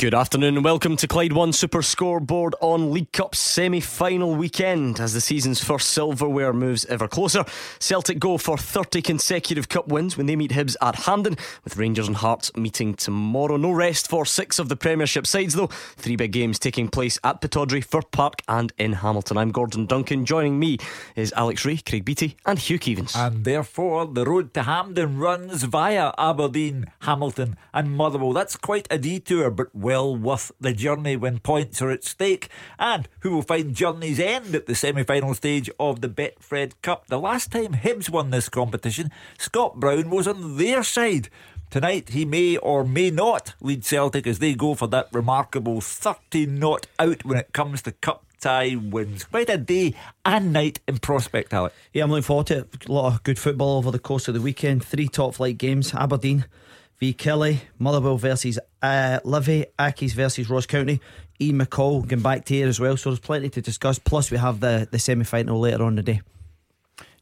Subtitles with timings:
[0.00, 4.98] Good afternoon and welcome to Clyde One Super Scoreboard on League Cup semi final weekend
[4.98, 7.44] as the season's first silverware moves ever closer.
[7.80, 12.08] Celtic go for 30 consecutive cup wins when they meet Hibs at Hampden, with Rangers
[12.08, 13.58] and Hearts meeting tomorrow.
[13.58, 15.66] No rest for six of the Premiership sides, though.
[15.66, 19.36] Three big games taking place at Pittodrie, Fir Park, and in Hamilton.
[19.36, 20.24] I'm Gordon Duncan.
[20.24, 20.78] Joining me
[21.14, 23.14] is Alex Rae, Craig Beattie, and Hugh Keevins.
[23.14, 28.32] And therefore, the road to Hampden runs via Aberdeen, Hamilton, and Motherwell.
[28.32, 32.48] That's quite a detour, but well worth the journey when points are at stake.
[32.78, 37.06] And who will find journeys end at the semi final stage of the Betfred Cup?
[37.08, 41.28] The last time Hibs won this competition, Scott Brown was on their side.
[41.70, 46.46] Tonight, he may or may not lead Celtic as they go for that remarkable 30
[46.46, 49.24] not out when it comes to cup tie wins.
[49.24, 49.94] Quite a day
[50.24, 51.72] and night in prospect, Alec.
[51.92, 52.88] Yeah, I'm looking forward to it.
[52.88, 54.84] A lot of good football over the course of the weekend.
[54.84, 56.46] Three top flight games Aberdeen
[57.00, 61.00] v Killie, Motherwell versus uh, Livy, Accies versus Ross County,
[61.40, 62.96] Ian McCall going back to here as well.
[62.96, 63.98] So there's plenty to discuss.
[63.98, 66.20] Plus, we have the, the semi final later on the day.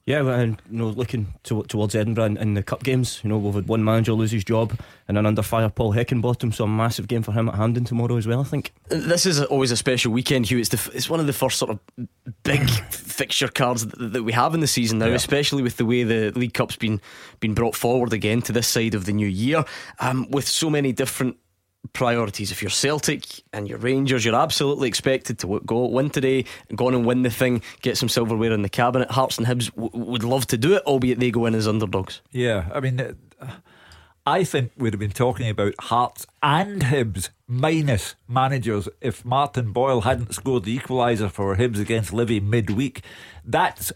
[0.08, 3.36] Yeah, and you know, looking to, towards Edinburgh in, in, the cup games, you know,
[3.36, 4.72] we've had one manager lose his job
[5.06, 8.16] and an under fire Paul Heckingbottom, so a massive game for him at Hampden tomorrow
[8.16, 8.40] as well.
[8.40, 10.60] I think this is always a special weekend, Hugh.
[10.60, 12.06] It's the, it's one of the first sort of
[12.42, 15.14] big fixture cards that, that, we have in the season now, yeah.
[15.14, 17.02] especially with the way the League Cup's been
[17.40, 19.62] been brought forward again to this side of the new year,
[20.00, 21.36] um, with so many different
[21.92, 22.50] priorities.
[22.50, 26.94] If you're Celtic and you're Rangers, you're absolutely expected to go win today, go on
[26.94, 29.10] and win the thing, get some silverware in the cabinet.
[29.10, 32.20] Hearts and Hibs w- would love to do it, albeit they go in as underdogs.
[32.30, 33.14] Yeah, I mean, uh,
[34.26, 40.02] I think we'd have been talking about Hearts and Hibs minus managers if Martin Boyle
[40.02, 43.02] hadn't scored the equaliser for Hibs against Livy midweek.
[43.44, 43.92] That's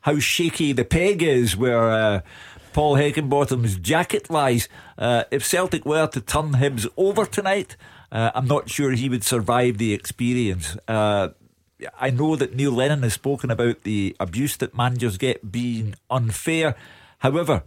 [0.00, 1.90] how shaky the peg is, where.
[1.90, 2.20] Uh,
[2.74, 4.68] Paul Heckingbottom's jacket lies.
[4.98, 7.76] Uh, if Celtic were to turn Hibs over tonight,
[8.10, 10.76] uh, I'm not sure he would survive the experience.
[10.88, 11.28] Uh,
[12.00, 16.74] I know that Neil Lennon has spoken about the abuse that managers get being unfair.
[17.18, 17.62] However,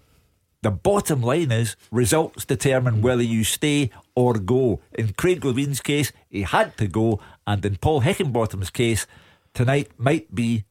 [0.62, 4.82] the bottom line is results determine whether you stay or go.
[4.92, 9.08] In Craig Levein's case, he had to go, and in Paul Heckingbottom's case,
[9.54, 10.66] tonight might be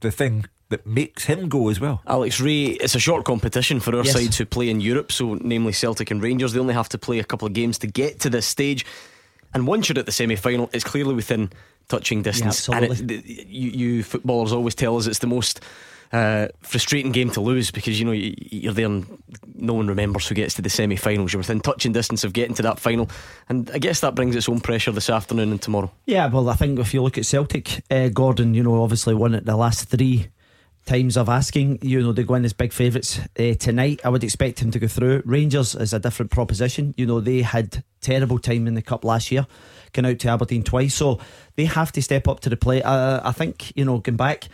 [0.00, 2.02] the thing that makes him go as well.
[2.06, 4.14] Alex Rae, it's a short competition for our yes.
[4.14, 6.52] sides who play in Europe, so namely Celtic and Rangers.
[6.52, 8.84] They only have to play a couple of games to get to this stage.
[9.52, 11.50] And once you're at the semi final, it's clearly within
[11.88, 12.68] touching distance.
[12.68, 15.60] Yeah, and it, you, you footballers always tell us it's the most
[16.12, 19.22] uh, frustrating game to lose because you know you're there and
[19.54, 21.32] no one remembers who gets to the semi-finals.
[21.32, 23.08] You're within touching distance of getting to that final,
[23.48, 25.92] and I guess that brings its own pressure this afternoon and tomorrow.
[26.06, 29.34] Yeah, well, I think if you look at Celtic, uh, Gordon, you know, obviously won
[29.34, 30.28] it the last three
[30.84, 31.78] times of asking.
[31.82, 34.00] You know, they go in as big favourites uh, tonight.
[34.04, 35.22] I would expect him to go through.
[35.24, 36.94] Rangers is a different proposition.
[36.96, 39.46] You know, they had terrible time in the cup last year,
[39.92, 41.20] going out to Aberdeen twice, so
[41.56, 42.82] they have to step up to the plate.
[42.82, 44.48] Uh, I think you know, going back.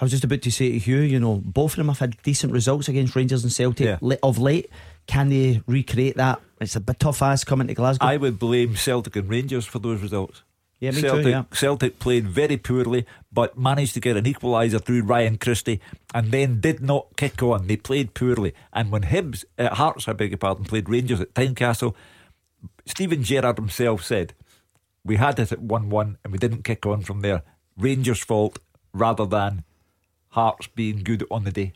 [0.00, 2.20] I was just about to say to Hugh, you know, both of them have had
[2.24, 4.16] decent results against Rangers and Celtic yeah.
[4.24, 4.68] of late.
[5.06, 6.40] Can they recreate that?
[6.60, 8.04] It's a bit tough ass coming to Glasgow.
[8.06, 10.42] I would blame Celtic and Rangers for those results.
[10.80, 11.44] Yeah, me Celtic, too, yeah.
[11.52, 15.80] Celtic played very poorly, but managed to get an equaliser through Ryan Christie,
[16.12, 17.66] and then did not kick on.
[17.66, 21.34] They played poorly, and when Hibs, uh, Hearts, I beg your pardon, played Rangers at
[21.34, 21.94] Tynecastle,
[22.86, 24.34] Steven Gerrard himself said,
[25.04, 27.42] "We had it at one-one, and we didn't kick on from there.
[27.76, 28.58] Rangers' fault
[28.92, 29.64] rather than
[30.30, 31.72] Hearts being good on the day."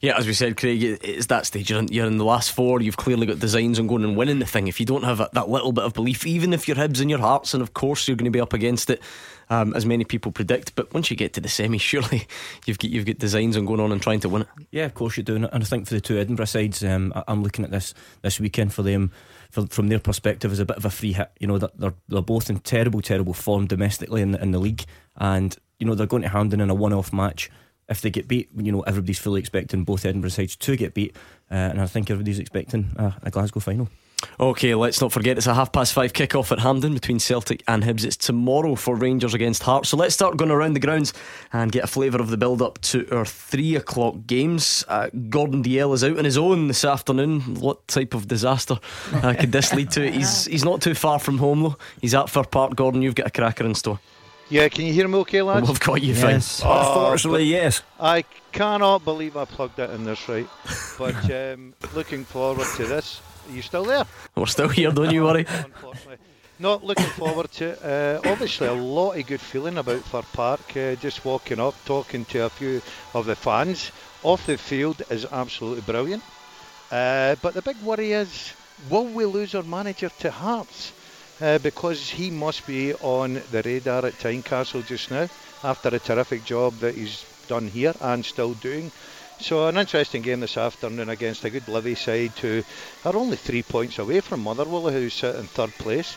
[0.00, 1.70] Yeah, as we said, Craig, it's that stage.
[1.70, 2.80] You're in, you're in, the last four.
[2.80, 4.68] You've clearly got designs on going and winning the thing.
[4.68, 7.18] If you don't have that little bit of belief, even if your Hibs in your
[7.18, 9.02] hearts, and of course you're going to be up against it,
[9.50, 10.74] um, as many people predict.
[10.74, 12.26] But once you get to the semi, surely
[12.66, 14.48] you've got you've got designs on going on and trying to win it.
[14.70, 15.36] Yeah, of course you do.
[15.36, 18.72] And I think for the two Edinburgh sides, um, I'm looking at this this weekend
[18.72, 19.12] for them.
[19.50, 21.30] From their perspective, as a bit of a free hit.
[21.40, 24.84] You know, they're they're both in terrible, terrible form domestically in in the league,
[25.16, 27.50] and you know they're going to Hampden in a one-off match
[27.88, 31.16] if they get beat, you know, everybody's fully expecting both Edinburgh sides to get beat,
[31.50, 33.88] uh, and I think everybody's expecting a, a, Glasgow final.
[34.40, 37.84] Okay, let's not forget it's a half past five kick-off at Hampden between Celtic and
[37.84, 38.04] Hibs.
[38.04, 39.88] It's tomorrow for Rangers against Hearts.
[39.88, 41.12] So let's start going around the grounds
[41.52, 44.84] and get a flavour of the build-up to our three o'clock games.
[44.88, 47.40] Uh, Gordon Dalziel is out on his own this afternoon.
[47.60, 48.80] What type of disaster
[49.12, 50.10] uh, could this lead to?
[50.10, 51.78] He's he's not too far from home though.
[52.00, 52.74] He's at Firth Park.
[52.74, 54.00] Gordon, you've got a cracker in store.
[54.50, 55.68] Yeah, can you hear me okay, lads?
[55.68, 56.60] We've got you yes.
[56.62, 56.70] fine.
[56.70, 57.82] Oh, Unfortunately, yes.
[58.00, 58.22] I
[58.52, 60.48] cannot believe I plugged it in this right.
[60.96, 63.20] But um, looking forward to this.
[63.46, 64.04] Are you still there?
[64.36, 65.44] We're still here, don't you worry.
[65.48, 66.16] Unfortunately.
[66.58, 67.84] Not looking forward to it.
[67.84, 70.76] Uh, obviously, a lot of good feeling about Fir Park.
[70.76, 72.80] Uh, just walking up, talking to a few
[73.14, 73.92] of the fans.
[74.22, 76.22] Off the field is absolutely brilliant.
[76.90, 78.54] Uh, but the big worry is,
[78.88, 80.92] will we lose our manager to Hearts?
[81.40, 85.28] Uh, because he must be on the radar at Tynecastle just now
[85.62, 88.90] after a terrific job that he's done here and still doing.
[89.38, 92.64] So an interesting game this afternoon against a good Livy side who
[93.04, 96.16] are only three points away from Motherwell who sit in third place.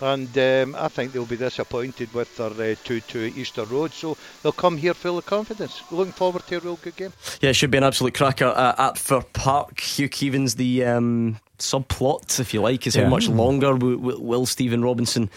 [0.00, 4.52] And um, I think they'll be disappointed with their 2-2 uh, Easter Road, so they'll
[4.52, 5.82] come here full of confidence.
[5.90, 7.12] Looking forward to a real good game.
[7.40, 9.80] Yeah, it should be an absolute cracker uh, at Fir Park.
[9.80, 13.04] Hugh Keevins, the um, subplot, if you like, is yeah.
[13.04, 15.28] how much longer will, will Stephen Robinson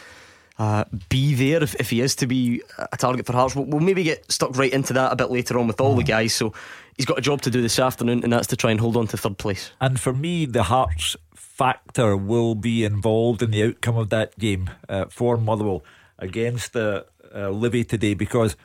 [0.60, 2.62] uh, be there if, if he is to be
[2.92, 3.56] a target for Hearts?
[3.56, 6.04] We'll, we'll, maybe get stuck right into that a bit later on with all the
[6.04, 6.08] mm.
[6.08, 6.34] guys.
[6.34, 6.54] So
[6.96, 9.08] he's got a job to do this afternoon, and that's to try and hold on
[9.08, 9.72] to third place.
[9.82, 11.18] And for me, the Hearts
[11.54, 15.84] factor will be involved in the outcome of that game uh, for Motherwell
[16.18, 17.04] against uh,
[17.34, 18.58] uh, Livy today because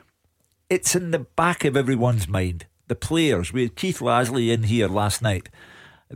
[0.71, 2.65] it's in the back of everyone's mind.
[2.87, 5.49] The players, we had Keith Lasley in here last night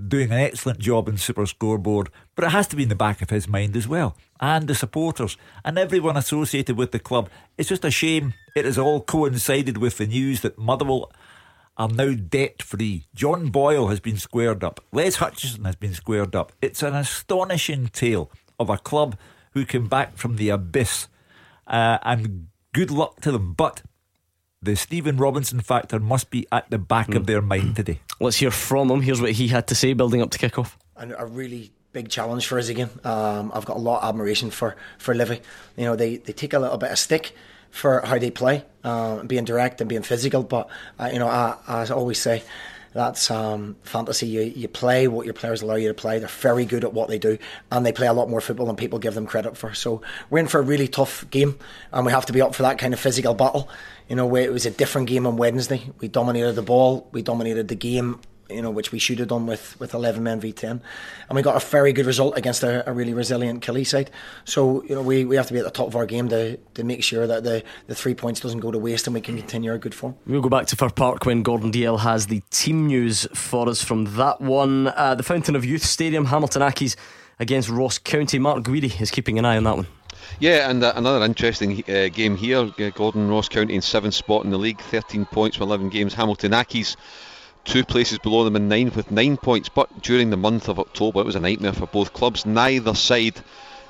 [0.07, 3.21] doing an excellent job in Super Scoreboard, but it has to be in the back
[3.21, 4.17] of his mind as well.
[4.39, 7.29] And the supporters and everyone associated with the club.
[7.55, 11.11] It's just a shame it has all coincided with the news that Motherwell
[11.77, 13.05] are now debt free.
[13.15, 14.79] John Boyle has been squared up.
[14.91, 16.51] Les Hutchison has been squared up.
[16.61, 19.17] It's an astonishing tale of a club
[19.51, 21.07] who came back from the abyss.
[21.65, 23.53] Uh, and good luck to them.
[23.53, 23.81] But
[24.61, 27.15] the Stephen Robinson factor must be at the back mm.
[27.15, 27.27] of hmm.
[27.27, 27.99] their mind today.
[28.19, 29.01] Let's hear from him.
[29.01, 30.77] Here's what he had to say building up to kick off.
[30.95, 32.89] And A really big challenge for us again.
[33.03, 35.41] Um, I've got a lot of admiration for, for Livy.
[35.75, 37.33] You know, they, they take a little bit of stick
[37.73, 40.43] for how they play, uh, being direct and being physical.
[40.43, 42.43] But uh, you know, I, I always say
[42.93, 44.27] that's um, fantasy.
[44.27, 46.19] You, you play what your players allow you to play.
[46.19, 47.39] They're very good at what they do,
[47.71, 49.73] and they play a lot more football than people give them credit for.
[49.73, 51.57] So we're in for a really tough game,
[51.91, 53.67] and we have to be up for that kind of physical battle.
[54.07, 55.89] You know, it was a different game on Wednesday.
[55.99, 58.19] We dominated the ball, we dominated the game,
[58.50, 60.69] you know, which we should have done with, with 11 men v10.
[60.69, 60.81] And
[61.31, 64.12] we got a very good result against a, a, really resilient Killie side.
[64.45, 66.57] So, you know, we, we have to be at the top of our game to,
[66.57, 69.38] to make sure that the, the three points doesn't go to waste and we can
[69.38, 70.16] continue our good form.
[70.25, 73.84] We'll go back to Fir Park when Gordon Dalziel has the team news for us
[73.84, 74.88] from that one.
[74.88, 76.95] Uh, the Fountain of Youth Stadium, Hamilton Accies
[77.40, 78.40] against Ross County.
[78.40, 79.88] Mark Guidi is keeping an eye on that one.
[80.40, 82.72] Yeah, and uh, another interesting uh, game here.
[82.80, 86.13] Uh, Gordon Ross County in seventh spot in the league, 13 points from 11 games.
[86.13, 86.95] Hamilton Accies
[87.65, 89.69] two places below them in ninth with nine points.
[89.69, 92.45] But during the month of October, it was a nightmare for both clubs.
[92.45, 93.42] Neither side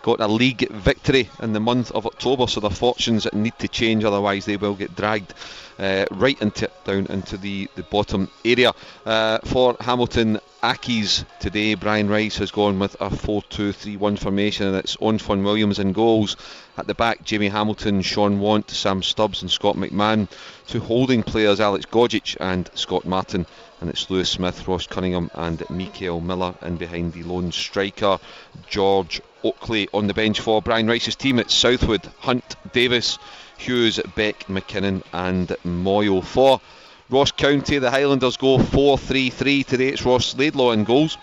[0.03, 4.03] got a league victory in the month of October, so their fortunes need to change,
[4.03, 5.33] otherwise they will get dragged
[5.79, 8.73] uh, right into down into the, the bottom area.
[9.05, 14.97] Uh, for Hamilton Accies today, Brian Rice has gone with a 4-2-3-1 formation, and it's
[14.97, 16.35] on Fon Williams in goals.
[16.77, 20.27] At the back, Jamie Hamilton, Shaun Want, Sam Stubbs, and Scott McMann.
[20.67, 23.45] Two holding players, Alex Gogic and Scott Martin.
[23.83, 28.17] And it's Lewis Smith, Ross Cunningham, and Mickel Miller in behind the lone striker,
[28.65, 31.37] George Oakley on the bench for Brian Rice's team.
[31.37, 33.19] It's Southwood, Hunt, Davis,
[33.57, 36.21] Hughes, Beck, McKinnon, and Moyle.
[36.21, 36.61] For
[37.09, 39.63] Ross County, the Highlanders go 4 3 3.
[39.65, 41.17] Today it's Ross Laidlaw in goals.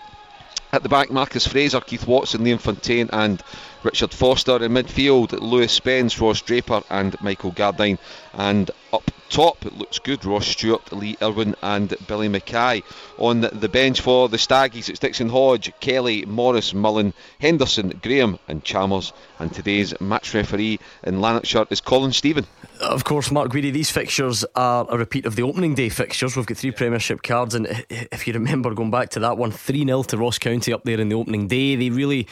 [0.71, 3.41] At the back, Marcus Fraser, Keith Watson, Liam Fontaine, and
[3.83, 4.63] Richard Foster.
[4.63, 7.97] In midfield, Lewis Spence, Ross Draper, and Michael Gardyne.
[8.33, 10.23] And up top, it looks good.
[10.25, 12.83] Ross Stewart, Lee Irwin, and Billy Mackay.
[13.17, 18.63] On the bench for the Staggies, it's Dixon Hodge, Kelly, Morris, Mullen, Henderson, Graham, and
[18.63, 19.13] Chalmers.
[19.39, 22.45] And today's match referee in Lanarkshire is Colin Steven.
[22.81, 26.35] Of course, Mark Guidi, these fixtures are a repeat of the opening day fixtures.
[26.35, 29.85] We've got three Premiership cards, and if you remember going back to that one, 3
[29.85, 32.27] 0 to Ross County up there in the opening day, they really.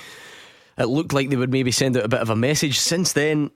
[0.80, 2.80] It looked like they would maybe send out a bit of a message.
[2.80, 3.52] Since then,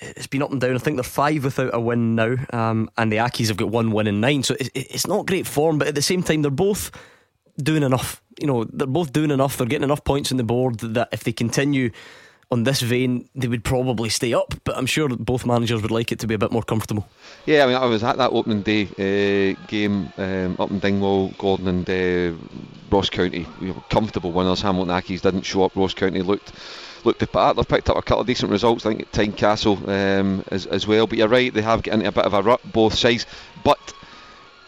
[0.00, 0.74] it's been up and down.
[0.74, 3.92] I think they're five without a win now, um, and the Accies have got one
[3.92, 4.42] win in nine.
[4.42, 6.90] So it's not great form, but at the same time, they're both
[7.58, 8.22] doing enough.
[8.40, 9.58] You know, they're both doing enough.
[9.58, 11.90] They're getting enough points on the board that if they continue
[12.52, 14.54] on this vein, they would probably stay up.
[14.64, 17.08] But I'm sure both managers would like it to be a bit more comfortable.
[17.46, 21.30] Yeah, I mean, I was at that opening day uh, game um, up in Dingwall,
[21.38, 22.38] Gordon and uh,
[22.90, 23.46] Ross County.
[23.60, 24.60] You know, comfortable winners.
[24.60, 25.74] Hamilton Accies didn't show up.
[25.74, 26.52] Ross County looked
[27.04, 27.56] looked the part.
[27.56, 28.84] They've picked up a couple of decent results.
[28.84, 31.06] I think at Tynecastle um, as, as well.
[31.06, 33.24] But you're right, they have got into a bit of a rut both sides.
[33.64, 33.94] But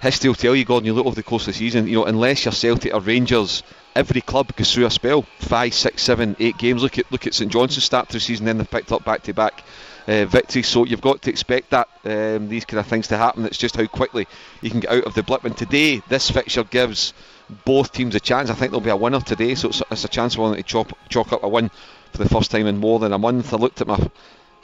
[0.00, 2.06] history will tell you, Gordon, you look over the course of the season, you know,
[2.06, 3.62] unless you're Celtic or Rangers
[3.94, 5.22] every club goes through a spell.
[5.38, 6.82] Five, six, seven, eight games.
[6.82, 9.22] Look at look at St Johnstone's start to the season, then they've picked up back
[9.24, 9.64] to back
[10.06, 10.68] victories.
[10.68, 13.44] So you've got to expect that um, these kind of things to happen.
[13.46, 14.26] It's just how quickly
[14.60, 15.44] you can get out of the blip.
[15.44, 17.14] And today, this fixture gives
[17.64, 18.50] both teams a chance.
[18.50, 20.62] I think there'll be a winner today, so it's, it's a chance for them to
[20.62, 21.70] chop, chalk up a win
[22.12, 23.52] for the first time in more than a month.
[23.52, 23.98] I looked at my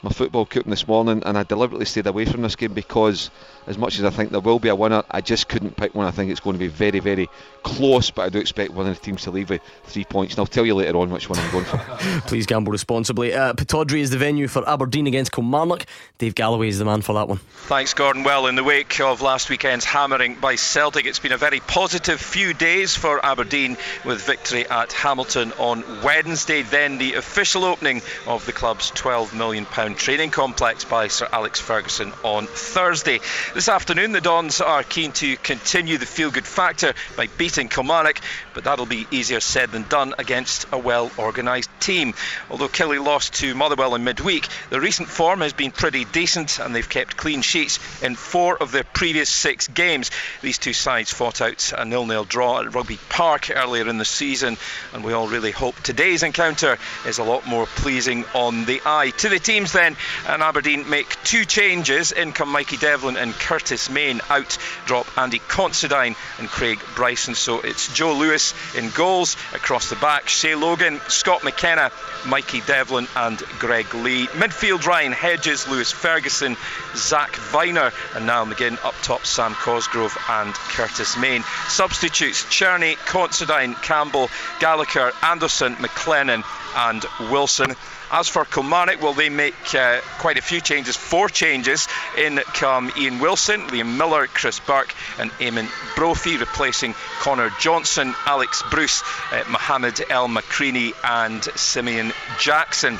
[0.03, 3.29] my football coupon this morning and I deliberately stayed away from this game because
[3.67, 6.07] as much as I think there will be a winner I just couldn't pick one.
[6.07, 7.29] I think it's going to be very very
[7.63, 10.39] close but I do expect one of the teams to leave with three points and
[10.39, 11.77] I'll tell you later on which one I'm going for.
[12.27, 13.33] Please gamble responsibly.
[13.33, 15.85] Uh, Pittodrie is the venue for Aberdeen against Kilmarnock.
[16.17, 17.37] Dave Galloway is the man for that one.
[17.67, 18.23] Thanks Gordon.
[18.23, 22.19] Well in the wake of last weekend's hammering by Celtic it's been a very positive
[22.19, 28.45] few days for Aberdeen with victory at Hamilton on Wednesday then the official opening of
[28.47, 33.19] the club's 12 million training complex by Sir Alex Ferguson on Thursday.
[33.53, 38.21] This afternoon, the Dons are keen to continue the feel good factor by beating Kilmarnock,
[38.53, 42.13] but that'll be easier said than done against a well organised team.
[42.49, 46.75] Although Killie lost to Motherwell in midweek, the recent form has been pretty decent and
[46.75, 50.11] they've kept clean sheets in four of their previous six games.
[50.41, 54.57] These two sides fought out a nil-nil draw at Rugby Park earlier in the season,
[54.93, 59.11] and we all really hope today's encounter is a lot more pleasing on the eye.
[59.17, 62.11] To the teams then, and Aberdeen make two changes.
[62.11, 64.57] In come Mikey Devlin and Curtis Main out.
[64.85, 67.35] Drop Andy Considine and Craig Bryson.
[67.35, 70.27] So it's Joe Lewis in goals across the back.
[70.27, 71.91] Shay Logan, Scott McKenna,
[72.25, 74.27] Mikey Devlin, and Greg Leigh.
[74.27, 76.55] Midfield Ryan Hedges, Lewis Ferguson,
[76.95, 79.25] Zak Vyner, and Niall McGinn up top.
[79.25, 81.43] Sam Cosgrove and Curtis Main.
[81.67, 86.43] Substitutes Cerny, Considine, Campbell, Gallagher, Anderson, McLennan,
[86.75, 87.75] and Wilson.
[88.13, 91.87] As for Kilmarnock, well, they make uh, quite a few changes, four changes.
[92.17, 98.63] In come Ian Wilson, Liam Miller, Chris Burke, and Eamon Brophy, replacing Connor Johnson, Alex
[98.69, 99.01] Bruce,
[99.31, 102.99] uh, Mohamed El Makrini, and Simeon Jackson.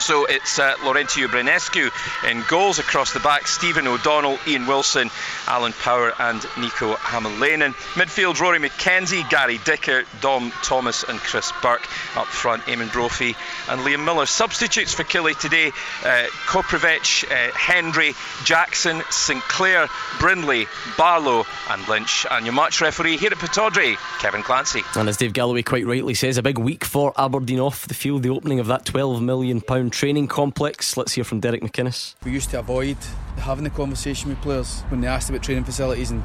[0.00, 1.90] So it's uh, Laurentiu Branescu
[2.30, 5.10] in goals across the back, Stephen O'Donnell, Ian Wilson,
[5.46, 7.74] Alan Power, and Niko Hamalainen.
[7.94, 11.86] Midfield, Rory McKenzie, Gary Dicker, Dom Thomas, and Chris Burke.
[12.16, 13.36] Up front, Eamon Brophy
[13.68, 14.26] and Liam Miller.
[14.26, 19.88] Substitutes for Killie today uh, Koprivec, uh, Jackson, Sinclair,
[20.18, 22.26] Brindley, Barlow, and Lynch.
[22.30, 24.82] And your match referee here at Pittodrie, Kevin Clancy.
[24.96, 28.22] And as Dave Galloway quite rightly says, a big week for Aberdeen off the field,
[28.22, 30.96] the opening of that £12 million training complex.
[30.96, 32.14] Let's hear from Derek McInnes.
[32.24, 32.96] We used to avoid
[33.36, 36.22] having the conversation with players when they asked about training facilities and,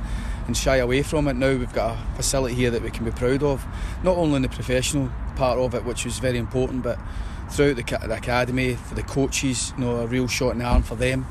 [0.48, 1.34] and shy away from it.
[1.34, 3.65] Now we've got a facility here that we can be proud of,
[4.03, 7.00] not only in the professional part of it, which was very important, but
[7.50, 10.84] throughout the, the academy, for the coaches, you know, a real shot in the arm
[10.84, 11.25] for them.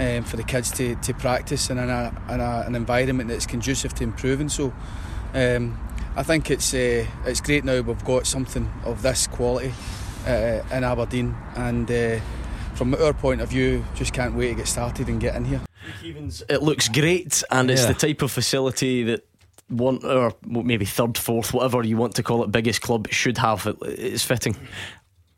[0.00, 3.94] Um, for the kids to, to practice in, a, in a, an environment that's conducive
[3.94, 4.48] to improving.
[4.48, 4.72] So
[5.34, 5.76] um,
[6.14, 9.72] I think it's uh, it's great now we've got something of this quality
[10.26, 12.18] uh, in Aberdeen, and uh,
[12.74, 15.60] from our point of view, just can't wait to get started and get in here.
[16.48, 17.92] It looks great, and it's yeah.
[17.92, 19.26] the type of facility that
[19.68, 23.66] one or maybe third, fourth, whatever you want to call it, biggest club should have.
[23.82, 24.56] It's fitting.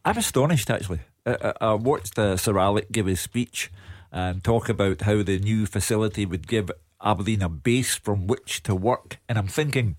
[0.04, 1.00] I'm astonished actually.
[1.26, 3.70] I, I watched uh, Sir Alec give his speech
[4.12, 6.70] and talk about how the new facility would give
[7.02, 9.18] Aberdeen a base from which to work.
[9.28, 9.96] And I'm thinking,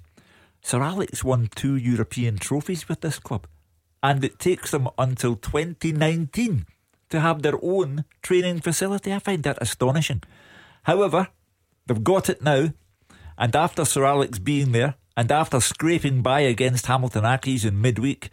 [0.62, 3.48] Sir Alex won two European trophies with this club,
[4.04, 6.66] and it takes them until 2019
[7.10, 9.14] to have their own training facility.
[9.14, 10.24] I find that astonishing.
[10.84, 11.28] However,
[11.86, 12.74] they've got it now,
[13.38, 18.30] and after Sir Alex being there, and after scraping by against Hamilton Accies in midweek,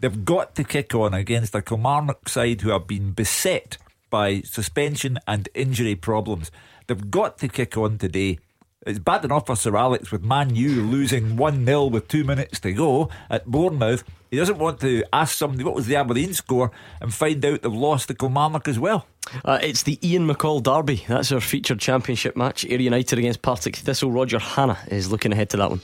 [0.00, 3.76] they've got to kick on against a Kilmarnock side who have been beset
[4.10, 6.50] by suspension and injury problems.
[6.86, 8.38] They've got to kick on today.
[8.84, 12.58] It's bad enough for Sir Alex with Man U losing 1 0 with two minutes
[12.60, 14.02] to go at Bournemouth.
[14.32, 16.70] He doesn't want to ask somebody what was the Aberdeen score
[17.02, 19.06] and find out they've lost to Kilmarnock as well.
[19.44, 21.04] Uh, it's the Ian McCall Derby.
[21.06, 22.64] That's our featured championship match.
[22.64, 24.10] Ayr United against Partick Thistle.
[24.10, 25.82] Roger Hannah is looking ahead to that one.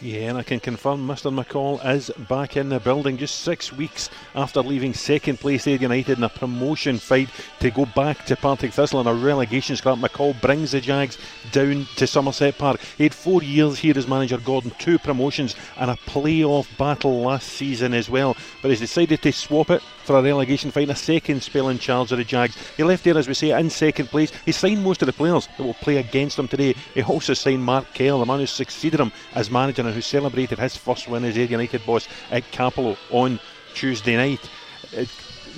[0.00, 1.34] Yeah, and I can confirm Mr.
[1.34, 6.18] McCall is back in the building just six weeks after leaving second place Ayr United
[6.18, 7.28] in a promotion fight
[7.58, 9.98] to go back to Partick Thistle in a relegation scrap.
[9.98, 11.18] McCall brings the Jags
[11.50, 12.78] down to Somerset Park.
[12.96, 17.48] He had four years here as manager Gordon, two promotions and a playoff battle last
[17.48, 18.36] season as well.
[18.62, 22.12] But he's decided to swap it for a relegation fight, a second spell in charge
[22.12, 22.56] of the Jags.
[22.76, 24.30] He left there, as we say, in second place.
[24.46, 26.74] He signed most of the players that will play against him today.
[26.94, 30.76] He also signed Mark Kerr, the man who succeeded him as manager who celebrated his
[30.76, 33.40] first win as Ayr United boss at Cappielow on
[33.74, 34.48] Tuesday night.
[34.96, 35.08] Uh, it,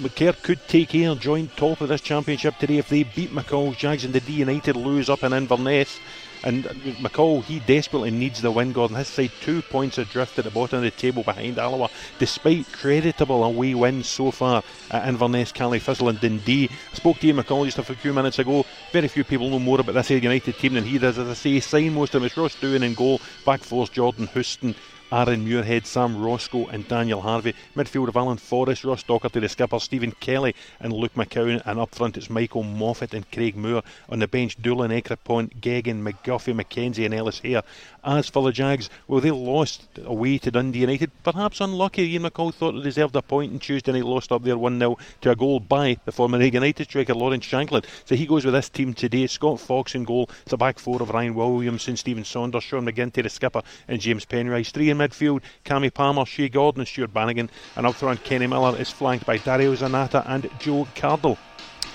[0.00, 4.04] McCair could take Ayr joint top of this championship today if they beat McCall Jags
[4.04, 5.98] and the D United lose up in Inverness.
[6.42, 6.64] And
[7.02, 8.96] McCall, he desperately needs the win, Gordon.
[8.96, 13.44] His side two points adrift at the bottom of the table behind Alloa, despite creditable
[13.44, 16.70] away wins so far at Inverness, Caley Thistle, and Dundee.
[16.92, 18.64] I spoke to Ian McCall just a few minutes ago.
[18.92, 21.18] Very few people know more about this United team than he does.
[21.18, 22.26] As I say, he signed most of them.
[22.26, 24.74] It's Ross Doohan in goal, back four's Jordan Houston.
[25.12, 27.54] Aaron Muirhead, Sam Roscoe, and Daniel Harvey.
[27.74, 31.60] Midfield of Alan Forrest, Ross Docherty, the skipper, Stephen Kelly, and Luke McCowan.
[31.66, 33.82] And up front, it's Michael Moffat and Craig Moore.
[34.08, 37.62] On the bench, Doolan, Ekrapont, Geoghegan, McGuffie, McKenzie, and Ellis Hare.
[38.02, 41.10] As for the Jags, well, they lost away to Dundee United.
[41.22, 42.12] Perhaps unlucky.
[42.12, 44.96] Ian McCall thought they deserved a point on Tuesday night, lost up there 1 0
[45.20, 47.84] to a goal by the former United striker Lawrence Shankland.
[48.06, 49.26] So he goes with this team today.
[49.26, 50.30] Scott Fox in goal.
[50.50, 54.72] A back four of Ryan Williamson, Stephen Saunders, Sean McGinty, the skipper, and James Penrice.
[54.72, 57.50] Three in midfield Cammy Palmer, Shea Gordon, and Stuart Bannigan.
[57.76, 61.38] And up front, Kenny Miller is flanked by Dario Zanatta and Joe Cardle.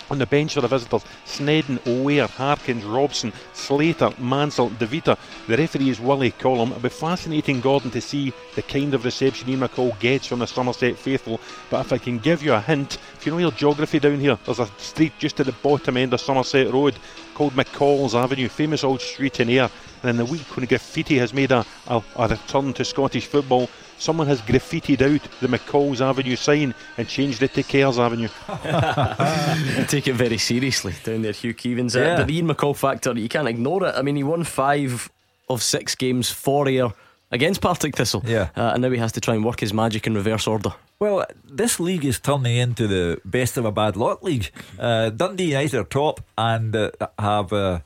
[0.10, 5.18] On the bench for the visitors, Snedden, O'Ware, Harkins, Robson, Slater, Mansell, DeVita.
[5.48, 6.70] The referee is Willie Collum.
[6.70, 10.48] It'll be fascinating, Gordon, to see the kind of reception Ian McCall gets from the
[10.48, 11.40] Somerset faithful.
[11.72, 14.38] But if I can give you a hint, if you know your geography down here,
[14.46, 16.96] there's a street just at the bottom end of Somerset Road
[17.36, 19.70] called McCall's Avenue, famous old street in here.
[20.02, 23.70] And in the week when graffiti has made a, a, a return to Scottish football,
[24.00, 28.30] someone has graffitied out the McCall's Avenue sign and changed it to Kerr's Avenue.
[29.88, 31.96] Take it very seriously down there, Hugh Keevins.
[31.96, 32.16] Uh, Yeah.
[32.18, 33.96] but the Ian McCall factor, you can't ignore it.
[33.96, 35.10] I mean, he won five
[35.50, 36.92] of six games for Ayr
[37.36, 38.24] against Partick Thistle.
[38.26, 38.50] Yeah.
[38.56, 40.74] Uh, and now he has to try and work his magic in reverse order.
[41.00, 44.50] Well, this league is turning into the best of a bad lot league.
[44.80, 47.80] Uh, Dundee United are top and uh, have uh,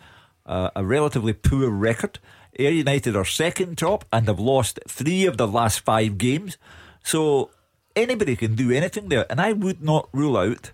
[0.46, 2.20] a relatively poor record.
[2.58, 6.58] Ayr United are second top and have lost three of the last five games.
[7.04, 7.50] So
[7.96, 9.26] anybody can do anything there.
[9.30, 10.72] And I would not rule out.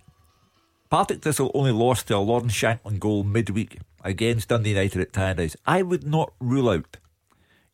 [0.90, 5.56] Partick Thistle only lost to a Lawrence Shankland goal midweek against Dundee United at Tannadice.
[5.66, 6.98] I would not rule out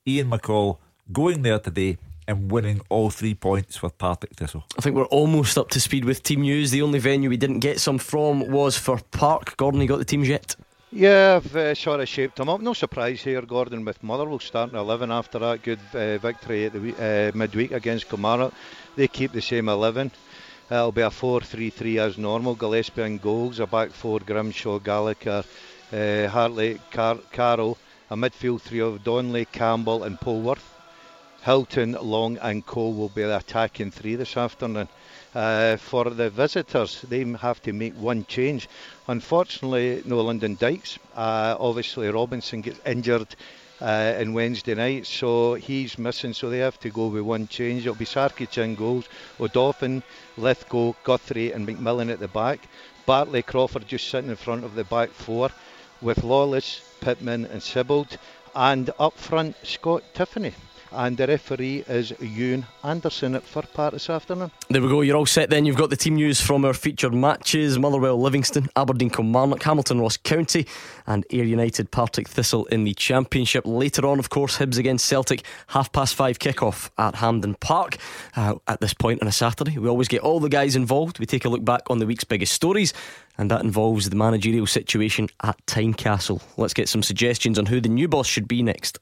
[0.08, 0.78] Ian McCall
[1.12, 4.64] going there today and winning all three points for Partick Thistle.
[4.78, 6.72] I think we're almost up to speed with team news.
[6.72, 9.58] The only venue we didn't get some from was Fir Park.
[9.58, 10.56] Gordon, you got the teams yet?
[10.94, 12.60] Yeah, I've uh, sort of shaped them up.
[12.62, 16.80] No surprise here, Gordon, with Motherwell starting 11 after that good uh, victory at the
[16.80, 18.54] we- uh, midweek against Kilmarnock.
[18.98, 20.12] They keep the same 11.
[20.70, 22.56] Uh, it'll be a 4-3-3 as normal.
[22.56, 25.44] Gillespie and goals, a back four, Grimshaw, Gallagher,
[25.94, 27.78] uh, Hartley, Car- Carroll,
[28.10, 30.64] a midfield three of Donnelly, Campbell and Polworth.
[31.44, 34.88] Hylton, Long and Cole will be the attacking three this afternoon.
[35.34, 38.70] Uh, for the visitors, they have to make one change.
[39.08, 41.00] Unfortunately, no Lyndon Dykes.
[41.16, 43.36] Uh, obviously, Robinson gets injured
[43.82, 46.34] uh, in Wednesday night, so he's missing.
[46.34, 47.82] So they have to go with one change.
[47.82, 50.04] It'll be Sarkic in goals, Odoffin,
[50.38, 52.60] Lithgow, Guthrie, and McMillan at the back.
[53.08, 55.50] Bartley, Crawford just sitting in front of the back four,
[56.02, 58.18] with Lawless, Pittman, and Sibbald,
[58.54, 60.54] and up front Scott Tiffoney.
[60.94, 64.52] And the referee is Ewan Anderson at Fir Park this afternoon.
[64.70, 65.02] There we go.
[65.02, 65.66] You're all set then.
[65.66, 70.18] You've got the team news from our featured matches Motherwell Livingston, Aberdeen Kilmarnock, Hamilton Ross
[70.18, 70.68] County,
[71.08, 73.66] and Ayr United Partick Thistle in the Championship.
[73.66, 77.98] Later on, of course, Hibs against Celtic, half past five kickoff at Hampden Park.
[78.36, 81.20] Uh, at this point on a Saturday, we always get all the guys involved.
[81.20, 82.94] We take a look back on the week's biggest stories,
[83.38, 86.42] and that involves the managerial situation at Tynecastle.
[86.58, 89.00] Let's get some suggestions on who the new boss should be next.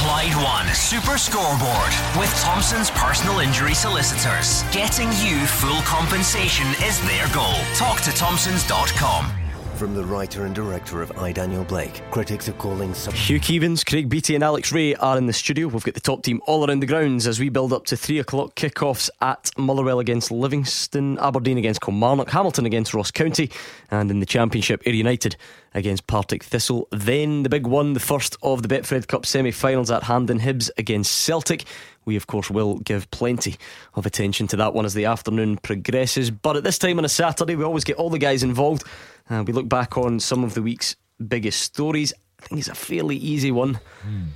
[0.00, 4.62] Clyde One Super Scoreboard with Thompson's personal injury solicitors.
[4.72, 7.52] Getting you full compensation is their goal.
[7.74, 9.49] Talk to Thompsons.com.
[9.80, 13.82] From the writer and director of I, Daniel Blake, critics are calling sub- Hugh Keevins,
[13.82, 15.68] Craig Beattie, and Alex Rae are in the studio.
[15.68, 18.18] We've got the top team all around the grounds as we build up to three
[18.18, 23.50] o'clock kickoffs at Motherwell against Livingston, Aberdeen against Kilmarnock, Hamilton against Ross County,
[23.90, 25.36] and in the Championship, Ayr United
[25.72, 26.86] against Partick Thistle.
[26.90, 30.68] Then the big one, the first of the Betfred Cup semi finals at Hampden Hibs
[30.76, 31.64] against Celtic.
[32.04, 33.56] We, of course, will give plenty
[33.94, 36.30] of attention to that one as the afternoon progresses.
[36.30, 38.84] But at this time on a Saturday, we always get all the guys involved.
[39.30, 40.96] Uh, we look back on some of the week's
[41.28, 42.12] biggest stories.
[42.42, 43.78] I think it's a fairly easy one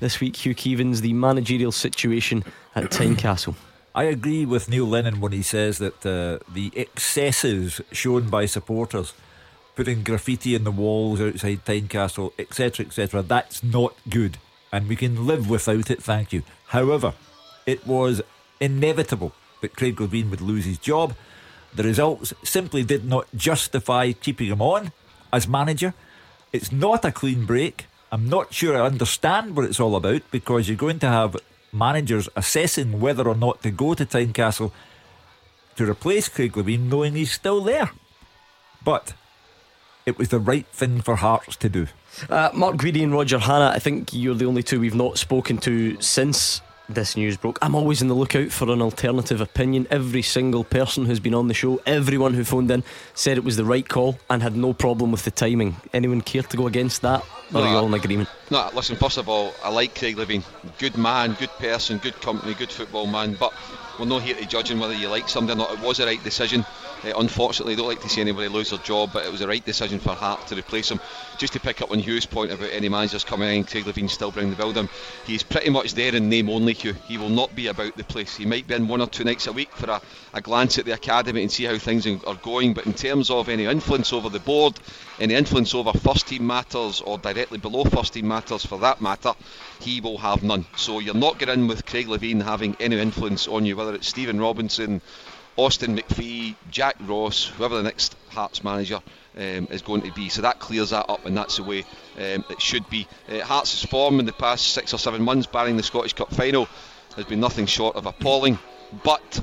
[0.01, 0.37] this week.
[0.37, 2.45] Hugh Keevins, the managerial situation
[2.77, 3.57] at Tynecastle.
[3.95, 9.15] I agree with Neil Lennon when he says that uh, the excesses shown by supporters,
[9.77, 14.39] putting graffiti in the walls outside Tynecastle, etc., etc., that's not good.
[14.73, 16.43] And we can live without it, thank you.
[16.67, 17.15] However,
[17.67, 18.21] it was
[18.61, 21.15] inevitable that Craig Levein would lose his job.
[21.75, 24.93] The results simply did not justify keeping him on
[25.33, 25.95] as manager.
[26.53, 27.87] It's not a clean break.
[28.13, 31.37] I'm not sure I understand what it's all about because you're going to have
[31.73, 34.71] managers assessing whether or not to go to Tynecastle
[35.75, 37.91] to replace Craig Levein, knowing he's still there.
[38.85, 39.15] But
[40.07, 41.89] it was the right thing for Hearts to do.
[42.31, 45.59] Uh, Mark Guidi and Roger Hannah, I think you're the only two we've not spoken
[45.59, 47.59] to since this news broke.
[47.63, 49.87] I'm always on the lookout for an alternative opinion.
[49.91, 53.57] Every single person who's been on the show, everyone who phoned in, said it was
[53.57, 55.77] the right call and had no problem with the timing.
[55.93, 57.25] Anyone care to go against that?
[57.55, 58.29] Or are you all in agreement?
[58.51, 58.97] No, listen.
[58.97, 60.45] First of all, I like Craig Levein.
[60.79, 63.37] Good man, good person, good company, good football man.
[63.39, 63.53] But
[63.99, 65.73] we're not here to judge him whether you like somebody or not.
[65.73, 66.65] It was the right decision.
[67.05, 69.49] Uh, unfortunately, I don't like to see anybody lose their job, but it was the
[69.49, 71.01] right decision for Hart to replace him.
[71.37, 74.31] Just to pick up on Hugh's point about any managers coming in, Craig Levein still
[74.31, 74.89] bringing the building.
[75.27, 76.95] He's pretty much there in name only, Hugh.
[77.09, 78.37] He will not be about the place.
[78.37, 80.01] He might be in one or two nights a week for a,
[80.33, 82.73] a glance at the academy and see how things are going.
[82.73, 84.75] But in terms of any influence over the board,
[85.19, 89.35] any influence over first team matters or directly below first team matters for that matter,
[89.81, 90.65] he will have none.
[90.77, 94.09] So you're not getting in with Craig Levein having any influence on you, whether it's
[94.09, 95.01] Stephen Robinson,
[95.57, 99.01] Austin McPhee, Jack Ross, whoever the next Hearts manager
[99.37, 100.29] um, is going to be.
[100.29, 101.81] So that clears that up, and that's the way
[102.17, 103.07] um, it should be.
[103.29, 106.69] Uh, Hearts' form in the past six or seven months, barring the Scottish Cup final,
[107.17, 108.59] has been nothing short of appalling.
[109.05, 109.41] But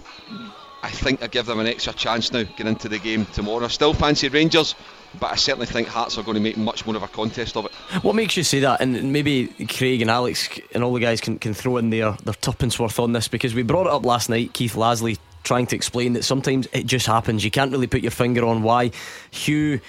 [0.84, 3.66] I think I give them an extra chance now getting into the game tomorrow.
[3.66, 4.76] I still fancy Rangers,
[5.20, 7.66] but I certainly think Hearts are going to make much more of a contest of
[7.66, 7.72] it.
[8.04, 8.82] What makes you say that?
[8.82, 12.34] And maybe Craig and Alex and all the guys can, can throw in their, their
[12.34, 14.54] tuppence worth on this because we brought it up last night.
[14.54, 17.44] Keith Lasley trying to explain that sometimes it just happens.
[17.44, 18.92] You can't really put your finger on why
[19.32, 19.80] Hugh,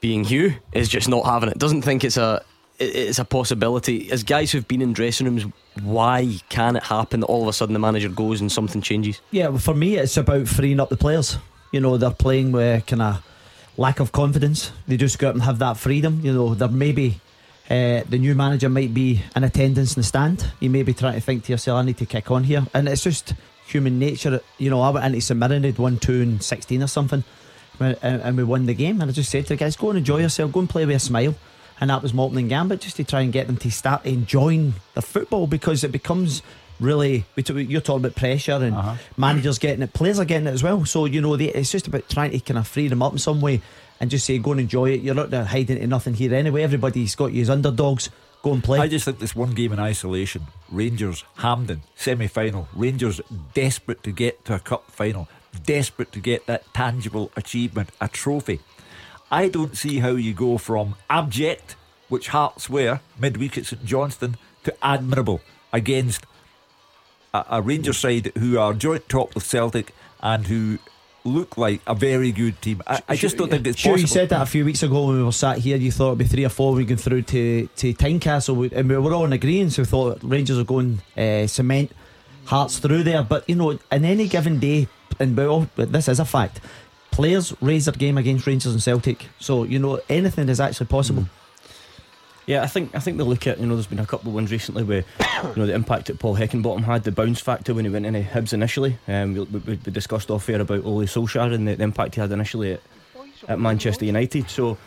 [0.00, 1.58] being Hugh, is just not having it.
[1.58, 2.42] Doesn't think it's a
[2.78, 4.10] it's a possibility.
[4.10, 5.46] As guys who've been in dressing rooms,
[5.82, 9.20] why can it happen that all of a sudden the manager goes and something changes?
[9.30, 11.38] Yeah, well, for me, it's about freeing up the players.
[11.72, 13.24] You know, they're playing with kind of
[13.76, 14.72] lack of confidence.
[14.86, 16.20] They just go out and have that freedom.
[16.22, 17.20] You know, there maybe
[17.70, 20.50] uh, the new manager might be in attendance in the stand.
[20.60, 22.66] You may be trying to think to yourself, I need to kick on here.
[22.74, 23.34] And it's just
[23.66, 24.40] human nature.
[24.58, 27.24] You know, I went into St Mirren, they'd won 2 and 16 or something,
[27.80, 29.00] and we won the game.
[29.00, 30.96] And I just said to the guys, go and enjoy yourself, go and play with
[30.96, 31.34] a smile.
[31.80, 34.74] And that was my and gambit, just to try and get them to start enjoying
[34.94, 36.42] the football because it becomes
[36.80, 38.96] really you're talking about pressure and uh-huh.
[39.16, 41.86] managers getting it players are getting it as well so you know they, it's just
[41.86, 43.62] about trying to kind of free them up in some way
[43.98, 47.14] and just say go and enjoy it you're not hiding into nothing here anyway everybody's
[47.14, 48.10] got you as underdogs
[48.46, 48.78] go and play.
[48.78, 53.20] I just think this one game in isolation Rangers Hampden, semi final Rangers
[53.54, 55.28] desperate to get to a cup final
[55.64, 58.60] desperate to get that tangible achievement a trophy.
[59.30, 61.74] I don't see how you go from abject,
[62.08, 65.40] which Hearts were midweek at St Johnstone, to admirable
[65.72, 66.24] against
[67.34, 70.78] a, a Rangers side who are joint top with Celtic and who
[71.26, 72.82] look like a very good team.
[72.86, 74.00] I, I just don't think it's sure, possible.
[74.00, 75.76] you said that a few weeks ago when we were sat here.
[75.76, 78.96] You thought it'd be three or four we going through to to Tynecastle, and we
[78.96, 79.72] were all in agreement.
[79.72, 81.92] So we thought Rangers are going uh, cement
[82.46, 83.22] Hearts through there.
[83.22, 86.60] But you know, in any given day, and well, this is a fact
[87.16, 89.26] players raise their game against Rangers and Celtic.
[89.38, 91.22] So you know anything is actually possible.
[91.22, 91.28] Mm.
[92.46, 94.34] Yeah, I think I think they look at you know there's been a couple of
[94.34, 95.04] ones recently where
[95.42, 98.22] you know the impact that Paul Heckingbottom had, the bounce factor when he went into
[98.22, 98.98] Hibs initially.
[99.08, 102.20] Um, we, we, we discussed off air about Ole Solskjaer and the, the impact he
[102.20, 102.80] had initially at,
[103.48, 104.48] at Manchester United.
[104.48, 104.78] So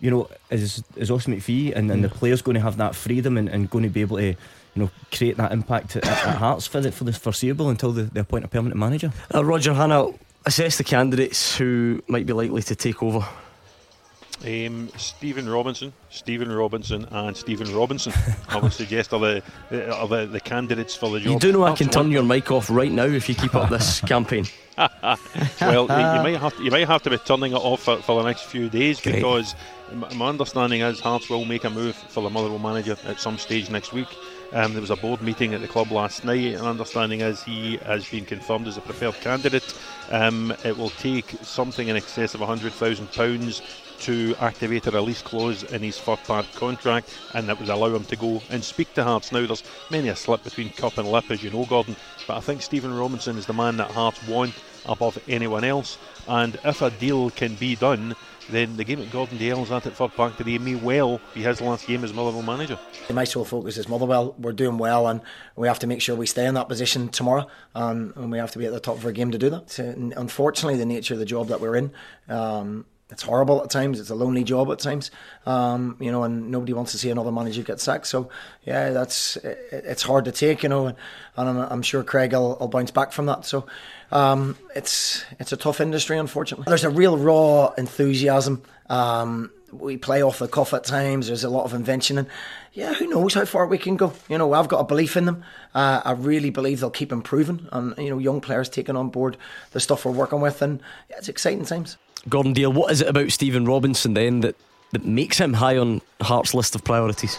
[0.00, 3.36] you know is is Austin McPhee and, and the players going to have that freedom
[3.36, 4.36] and, and going to be able to
[4.74, 8.02] you know, create that impact at, at Hearts for the, for the foreseeable until they,
[8.02, 9.12] they appoint a permanent manager.
[9.34, 10.06] Uh, Roger Hannah,
[10.46, 13.26] assess the candidates who might be likely to take over.
[14.42, 18.12] Um, Stephen Robinson, Stephen Robinson, and Stephen Robinson.
[18.48, 19.42] I would suggest are the,
[19.94, 21.32] are the the candidates for the job.
[21.32, 23.68] You do know I can turn your mic off right now if you keep up
[23.68, 24.46] this campaign.
[24.78, 28.22] well, you, might have to, you might have to be turning it off for, for
[28.22, 29.16] the next few days Great.
[29.16, 29.54] because
[29.92, 33.68] my understanding is Hearts will make a move for the Motherwell manager at some stage
[33.68, 34.08] next week.
[34.52, 37.76] Um, there was a board meeting at the club last night, and understanding is he
[37.78, 39.74] has been confirmed as a preferred candidate.
[40.10, 45.82] Um, it will take something in excess of £100,000 to activate a release clause in
[45.82, 49.32] his third part contract, and that would allow him to go and speak to Hearts.
[49.32, 52.40] Now, there's many a slip between cup and lip, as you know, Gordon, but I
[52.40, 54.54] think Stephen Robinson is the man that Hearts want
[54.86, 58.16] above anyone else, and if a deal can be done,
[58.50, 61.60] then the game at Gordon Dalziel's at it Fir Park today may well be his
[61.60, 62.78] last game as Motherwell manager.
[63.10, 64.34] My sole focus is Motherwell.
[64.38, 65.20] We're doing well and
[65.56, 68.50] we have to make sure we stay in that position tomorrow and, and we have
[68.52, 69.70] to be at the top of our game to do that.
[69.70, 69.84] So,
[70.16, 71.92] unfortunately, the nature of the job that we're in,
[72.28, 73.98] um, it's horrible at times.
[73.98, 75.10] It's a lonely job at times,
[75.46, 78.06] um, you know, and nobody wants to see another manager get sacked.
[78.06, 78.30] So,
[78.64, 80.96] yeah, that's it, it's hard to take, you know, and,
[81.36, 83.44] and I'm, I'm, sure Craig will, will, bounce back from that.
[83.44, 83.66] So,
[84.12, 86.66] um, it's it's a tough industry, unfortunately.
[86.68, 88.62] There's a real raw enthusiasm.
[88.88, 91.28] Um, we play off the cuff at times.
[91.28, 92.28] There's a lot of invention, and
[92.72, 94.12] yeah, who knows how far we can go?
[94.28, 95.44] You know, I've got a belief in them.
[95.74, 99.36] Uh, I really believe they'll keep improving, and you know, young players taking on board
[99.72, 101.96] the stuff we're working with, and yeah, it's exciting times.
[102.28, 104.56] Gordon Dalziel, what is it about Stephen Robinson then that,
[104.92, 107.38] that makes him high on Hearts' list of priorities?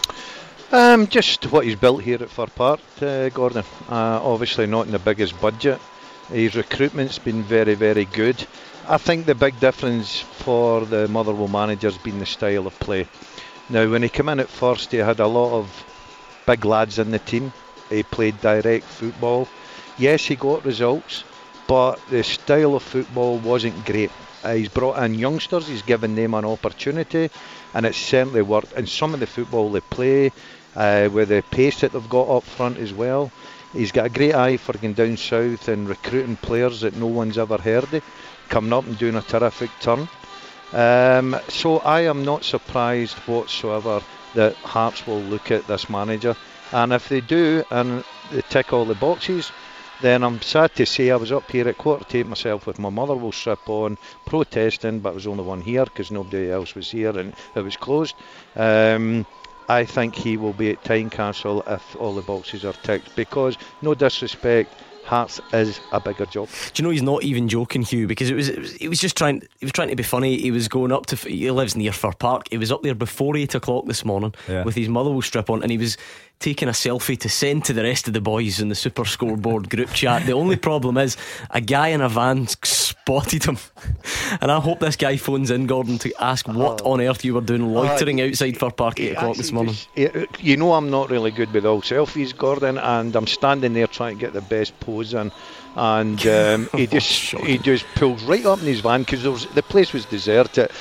[0.71, 3.63] Um, just what he's built here at Fir Park, uh, Gordon.
[3.89, 5.79] Uh, obviously not in the biggest budget.
[6.29, 8.47] His recruitment's been very, very good.
[8.87, 13.07] I think the big difference for the Motherwell manager's been the style of play.
[13.69, 15.85] Now, when he came in at first, he had a lot of
[16.47, 17.53] big lads in the team.
[17.89, 19.47] He played direct football.
[19.97, 21.23] Yes, he got results,
[21.67, 24.11] but the style of football wasn't great.
[24.43, 27.29] Uh, he's brought in youngsters, he's given them an opportunity,
[27.73, 28.73] and it's certainly worked.
[28.73, 30.31] And some of the football they play,
[30.75, 33.31] uh, with the pace that they've got up front as well,
[33.73, 37.37] he's got a great eye for going down south and recruiting players that no one's
[37.37, 38.03] ever heard of,
[38.49, 40.07] coming up and doing a terrific turn.
[40.73, 44.01] Um, so I am not surprised whatsoever
[44.35, 46.35] that Hearts will look at this manager,
[46.71, 49.51] and if they do and they tick all the boxes,
[50.01, 52.79] then I'm sad to say I was up here at quarter to eight myself with
[52.79, 56.89] my Motherwell strip on, protesting, but I was only one here because nobody else was
[56.91, 58.15] here and it was closed.
[58.55, 59.25] Um,
[59.69, 63.93] I think he will be at Tynecastle if all the boxes are ticked because, no
[63.93, 66.47] disrespect, Hearts is a bigger job.
[66.73, 68.05] Do you know he's not even joking, Hugh?
[68.05, 70.37] Because it was, it was he was just trying he was trying to be funny.
[70.37, 72.43] He was going up to he lives near Fir Park.
[72.51, 74.63] He was up there before eight o'clock this morning Yeah.
[74.63, 75.97] with his Motherwell strip on, and he was
[76.41, 79.69] taking a selfie to send to the rest of the boys in the Super Scoreboard
[79.69, 80.25] group chat.
[80.25, 81.15] The only problem is
[81.51, 83.57] a guy in a van spotted him,
[84.41, 87.41] and I hope this guy phones in Gordon to ask what on earth you were
[87.41, 89.75] doing loitering outside Fir Park eight o'clock this morning.
[89.95, 93.87] Yeah, You know I'm not really good with all selfies, Gordon, and I'm standing there
[93.87, 95.31] trying to get the best pose in,
[95.75, 99.93] and um, he just he just pulls right up in his van because the place
[99.93, 100.71] was deserted.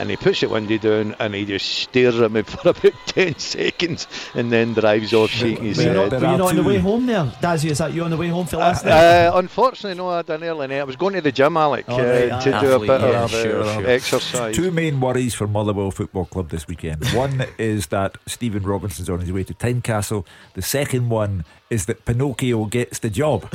[0.00, 3.38] And he puts the window down and he just stares at me for about 10
[3.38, 5.96] seconds and then drives off shaking his Were you head.
[6.12, 7.24] not, were you not on the way home there?
[7.42, 8.92] Dazzy, is that you on the way home for last night?
[9.26, 10.78] Uh, unfortunately, no, I didn't early night.
[10.80, 12.60] I was going to the gym, Alec, Oh, uh, right, to aye.
[12.62, 13.86] do a Athlete, bit yeah, of uh, sure, sure.
[13.90, 14.56] exercise.
[14.56, 17.06] Two main worries for Motherwell Football Club this weekend.
[17.12, 20.24] One is that Stephen Robinson's on his way to Tynecastle.
[20.54, 23.46] The second one is that Pinocchio gets the job.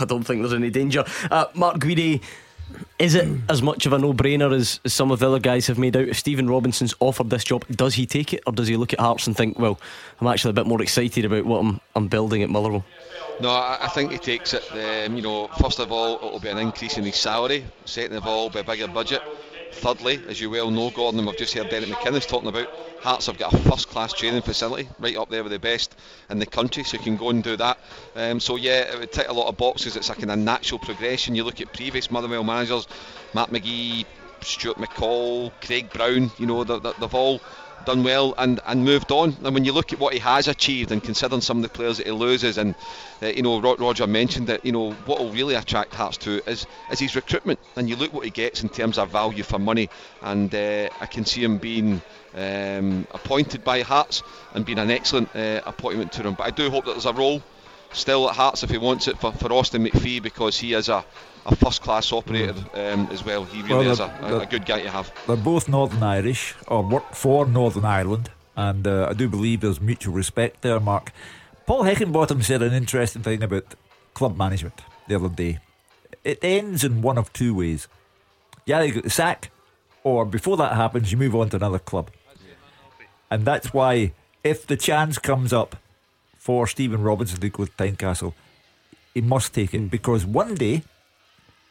[0.00, 1.04] I don't think there's any danger.
[1.30, 2.22] Uh, Mark Guidi,
[2.98, 5.66] is it as much of a no brainer as, as some of the other guys
[5.66, 6.08] have made out?
[6.08, 9.00] If Stephen Robinson's offered this job, does he take it or does he look at
[9.00, 9.80] Hearts and think, well,
[10.20, 12.84] I'm actually a bit more excited about what I'm, I'm building at Motherwell?
[13.40, 14.64] No, I think he takes it.
[14.72, 17.64] Um, you know, first of all, it'll be an increase in his salary.
[17.86, 19.22] Second of all, be a bigger budget.
[19.72, 22.68] Thirdly, as you well know, Gordon, we've just heard Derek McInnes talking about,
[23.00, 25.94] Hearts have got a first-class training facility right up there with the best
[26.28, 27.78] in the country, so you can go and do that.
[28.14, 29.96] Um, so yeah, it would tick a lot of boxes.
[29.96, 31.34] It's a kind of natural progression.
[31.34, 32.86] You look at previous Motherwell managers,
[33.32, 34.04] Mark McGhee,
[34.42, 36.30] Stuart McCall, Craig Brown.
[36.38, 37.40] You know, they- they- they've all
[37.84, 39.36] done well and, and moved on.
[39.44, 41.98] And when you look at what he has achieved and considering some of the players
[41.98, 42.74] that he loses, and
[43.22, 46.66] uh, you know, Roger mentioned that you know what will really attract Hearts to is
[46.90, 47.58] is his recruitment.
[47.76, 49.88] And you look what he gets in terms of value for money,
[50.22, 52.00] and uh, I can see him being
[52.34, 54.22] um, appointed by Hearts
[54.54, 56.34] and being an excellent uh, appointment to him.
[56.34, 57.42] But I do hope that there's a role
[57.92, 61.04] still at Hearts if he wants it for, for Austin McPhee because he is a,
[61.46, 63.44] a first class operator um, as well.
[63.44, 65.12] He really Well, is a, a, a good guy to have.
[65.26, 69.80] They're both Northern Irish, or work for Northern Ireland, and uh, I do believe there's
[69.80, 71.12] mutual respect there, Mark.
[71.66, 73.74] Paul Heckingbottom said an interesting thing about
[74.14, 75.58] club management the other day.
[76.24, 77.88] It ends in one of two ways.
[78.66, 79.50] Yeah, you get the sack,
[80.04, 82.10] or before that happens, you move on to another club.
[83.30, 85.76] And that's why, if the chance comes up
[86.50, 88.32] for Stephen Robinson to go to Tynecastle,
[89.14, 90.82] he must take it because one day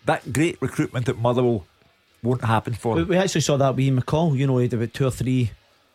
[0.05, 1.65] that great recruitment at Motherwell
[2.23, 3.07] won't happen for We, him.
[3.09, 4.37] we actually saw that with Ian McCall.
[4.37, 5.51] You know, he had about two or three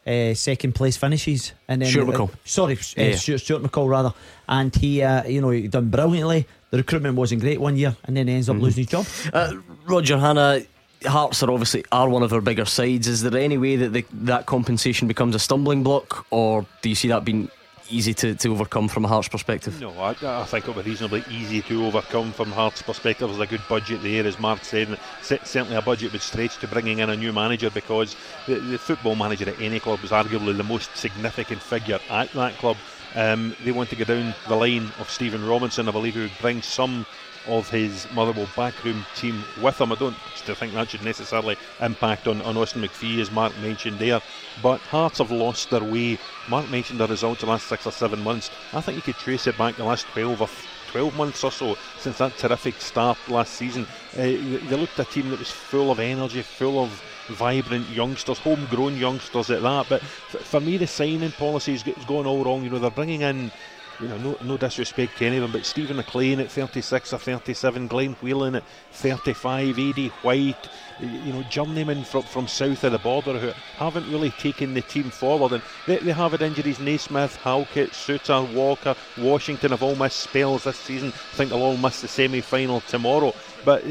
[0.06, 2.30] uh, second place finishes, and then Stuart uh, McCall.
[2.44, 3.16] sorry, Yeah, uh.
[3.16, 4.12] Stuart, Stuart McCall rather,
[4.48, 6.46] and he, uh, you know, he done brilliantly.
[6.70, 8.64] The recruitment wasn't great one year, and then he ends up Mm-hmm.
[8.64, 9.06] losing his job.
[9.32, 9.54] Uh,
[9.86, 10.60] Roger Hannah,
[11.06, 13.08] Hearts are obviously are one of our bigger sides.
[13.08, 16.94] Is there any way that the, that compensation becomes a stumbling block, or do you
[16.94, 17.48] see that being
[17.90, 19.80] easy to, to overcome from a Hearts perspective?
[19.80, 23.28] No, I, I think it'll be reasonably easy to overcome from Hearts' perspective.
[23.28, 24.98] There's a good budget there, as Mark said.
[25.22, 28.16] Certainly, a budget would stretch to bringing in a new manager because
[28.46, 32.54] the, the football manager at any club was arguably the most significant figure at that
[32.58, 32.76] club.
[33.14, 35.88] Um, they want to go down the line of Stephen Robinson.
[35.88, 37.06] I believe would bring some
[37.46, 39.92] of his Motherwell backroom team with him.
[39.92, 43.98] I don't still think that should necessarily impact on, on Austin McPhee, as Mark mentioned
[43.98, 44.20] there.
[44.62, 46.18] But Hearts have lost their way.
[46.48, 48.50] Mark mentioned the results the last six or seven months.
[48.72, 50.48] I think you could trace it back the last 12 or
[50.94, 53.84] 12 months or so since that terrific start last season.
[54.12, 58.96] Uh, they looked a team that was full of energy, full of vibrant youngsters, homegrown
[58.96, 59.86] youngsters at that.
[59.88, 62.62] But for me, the signing policy is going all wrong.
[62.62, 63.50] You know, they're bringing in
[64.00, 67.18] you know, no, no disrespect to any of them, but Stephen McLean at 36 or
[67.18, 72.98] 37, Glenn Whelan at 35, Eddie White, you know, journeymen from, from south of the
[72.98, 75.52] border who haven't really taken the team forward.
[75.52, 80.64] And they, they have had injuries Naismith, Halkett, Souttar, Walker, Washington have all missed spells
[80.64, 81.12] this season.
[81.14, 83.34] I think they'll all miss the semi final tomorrow.
[83.64, 83.84] But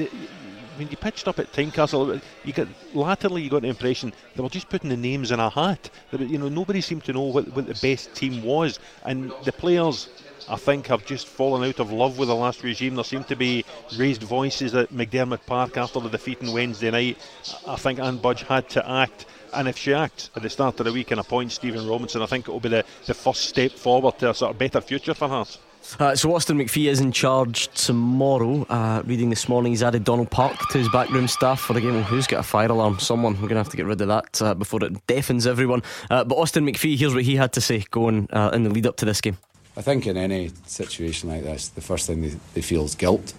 [0.77, 4.49] when you pitched up at Tynecastle, you got latterly you got the impression they were
[4.49, 5.89] just putting the names in a hat.
[6.11, 10.09] You know, nobody seemed to know what, what the best team was, and the players.
[10.49, 12.95] I think have just fallen out of love with the last regime.
[12.95, 13.63] There seemed to be
[13.97, 17.17] raised voices at McDiarmid Park after the defeat on Wednesday night.
[17.65, 20.85] I think Anne Budge had to act, and if she acts at the start of
[20.85, 23.71] the week and appoints Stephen Robinson, I think it will be the, the first step
[23.71, 25.59] forward to a sort of better future for Hearts.
[25.99, 28.65] Uh, so Austin McPhee is in charge tomorrow.
[28.69, 31.95] Uh, reading this morning, he's added Donald Park to his backroom staff for the game.
[31.95, 32.99] Well, who's got a fire alarm?
[32.99, 33.33] Someone.
[33.33, 35.83] We're going to have to get rid of that uh, before it deafens everyone.
[36.09, 38.87] Uh, but Austin McPhee, here's what he had to say going uh, in the lead
[38.87, 39.37] up to this game.
[39.75, 43.33] I think in any situation like this, the first thing they, they feel is guilt,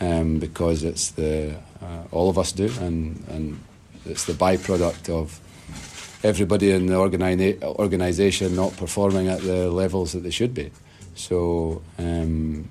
[0.00, 3.60] um, because it's the uh, all of us do, and and
[4.04, 5.40] it's the byproduct of
[6.24, 10.70] everybody in the organi- organisation not performing at the levels that they should be.
[11.14, 12.68] So, um,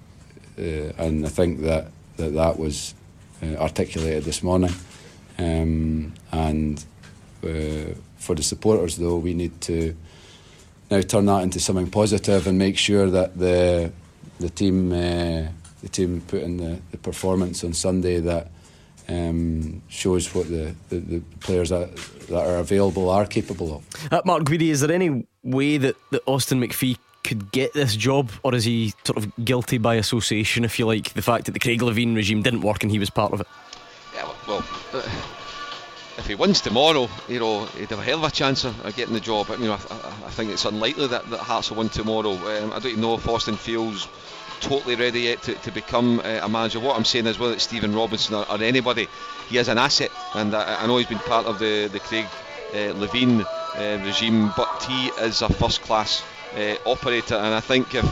[0.58, 0.62] uh,
[0.98, 2.94] and I think that that, that was
[3.42, 4.74] uh, articulated this morning.
[5.38, 6.84] Um, and
[7.44, 9.96] uh, for the supporters, though, we need to
[10.90, 13.92] now turn that into something positive and make sure that the
[14.40, 15.48] the team uh,
[15.82, 18.52] the team put in the, the performance on Sunday that
[19.10, 21.96] um, shows what the, the, the, players that,
[22.30, 24.14] that are available are capable of.
[24.14, 28.32] Uh, Mark Guidi, is there any way that, that Austin McPhee could get this job,
[28.44, 31.60] or is he sort of guilty by association, if you like, the fact that the
[31.60, 33.48] Craig Levein regime didn't work and he was part of it?
[34.14, 35.02] Yeah, well, uh,
[36.18, 39.14] if he wins tomorrow, you know, he'd have a hell of a chance of, getting
[39.14, 39.50] the job.
[39.50, 42.34] I mean, I, I, think it's unlikely that, that Hearts will win tomorrow.
[42.34, 44.08] Um, I don't even know if Austin feels
[44.60, 46.80] totally ready yet to, to become uh, a manager.
[46.80, 49.08] What I'm saying is, whether it's Stephen Robinson or, or anybody,
[49.50, 52.26] he is an asset, and I, I, know he's been part of the the Craig
[52.72, 53.44] uh, Levein
[53.76, 56.24] uh, regime, but he is a first class
[56.56, 58.06] uh, operator, and I think if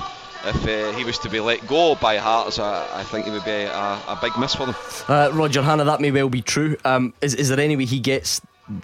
[0.45, 3.43] if uh, he was to be let go by Hearts, I, I think it would
[3.43, 4.75] be a, a, big miss for them.
[5.07, 6.77] Uh, Roger Hannah, that may well be true.
[6.85, 8.39] Um, is, is there any way he gets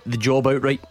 [0.05, 0.81] the job outright?
[0.83, 0.87] I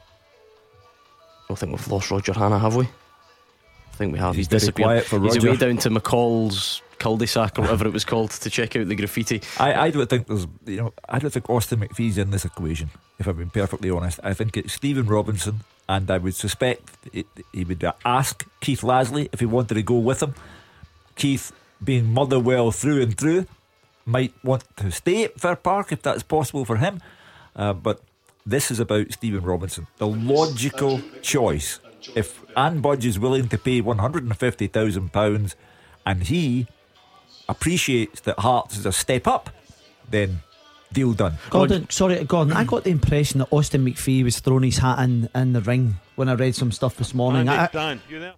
[1.49, 2.85] don't think we've lost Roger Hannah, have we?
[2.85, 4.35] I think we have.
[4.35, 5.05] He's, He's disappeared.
[5.05, 5.35] For Roger.
[5.35, 8.95] He's away down to McCall's cul-de-sac or whatever it was called to check out the
[8.95, 9.43] graffiti.
[9.59, 12.89] I, I don't think there's, you know, I don't think Austin McPhee's in this equation.
[13.19, 17.65] If I'm being perfectly honest, I think it's Stephen Robinson and I would suspect he
[17.65, 20.35] would ask Keith Lasley if he wanted to go with him.
[21.17, 23.47] Keith, being Motherwell through and through,
[24.07, 27.01] might want to stay at Fir Park if that's possible for him.
[27.55, 28.01] Uh, but
[28.47, 29.87] this is about Stephen Robinson.
[29.99, 31.81] The logical choice.
[32.15, 35.55] If Anne Budge is willing to pay £150,000
[36.05, 36.67] and he
[37.49, 39.51] appreciates that Hearts is a step up,
[40.09, 40.41] then
[40.95, 41.35] deal done.
[41.51, 45.29] Gordon, sorry, Gordon, I got the impression that Austin McPhee was throwing his hat in,
[45.35, 47.49] in the ring when I read some stuff this morning.
[47.49, 48.35] I, Dan, you there?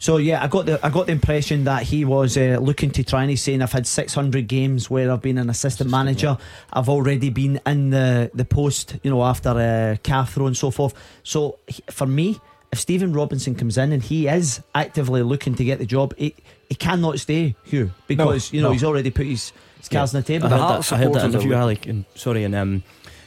[0.00, 3.02] So yeah, I got the I got the impression that he was uh, looking to
[3.02, 6.38] try and he's saying I've had 600 games where I've been an assistant manager.
[6.72, 10.94] I've already been in the the post, you know, after uh, Cathro and so forth.
[11.24, 11.58] So
[11.90, 15.86] for me, if Stephen Robinson comes in and he is actively looking to get the
[15.86, 16.34] job, he,
[16.68, 18.72] he cannot stay, Hugh, because no, you know no.
[18.72, 20.18] he's already put his his cards yeah.
[20.18, 20.46] on the table.
[20.46, 22.82] I heard that, I heard that interview, Alec, and sorry, and um,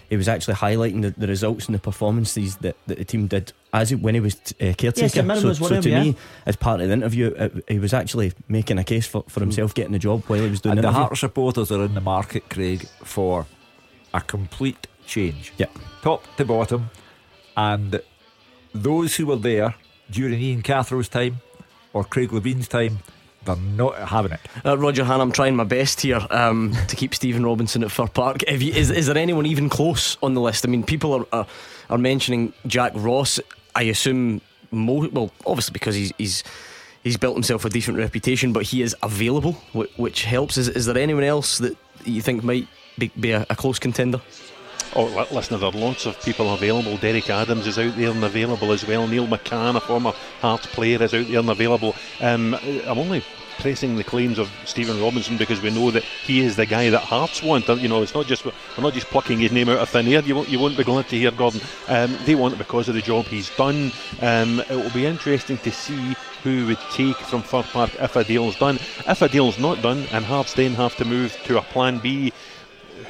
[0.09, 3.53] he was actually highlighting the, the results and the performances that, that the team did
[3.73, 5.23] as when he was uh, caretaker.
[5.23, 6.03] Yes, so, so him, to yeah.
[6.03, 9.39] me, as part of the interview, it, he was actually making a case for, for
[9.39, 11.93] himself getting the job while he was doing and the, the Hearts supporters are in
[11.93, 13.45] the market, Craig, for
[14.13, 15.53] a complete change.
[15.57, 15.67] Yeah,
[16.01, 16.89] top to bottom,
[17.55, 18.01] and
[18.73, 19.75] those who were there
[20.09, 21.39] during Ian Cathro's time
[21.93, 22.99] or Craig Levein's time
[23.45, 24.39] they're not having it.
[24.63, 28.07] Uh, Roger Han, I'm trying my best here um, to keep Stephen Robinson at Fir
[28.07, 28.43] Park.
[28.49, 30.65] You, is, is there anyone even close on the list?
[30.65, 31.47] I mean, people are are,
[31.89, 33.39] are mentioning Jack Ross.
[33.75, 36.43] I assume, mo- well, obviously because he's, he's
[37.03, 39.53] he's built himself a decent reputation, but he is available,
[39.97, 40.57] which helps.
[40.57, 41.75] Is, is there anyone else that
[42.05, 44.21] you think might be, be a, a close contender?
[44.93, 46.97] Oh, listen, there are lots of people available.
[46.97, 49.07] Derek Adams is out there and available as well.
[49.07, 51.95] Neil McCann, a former Hearts player, is out there and available.
[52.19, 53.23] Um, I'm only
[53.59, 57.03] pressing the claims of Stephen Robinson because we know that he is the guy that
[57.03, 57.69] Hearts want.
[57.69, 60.21] You know, it's not just we're not just plucking his name out of thin air.
[60.23, 61.61] You won't, you won't be glad to hear Gordon.
[61.87, 63.93] Um, they want it because of the job he's done.
[64.21, 68.25] Um, it will be interesting to see who would take from Fir Park if a
[68.25, 68.75] deal's done.
[69.07, 72.33] If a deal's not done and Hearts then have to move to a plan B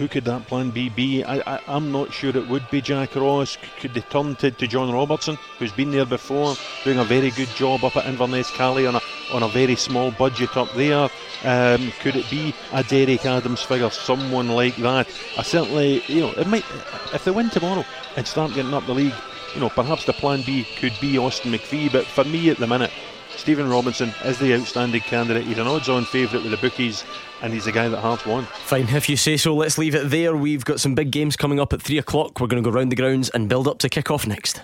[0.02, 1.24] who could that plan B be?
[1.24, 3.60] I, I, am not sure it would be Jack Ross.
[3.80, 7.49] Could they turn to, to John Robertson, who's been there before, doing a very good
[7.49, 11.08] job up at Inverness Caley on a, on a very small budget up there?
[11.43, 15.08] Um, could it be a Derek Adams figure, someone like that?
[15.38, 16.66] I certainly, you know, it might,
[17.14, 17.86] if they win tomorrow
[18.16, 19.14] and start getting up the league,
[19.54, 22.66] you know, perhaps the plan B could be Austin McPhee, but for me at the
[22.66, 22.91] minute,
[23.36, 25.45] Stephen Robinson is the outstanding candidate.
[25.45, 27.04] He's an odds on favourite with the bookies,
[27.42, 28.48] and he's the guy that Hearts want.
[28.48, 30.36] Fine, if you say so, let's leave it there.
[30.36, 32.39] We've got some big games coming up at 3 o'clock.
[32.39, 34.62] We're going to go round the grounds and build up to kick off next.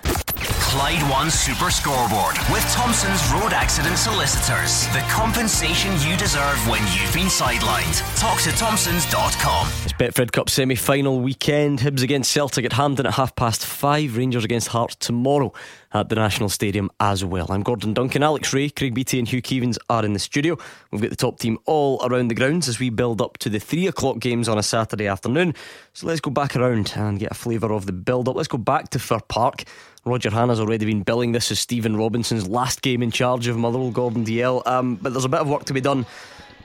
[0.68, 4.86] Clyde One Super Scoreboard with Thompson's Road Accident Solicitors.
[4.88, 7.98] The compensation you deserve when you've been sidelined.
[8.20, 9.68] Talk to Thompsons.com.
[9.86, 11.80] It's Betfred Cup semi final weekend.
[11.80, 14.18] Hibs against Celtic at Hampden at half past five.
[14.18, 15.54] Rangers against Hearts tomorrow
[15.94, 17.48] at the National Stadium as well.
[17.50, 20.58] I'm Gordon Duncan, Alex Rae, Craig Beattie, and Hugh Keevins are in the studio.
[20.92, 23.60] We've got the top team all around the grounds as we build up to the
[23.60, 25.56] three o'clock games on a Saturday afternoon.
[25.94, 28.36] So let's go back around and get a flavour of the build up.
[28.36, 29.64] Let's go back to Fir Park.
[30.08, 33.92] Roger Hannah's already been billing this as Stephen Robinson's last game in charge of Motherwell
[33.92, 34.66] Gordon Dalziel.
[34.66, 36.06] Um, but there's a bit of work to be done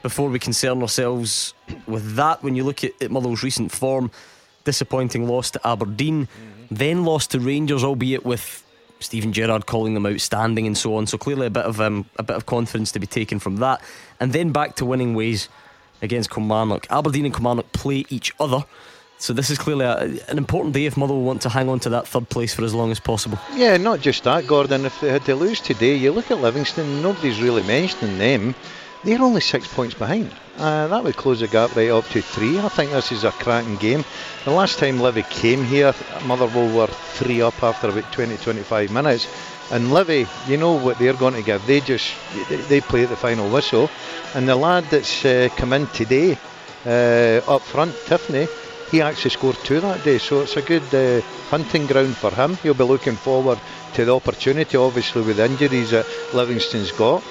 [0.03, 1.55] before we concern ourselves
[1.87, 2.43] with that.
[2.43, 4.11] When you look at, at Motherwell's recent form,
[4.65, 6.75] disappointing loss to Aberdeen, mm-hmm.
[6.75, 8.65] then lost to Rangers, albeit with
[9.01, 11.07] Steven Gerrard calling them outstanding and so on.
[11.07, 13.81] So clearly a bit of um, a bit of confidence to be taken from that,
[14.21, 15.49] and then back to winning ways
[16.01, 16.87] against Kilmarnock.
[16.91, 18.65] Aberdeen and Kilmarnock play each other.
[19.23, 19.99] So this is clearly a,
[20.29, 22.75] an important day if Motherwell want to hang on to that third place for as
[22.75, 23.39] long as possible.
[23.55, 24.85] Yeah, not just that, Gordon.
[24.85, 27.03] If they had to lose today, you look at Livingston.
[27.03, 28.57] Nobody's really mentioning them.
[29.05, 30.33] They're only six points behind.
[30.59, 32.59] Uh, that would close the gap right up to three.
[32.59, 34.05] I think this is a cracking game.
[34.45, 35.95] The last time Livy came here,
[36.25, 39.29] Motherwell were three up after about 20 25 minutes.
[39.71, 41.65] And Livy, you know what they're going to give.
[41.67, 42.13] They just
[42.69, 43.89] they play at the final whistle.
[44.35, 46.37] And the lad that's uh, come in today,
[46.85, 48.49] uh, up front, Tiffoney,
[48.93, 52.57] he actually scored two that day, so it's a good uh, hunting ground for him.
[52.59, 53.59] He'll be looking forward
[53.95, 57.25] to the opportunity, obviously, with injuries that Livingston's got.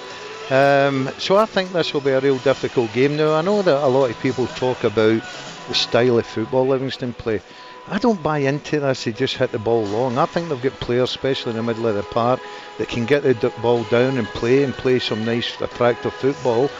[0.49, 3.35] Um, so I think this will be a real difficult game now.
[3.35, 5.21] I know that a lot of people talk about
[5.67, 7.41] the style of football Livingston play.
[7.87, 9.03] I don't buy into this.
[9.03, 10.17] They just hit the ball long.
[10.17, 12.39] I think they've got players, especially in the middle of the park,
[12.79, 16.71] that can get the ball down and play and play some nice, attractive football.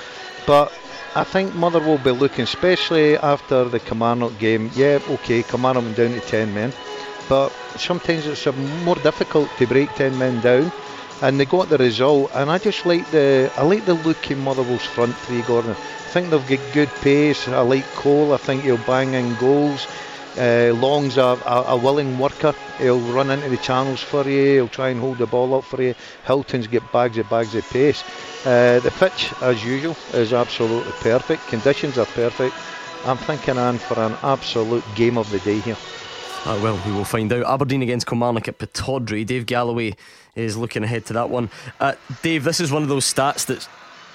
[0.48, 0.74] But
[1.14, 4.72] I think Motherwell be looking, especially after the Kilmarnock game.
[4.74, 6.74] Yeah, okay, Kilmarnock went down to 10 men,
[7.28, 8.46] but sometimes it's
[8.86, 10.72] more difficult to break 10 men down.
[11.22, 14.40] And they got the result, and I just like the I like the look in
[14.40, 15.72] Motherwell's front three, Gordon.
[15.72, 17.48] I think they've got good pace.
[17.48, 18.34] I like Cole.
[18.34, 19.88] I think he'll bang in goals.
[20.38, 22.56] Uh, Long's a, a, a, willing worker.
[22.78, 24.54] He'll run into the channels for you.
[24.54, 25.94] He'll try and hold the ball up for you.
[26.24, 28.04] Hylton's get bags of bags of pace.
[28.46, 31.46] Uh, the pitch, as usual, is absolutely perfect.
[31.48, 32.56] Conditions are perfect.
[33.06, 35.78] I'm thinking on for an absolute game of the day here.
[36.46, 37.46] Uh, well, we will find out.
[37.46, 39.26] Aberdeen against Kilmarnock at Pittodrie.
[39.26, 39.96] Dave Galloway
[40.36, 41.50] is looking ahead to that one.
[41.80, 43.68] Uh, Dave, this is one of those stats that's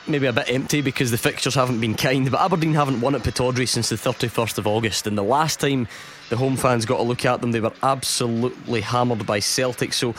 [0.08, 3.22] maybe a bit empty because the fixtures haven't been kind, but Aberdeen haven't won at
[3.22, 5.88] Pittodrie since the 31st of August, and the last time
[6.28, 9.92] the home fans got a look at them, they were absolutely hammered by Celtic.
[9.92, 10.14] So,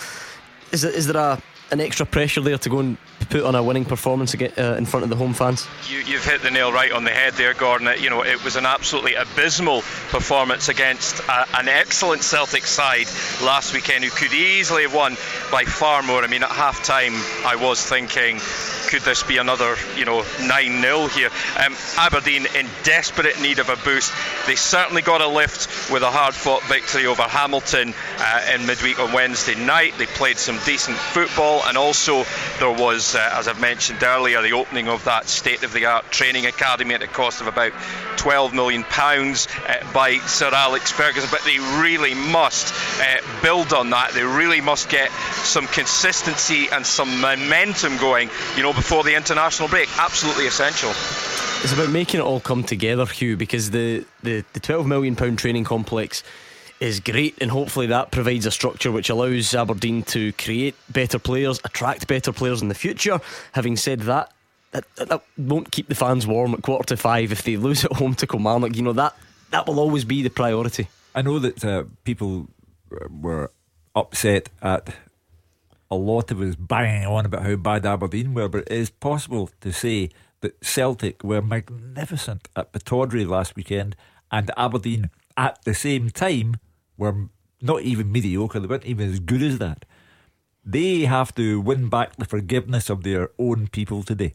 [0.72, 1.42] is, is there a
[1.72, 2.98] an extra pressure there to go and
[3.30, 5.68] put on a winning performance uh, in front of the home fans?
[5.90, 7.90] You, have hit the nail right on the head there, Gordon.
[8.00, 13.08] You know, it was an absolutely abysmal performance against a, an excellent Celtic side
[13.44, 15.18] last weekend who could easily have won
[15.52, 16.24] by far more.
[16.24, 17.14] I mean, at half time,
[17.46, 18.40] I was thinking,
[18.88, 21.30] could this be another, you know, 9 0 here?
[21.64, 24.14] Um, Aberdeen in desperate need of a boost.
[24.48, 29.00] They certainly got a lift with a hard fought victory over Hamilton uh, in midweek
[29.00, 29.94] on Wednesday night.
[29.98, 32.24] They played some decent football, and also
[32.60, 36.10] there was, uh, as I've mentioned earlier, the opening of that state of the art
[36.12, 37.72] training academy at a cost of about
[38.18, 41.30] £12 million uh, by Sir Alex Ferguson.
[41.32, 44.12] But they really must uh, build on that.
[44.12, 49.70] They really must get some consistency and some momentum going, you know, before the international
[49.70, 49.90] break.
[49.98, 50.92] Absolutely essential.
[51.64, 55.64] It's about making it all come together, Hugh, because the, the, the £12 million training
[55.64, 56.24] complex
[56.80, 61.60] is great, and hopefully that provides a structure which allows Aberdeen to create better players,
[61.64, 63.20] attract better players in the future.
[63.54, 64.32] Having said that,
[64.72, 67.94] that, that won't keep the fans warm at quarter to five if they lose at
[67.94, 68.76] home to Kilmarnock.
[68.76, 69.16] You know that
[69.52, 70.88] that will always be the priority.
[71.16, 72.48] I know that uh, people
[73.10, 73.52] were
[73.96, 74.96] upset at
[75.90, 79.50] a lot of us banging on about how bad Aberdeen were, but it is possible
[79.62, 80.10] to say
[80.42, 83.96] that Celtic were magnificent at Pittodrie last weekend,
[84.32, 86.58] and Aberdeen at the same time
[86.98, 87.30] were
[87.62, 88.60] not even mediocre.
[88.60, 89.86] They weren't even as good as that.
[90.64, 94.34] They have to win back the forgiveness of their own people today.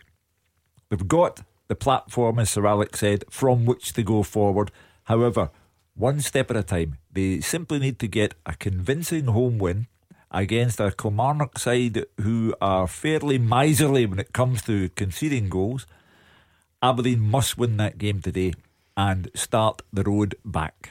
[0.88, 4.70] They've got the platform, as Sir Alex said, from which to go forward.
[5.04, 5.50] However,
[5.94, 6.98] one step at a time.
[7.12, 9.86] They simply need to get a convincing home win
[10.30, 15.86] against a Kilmarnock side who are fairly miserly when it comes to conceding goals.
[16.82, 18.54] Aberdeen must win that game today
[18.96, 20.90] and start the road back.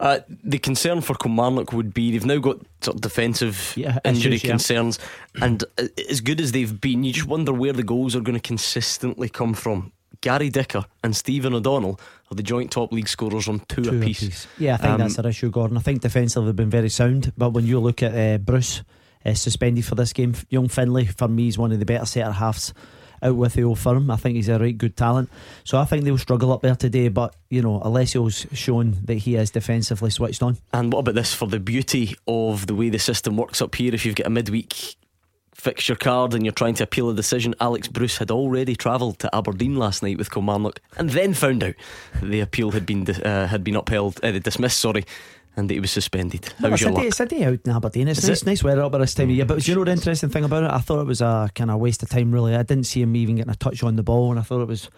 [0.00, 4.34] Uh, the concern for Kilmarnock would be they've now got sort of defensive Yeah, injury
[4.34, 4.50] issues, yeah.
[4.50, 4.98] concerns,
[5.40, 8.38] and uh, as good as they've been, you just wonder where the goals are going
[8.38, 9.92] to consistently come from.
[10.20, 12.00] Gary Dicker and Stephen O'Donnell
[12.30, 14.22] are the joint top league scorers on two, Two apiece.
[14.22, 14.46] apiece.
[14.58, 15.76] Yeah, I think Um, that's their issue, Gordon.
[15.76, 18.82] I think defensively they've been very sound, but when you look at uh, Bruce
[19.24, 22.32] uh, suspended for this game, young Findlay for me is one of the better centre
[22.32, 22.74] halves
[23.22, 24.10] out with the old firm.
[24.10, 25.30] I think he's a right good talent,
[25.64, 27.08] so I think they'll struggle up there today.
[27.08, 30.58] But you know, Alessio's shown that he is defensively switched on.
[30.72, 33.94] And what about this for the beauty of the way the system works up here?
[33.94, 34.96] If you've got a midweek
[35.58, 39.34] fixture card and you're trying to appeal a decision, Alex Bruce had already travelled to
[39.34, 41.74] Aberdeen last night with Kilmarnock and then found out
[42.22, 45.04] the appeal had been uh, had been upheld, uh, dismissed, sorry,
[45.58, 46.42] and that he was suspended.
[46.60, 47.02] No, How's it's, your a luck?
[47.02, 48.08] day, it's a day out in Aberdeen.
[48.08, 48.46] It's Is nice, it?
[48.46, 49.44] nice weather up at this time of year.
[49.44, 50.70] But do you know the interesting thing about it?
[50.70, 52.32] I thought it was a kind of waste of time.
[52.32, 54.62] Really, I didn't see him even getting a touch on the ball, and I thought
[54.62, 54.88] it was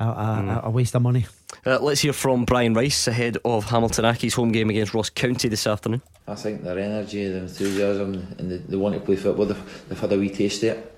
[0.00, 0.64] a, a, Mm.
[0.64, 1.26] a waste of money.
[1.66, 5.48] Uh, let's hear from Brian Rice ahead of Hamilton Accies home game against Ross County
[5.48, 6.02] this afternoon.
[6.28, 9.46] I think their energy, their enthusiasm, and they, they want to play football.
[9.46, 10.94] They've, they've had a wee taste of it,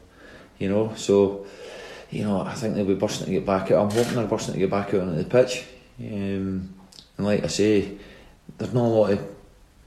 [0.59, 0.92] you know.
[0.96, 1.46] So,
[2.11, 3.84] you know, I think they'll be bursting to get back out.
[3.84, 5.64] I'm hoping they're bursting to get back out onto the pitch.
[6.01, 6.74] Um,
[7.16, 7.92] and like I say,
[8.61, 9.26] there's not a lot of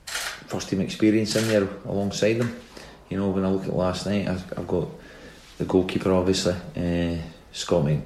[0.08, 2.60] first team experience in there alongside them.
[3.08, 4.88] You know, when I look at last night, I've, I've got
[5.60, 7.22] the goalkeeper, obviously, uh,
[7.52, 8.02] Scott, Mc,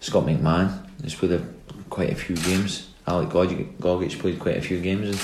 [0.00, 0.88] Scott McMahon.
[1.02, 1.46] He's played a,
[1.90, 2.88] quite a few games.
[3.06, 5.10] Alec Gogic, played quite a few games.
[5.10, 5.20] And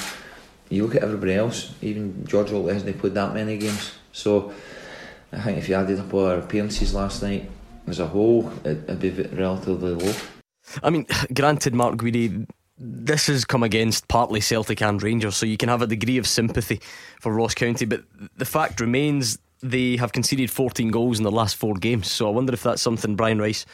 [0.69, 3.93] you look at everybody else, even George Oakley hasn't played that many games.
[4.13, 4.53] So
[5.33, 7.51] I think if you added up all our appearances last night
[7.87, 10.13] as a whole, it, it'd be relatively low.
[10.83, 12.47] I mean, granted, Mark Guidi,
[12.79, 16.27] this has come against partly Celtic and Rangers, so you can have a degree of
[16.27, 16.81] sympathy
[17.21, 18.03] for Ross County, but
[18.37, 22.11] the fact remains they have conceded 14 goals in the last four games.
[22.11, 23.65] So I wonder if that's something Brian Rice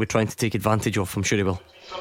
[0.00, 1.14] be trying to take advantage of.
[1.16, 1.60] I'm sure he will.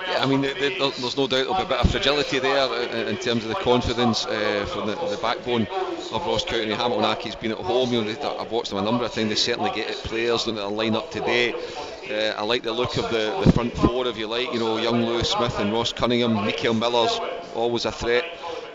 [0.09, 2.73] Yeah, I mean, there- there- there's no doubt there'll be a bit of fragility there
[2.89, 5.67] in, in terms of the confidence uh, from the, the backbone
[6.11, 6.71] of Ross County.
[6.73, 7.91] Hamilton Accies been at home.
[7.93, 9.29] You know, I've watched them a number of times.
[9.29, 11.53] They certainly get it players are line up today.
[12.09, 14.51] Uh, I like the look of the, the front four, if you like.
[14.53, 16.35] You know, young Lewis Smith and Ross Cunningham.
[16.35, 17.19] Mickel Miller's
[17.55, 18.25] always a threat.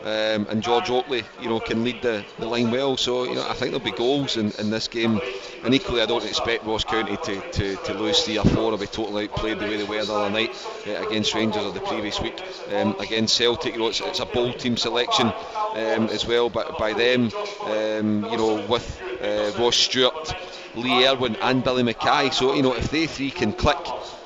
[0.02, 2.96] Um, and George Oakley, you know, can lead the, the line well.
[2.96, 5.20] So, you know, I think there'll be goals in, in this game.
[5.62, 8.78] And equally, I don't expect Ross County to, to, to lose three or four or
[8.78, 10.50] be totally outplayed the way they were the other night
[10.86, 12.40] uh, against Rangers or the previous week
[12.72, 13.74] um, against Celtic.
[13.74, 15.26] You know, it's, it's a bold team selection
[15.74, 17.30] um, as well, but by them,
[17.64, 20.34] um, you know, with uh, Ross Stewart,
[20.74, 22.30] Lee Erwin, and Billy Mackay.
[22.30, 23.78] So, you know, if they three can click.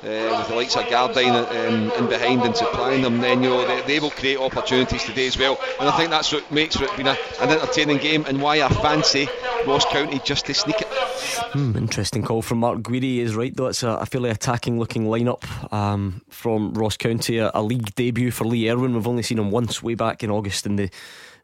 [0.03, 3.65] Uh, with the likes of Gardyne um, in behind and supplying them, then you know
[3.65, 5.59] they, they will create opportunities today as well.
[5.79, 8.69] And I think that's what makes it been a, an entertaining game, and why I
[8.69, 9.27] fancy
[9.65, 10.87] Ross County just to sneak it.
[11.53, 13.17] Hmm, interesting call from Mark Guidi.
[13.17, 13.65] Is right though.
[13.65, 17.39] It's a, a fairly attacking looking lineup um, from Ross County.
[17.39, 18.93] A, a league debut for Lee Erwin.
[18.93, 20.91] We've only seen him once way back in August in the.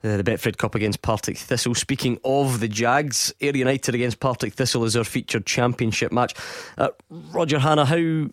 [0.04, 1.76] Uh, the Betfred Cup against Partick Thistle.
[1.76, 6.34] Speaking of the Jags, Ayr United against Partick Thistle is our featured championship match.
[6.76, 8.30] Uh, Roger Hannah, how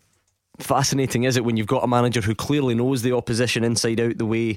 [0.58, 4.16] fascinating is it when you've got a manager who clearly knows the opposition inside out
[4.16, 4.56] the way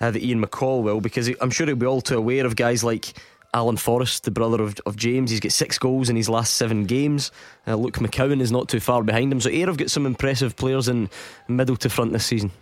[0.00, 1.00] uh, that Ian McCall will?
[1.00, 3.14] Because I'm sure he'll be all too aware of guys like
[3.52, 5.32] Alan Forrest, the brother of, of James.
[5.32, 7.32] He's got six goals in his last seven games.
[7.66, 9.40] Uh, Luke McCowan is not too far behind him.
[9.40, 11.10] So Ayr have got some impressive players in
[11.48, 12.52] middle to front this season.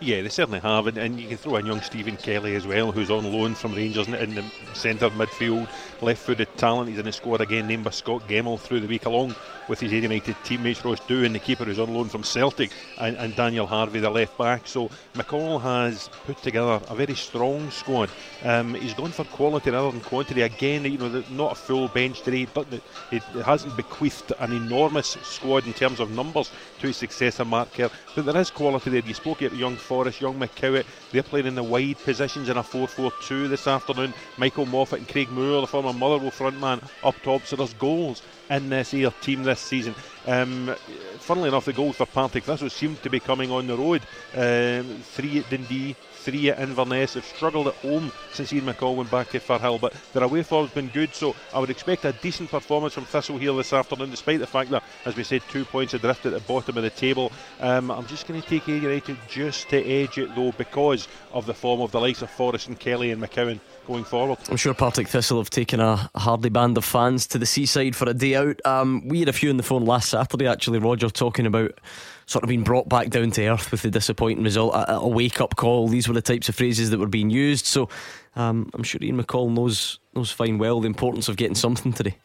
[0.00, 2.92] Yeah, they certainly have, and, and you can throw in young Stephen Kelly as well,
[2.92, 4.44] who's on loan from Rangers in, in the
[4.74, 5.68] centre of midfield,
[6.02, 6.88] left-footed talent.
[6.88, 9.34] He's in the squad again, named by Scot Gemmill through the week, along
[9.68, 13.34] with his United teammates Ross Doohan, the keeper who's on loan from Celtic, and, and
[13.34, 14.66] Daniel Harvey, the left back.
[14.66, 18.10] So McCall has put together a very strong squad.
[18.44, 20.42] Um, he's gone for quality rather than quantity.
[20.42, 22.46] Again, you know, not a full bench today.
[22.52, 27.44] but it, it hasn't bequeathed an enormous squad in terms of numbers to his successor
[27.44, 29.02] Mark Kerr, but there is quality there.
[29.04, 30.84] You spoke about young Forrest, young McCowan.
[31.12, 34.12] They're playing in the wide positions in a 4-4-2 this afternoon.
[34.36, 37.42] Michael Moffat and Craig Moore, the former Motherwell frontman, up top.
[37.46, 39.94] So there's goals in this Ayr team this season.
[40.26, 40.74] Um,
[41.18, 44.02] funnily enough, the goals for Partick Thistle seem to be coming on the road.
[44.34, 45.96] Um, three at Dundee,
[46.26, 47.14] three at Inverness.
[47.14, 50.72] They've struggled at home since Ian McCall went back to Firhill, but their away form's
[50.72, 51.14] been good.
[51.14, 54.70] So I would expect a decent performance from Thistle here this afternoon, despite the fact
[54.70, 57.30] that, as we said, two points adrift at the bottom of the table.
[57.60, 61.46] Um, I'm just going to take Ayr United just to edge it though, because of
[61.46, 64.38] the form of the likes of Forrest and Kelly and McCowan going forward.
[64.50, 68.08] I'm sure Partick Thistle have taken a hardly band of fans to the seaside for
[68.08, 68.60] a day out.
[68.66, 71.78] Um, we had a few on the phone last Saturday, actually, Roger, talking about
[72.26, 75.40] sort of being brought back down to earth with the disappointing result, a, a wake
[75.40, 75.88] up call.
[75.88, 77.66] These were the types of phrases that were being used.
[77.66, 77.88] So
[78.34, 82.16] um, I'm sure Ian McCall knows knows fine well the importance of getting something today.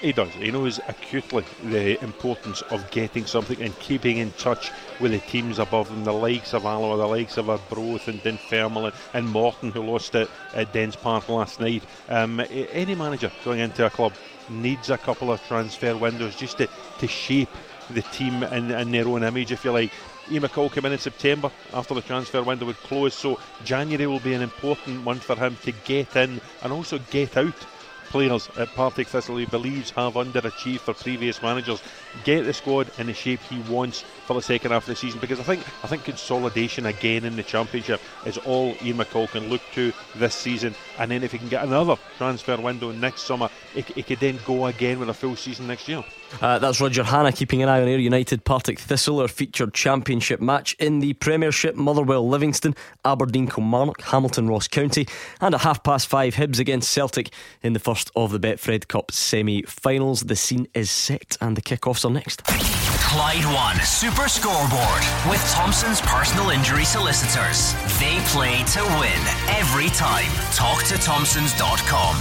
[0.00, 0.30] He does.
[0.30, 5.58] He knows acutely the importance of getting something and keeping in touch with the teams
[5.58, 9.82] above them, the likes of Alloa, the likes of Arbroath and Dunfermline and Morton, who
[9.82, 11.82] lost at, at Dens Park last night.
[12.08, 14.14] Um, any manager going into a club
[14.48, 16.68] needs a couple of transfer windows just to,
[16.98, 17.50] to shape
[17.94, 19.92] the team in, in their own image, if you like.
[20.30, 24.20] Ian McCall came in in September after the transfer window would close, so January will
[24.20, 27.66] be an important one for him to get in and also get out
[28.10, 31.80] players at Partick Thistle he believes have underachieved for previous managers
[32.24, 35.20] get the squad in the shape he wants for the second half of the season
[35.20, 39.48] because I think I think consolidation again in the championship is all Ian McCall can
[39.48, 43.48] look to this season and then if he can get another transfer window next summer
[43.74, 46.04] he, could then go again with a full season next year
[46.40, 50.40] uh, that's Roger Hannah keeping an eye on Ayr United Partick Thistle, our featured championship
[50.40, 51.74] match in the Premiership.
[51.74, 55.08] Motherwell Livingston, Aberdeen Kilmarnock, Hamilton Ross County,
[55.40, 57.32] and at half past five, Hibs against Celtic
[57.62, 60.22] in the first of the Betfred Cup semi finals.
[60.22, 61.62] The scene is set and the
[62.00, 62.44] kick-offs are next.
[62.44, 67.74] Clyde One Super Scoreboard with Thompson's personal injury solicitors.
[67.98, 69.20] They play to win
[69.56, 70.30] every time.
[70.54, 72.16] Talk to Thompsons.com.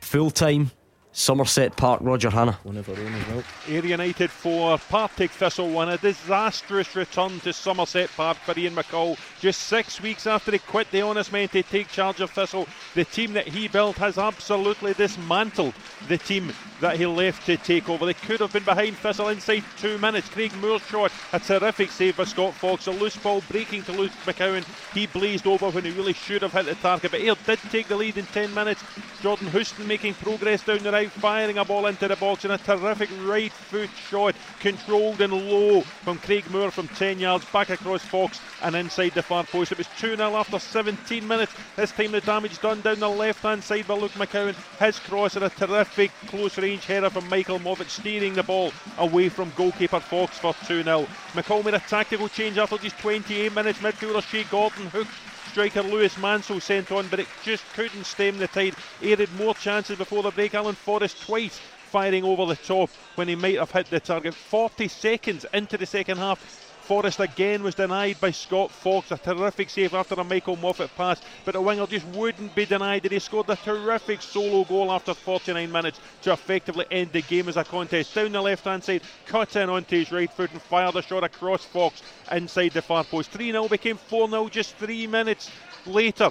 [0.00, 0.70] Full time
[1.16, 2.58] Somerset Park, Roger Hannah.
[2.64, 3.44] One of our own as well.
[3.68, 5.90] Ayr United 4, Partick Thistle 1.
[5.90, 9.16] A disastrous return to Somerset Park for Ian McCall.
[9.40, 13.04] Just six weeks after he quit the honest men to take charge of Thistle, the
[13.04, 15.74] team that he built has absolutely dismantled
[16.08, 16.52] the team
[16.84, 18.04] that he left to take over.
[18.04, 20.28] They could have been behind Thistle inside two minutes.
[20.28, 22.86] Craig Moore's shot, a terrific save by Scott Fox.
[22.88, 24.66] A loose ball breaking to Luke McCowan.
[24.92, 27.10] He blazed over when he really should have hit the target.
[27.10, 28.84] But Ayr did take the lead in 10 minutes.
[29.22, 32.58] Jordan Houston making progress down the right firing a ball into the box and a
[32.58, 38.04] terrific right foot shot, controlled and low from Craig Moore from 10 yards back across
[38.04, 39.72] Fox and inside the far post.
[39.72, 41.54] It was 2 0 after 17 minutes.
[41.76, 44.54] This time the damage done down the left hand side by Luke McCowan.
[44.78, 49.28] His cross and a terrific close range header from Michael Moffat, steering the ball away
[49.28, 51.06] from goalkeeper Fox for 2 0.
[51.32, 53.78] McCall made a tactical change after just 28 minutes.
[53.78, 55.10] Midfielder Shea Gordon hooked
[55.50, 58.74] striker Lewis Mansell sent on, but it just couldn't stem the tide.
[59.00, 60.54] Had more chances before the break.
[60.54, 61.60] Alan Forrest twice
[61.94, 64.34] firing over the top when he might have hit the target.
[64.34, 66.40] 40 seconds into the second half,
[66.84, 69.10] Forrest again was denied by Scott Fox.
[69.10, 73.04] A terrific save after a Michael Moffat pass, but the winger just wouldn't be denied.
[73.04, 77.48] And he scored a terrific solo goal after 49 minutes to effectively end the game
[77.48, 78.14] as a contest.
[78.14, 81.24] Down the left hand side, cut in onto his right foot and fired a shot
[81.24, 83.30] across Fox inside the far post.
[83.30, 85.50] 3 0 became 4 0 just three minutes
[85.86, 86.30] later.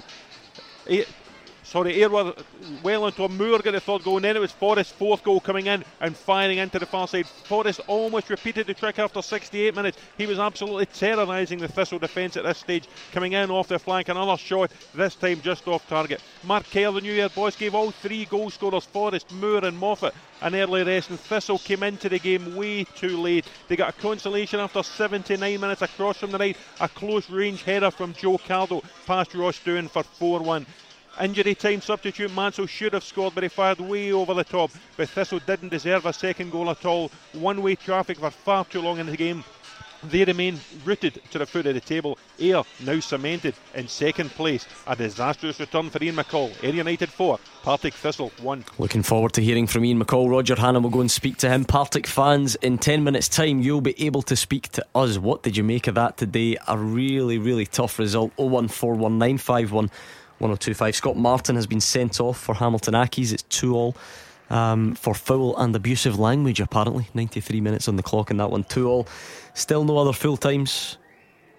[1.64, 2.34] Sorry, Ayr were
[2.82, 5.40] well into a Moore got the third goal, and then it was Forrest's fourth goal
[5.40, 7.26] coming in and firing into the far side.
[7.26, 9.98] Forrest almost repeated the trick after 68 minutes.
[10.18, 14.10] He was absolutely terrorising the Thistle defence at this stage, coming in off the flank.
[14.10, 16.22] Another shot, this time just off target.
[16.44, 20.14] Mark Kerr, the New Year boys, gave all three goal scorers, Forrest, Moore, and Moffat,
[20.42, 23.46] an early rest, and Thistle came into the game way too late.
[23.68, 27.90] They got a consolation after 79 minutes across from the right, a close range header
[27.90, 30.66] from Joe Cardle past Ross Doohan for 4 1.
[31.20, 34.70] Injury time substitute Mansell should have scored, but he fired way over the top.
[34.96, 37.10] But Thistle didn't deserve a second goal at all.
[37.32, 39.44] One way traffic for far too long in the game.
[40.10, 42.18] They remain rooted to the foot of the table.
[42.38, 44.66] Ayr now cemented in second place.
[44.86, 46.52] A disastrous return for Ian McCall.
[46.62, 48.64] Ayr United 4, Partick Thistle 1.
[48.78, 50.28] Looking forward to hearing from Ian McCall.
[50.28, 51.64] Roger Hannah will go and speak to him.
[51.64, 55.16] Partick fans, in 10 minutes' time, you'll be able to speak to us.
[55.16, 56.58] What did you make of that today?
[56.68, 59.90] A really, really tough result 0141951.
[60.38, 60.94] 1025.
[60.94, 63.32] Scott Martin has been sent off for Hamilton Accies.
[63.32, 63.96] It's 2 all
[64.50, 67.08] um, for foul and abusive language, apparently.
[67.14, 68.64] 93 minutes on the clock in that one.
[68.64, 69.06] 2 all.
[69.54, 70.98] Still no other full times.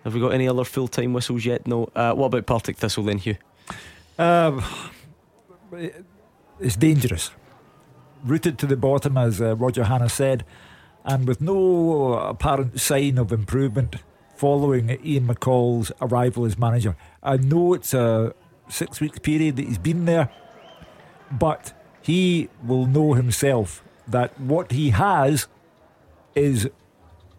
[0.04, 1.66] Have we got any other full time whistles yet?
[1.66, 1.90] No.
[1.96, 3.38] Uh, what about Partick Thistle then, Hugh?
[4.20, 4.64] Um,
[6.60, 7.32] it's dangerous.
[8.24, 10.46] Rooted to the bottom, as uh, Roger Hannah said,
[11.04, 13.98] and with no apparent sign of improvement
[14.36, 16.96] following Ian McCall's arrival as manager.
[17.24, 18.34] I know it's a
[18.68, 20.30] six week period that he's been there,
[21.32, 25.48] but he will know himself that what he has
[26.36, 26.70] is,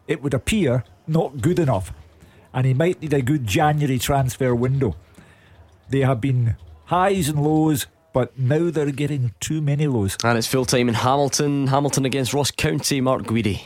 [0.08, 1.92] it would appear, not good enough.
[2.52, 4.96] And he might need a good January transfer window.
[5.88, 6.56] They have been
[6.86, 10.16] highs and lows, but now they're getting too many lows.
[10.24, 11.66] And it's full time in Hamilton.
[11.68, 13.00] Hamilton against Ross County.
[13.00, 13.60] Mark Guidi.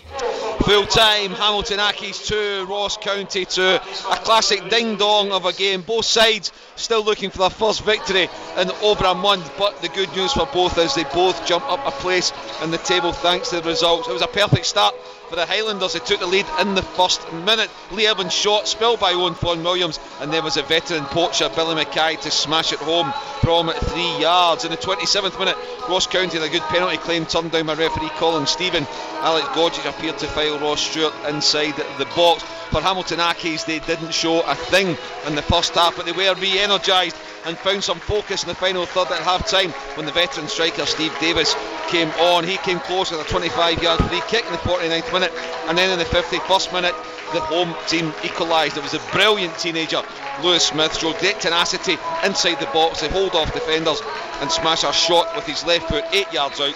[0.64, 3.62] Full time, Hamilton Accies 2, Ross County 2.
[3.62, 5.80] A classic ding dong of a game.
[5.80, 10.14] Both sides still looking for their first victory in over a month, but the good
[10.14, 12.32] news for both is they both jump up a place
[12.62, 14.08] in the table thanks to the results.
[14.08, 14.94] It was a perfect start
[15.31, 15.93] for the Highlanders.
[15.93, 17.70] They took the lead in the first minute.
[17.93, 21.76] Lee Evans shot, spilled by Owain Fon Williams, and there was a veteran poacher, Billy
[21.76, 24.64] Mackay, to smash it home from three yards.
[24.64, 25.57] In the 27th minute,
[25.89, 28.87] Ross County had a good penalty claim turned down by referee Colin Steven.
[29.20, 32.43] Alex Gogic appeared to file Ross Stewart inside the box.
[32.70, 36.35] For Hamilton Accies, they didn't show a thing in the first half, but they were
[36.35, 40.12] re energised and found some focus in the final third at half time when the
[40.12, 41.55] veteran striker Steve Davis
[41.89, 42.45] came on.
[42.45, 45.90] He came close with a 25 yard free kick in the 49th minute, and then
[45.90, 46.94] in the 51st minute,
[47.32, 48.76] the home team equalised.
[48.76, 50.02] It was a brilliant teenager,
[50.42, 54.00] Lewis Smith, showed great tenacity inside the box to hold off defenders
[54.40, 56.74] and smash a shot with his left foot eight yards out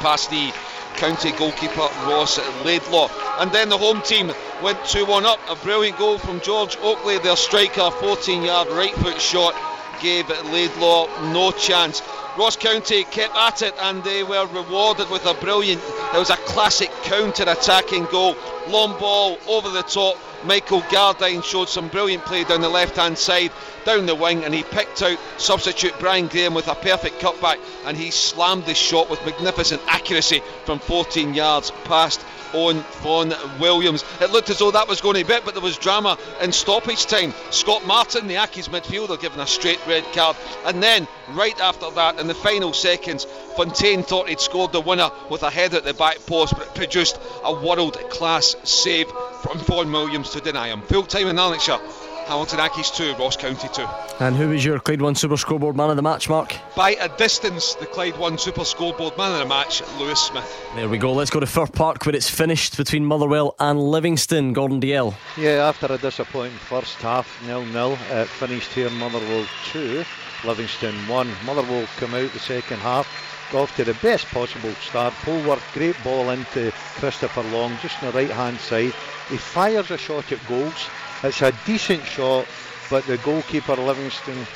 [0.00, 0.52] past the
[0.96, 3.08] county goalkeeper Ross Laidlaw.
[3.38, 5.38] And then the home team went 2 1 up.
[5.48, 9.54] A brilliant goal from George Oakley, their striker, 14 yard right foot shot
[10.00, 12.02] gave Laidlaw no chance.
[12.40, 15.82] Ross County kept at it and they were rewarded with a brilliant,
[16.14, 18.34] it was a classic counter attacking goal.
[18.66, 20.16] Long ball over the top.
[20.44, 23.52] Michael Gardyne showed some brilliant play down the left hand side,
[23.84, 27.96] down the wing, and he picked out substitute Brian Graham with a perfect cutback and
[27.96, 32.24] he slammed the shot with magnificent accuracy from 14 yards past
[32.54, 34.04] Owain Fon Williams.
[34.20, 36.52] It looked as though that was going to be it, but there was drama in
[36.52, 37.32] stoppage time.
[37.50, 40.36] Scott Martin, the Accies midfielder, given a straight red card.
[40.64, 43.26] And then, right after that, in the final seconds,
[43.60, 46.74] Fontaine thought he'd scored the winner with a header at the back post, but it
[46.74, 49.06] produced a world class save
[49.42, 50.80] from Fon Williams to deny him.
[50.80, 51.78] Full time in Lanarkshire.
[52.24, 53.86] Hamilton Accies 2, Ross County 2.
[54.20, 56.56] And who was your Clyde 1 Super Scoreboard man of the match, Mark?
[56.74, 60.66] By a distance, the Clyde 1 Super Scoreboard man of the match, Lewis Smith.
[60.74, 61.12] There we go.
[61.12, 64.54] Let's go to Fir Park where it's finished between Motherwell and Livingston.
[64.54, 65.14] Gordon Dalziel.
[65.36, 70.02] Yeah, after a disappointing first half, nil nil, it finished here Motherwell 2,
[70.46, 71.30] Livingston 1.
[71.44, 75.12] Motherwell come out the second half got off to the best possible start.
[75.24, 78.94] Polworth, great ball into Christopher Long, just on the right hand side.
[79.28, 80.88] He fires a shot at goals.
[81.22, 82.46] It's a decent shot,
[82.88, 84.46] but the goalkeeper Livingston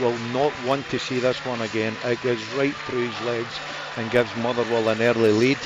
[0.00, 1.94] will not want to see this one again.
[2.04, 3.58] It goes right through his legs
[3.96, 5.58] and gives Motherwell an early lead.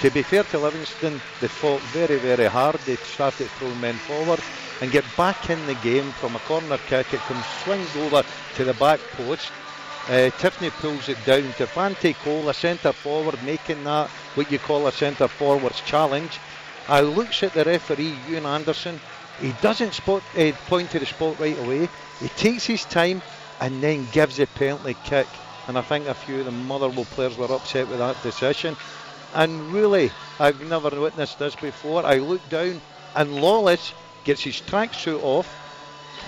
[0.00, 2.76] To be fair to Livingston, they fought very, very hard.
[2.86, 4.40] They started throwing men forward
[4.80, 7.12] and get back in the game from a corner kick.
[7.12, 8.24] It comes swings over
[8.56, 9.52] to the back post.
[10.08, 14.58] Uh, Tiffoney pulls it down to Fante Cole, a centre forward, making that what you
[14.58, 16.38] call a centre forward's challenge.
[16.88, 18.98] I looks at the referee, Euan Anderson,
[19.40, 21.88] he doesn't spot, uh, point to the spot right away.
[22.20, 23.22] He takes his time
[23.60, 25.26] and then gives a penalty kick.
[25.66, 28.76] And I think a few of the Motherwell players were upset with that decision.
[29.34, 32.04] And really, I've never witnessed this before.
[32.04, 32.80] I look down
[33.14, 33.94] and Lawless
[34.24, 35.48] gets his tracksuit off.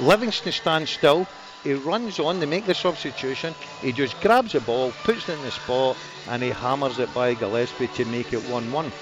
[0.01, 1.27] Livingston stands still.
[1.63, 3.55] He runs on, they make the substitution.
[3.81, 5.97] He just grabs the ball, puts it in the spot,
[6.29, 8.93] and he hammers it by Gillespie to make it 1 1.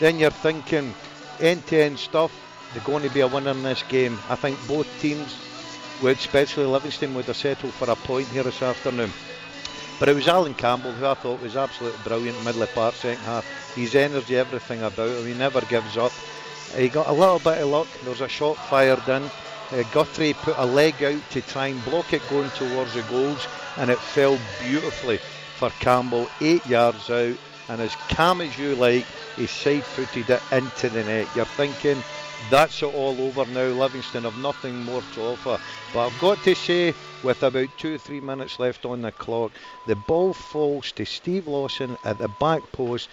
[0.00, 0.94] Then you're thinking
[1.40, 2.32] end to end stuff
[2.72, 4.18] they're going to be a winner in this game.
[4.28, 5.36] I think both teams,
[6.02, 9.10] would, especially Livingston, would have settled for a point here this afternoon.
[9.98, 13.24] But it was Allan Campbell who I thought was absolutely brilliant middle of part second
[13.24, 13.74] half.
[13.74, 16.12] His energy, everything about him, he never gives up.
[16.76, 17.88] He got a little bit of luck.
[18.02, 19.28] There was a shot fired in.
[19.70, 23.46] Uh, Guthrie put a leg out to try and block it going towards the goals,
[23.76, 25.18] and it fell beautifully
[25.56, 27.36] for Campbell, eight yards out.
[27.68, 29.04] And as calm as you like,
[29.36, 31.28] he side footed it into the net.
[31.36, 32.02] You're thinking
[32.50, 33.66] that's it all over now.
[33.66, 35.60] Livingston have nothing more to offer.
[35.92, 39.52] But I've got to say, with about two or three minutes left on the clock,
[39.86, 43.10] the ball falls to Steve Lawson at the back post.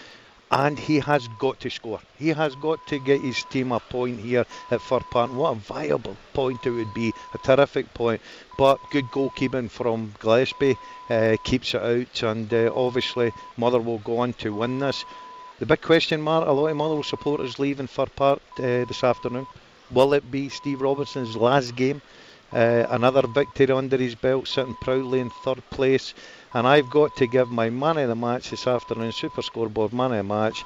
[0.51, 1.99] And he has got to score.
[2.17, 5.33] He has got to get his team a point here at Fir Park.
[5.33, 7.13] What a viable point it would be.
[7.33, 8.21] A terrific point.
[8.57, 10.77] But good goalkeeping from Gillespie
[11.09, 12.23] uh, keeps it out.
[12.23, 15.03] And uh, obviously, Motherwell go on to win this.
[15.59, 19.47] The big question mark, a lot of Motherwell supporters leaving Fir Park uh, this afternoon.
[19.91, 22.01] Will it be Steve Robertson's last game?
[22.51, 26.13] Uh, another victory under his belt, sitting proudly in third place.
[26.55, 30.13] And I've got to give my man of the match this afternoon, Super Scoreboard man
[30.13, 30.63] of the match,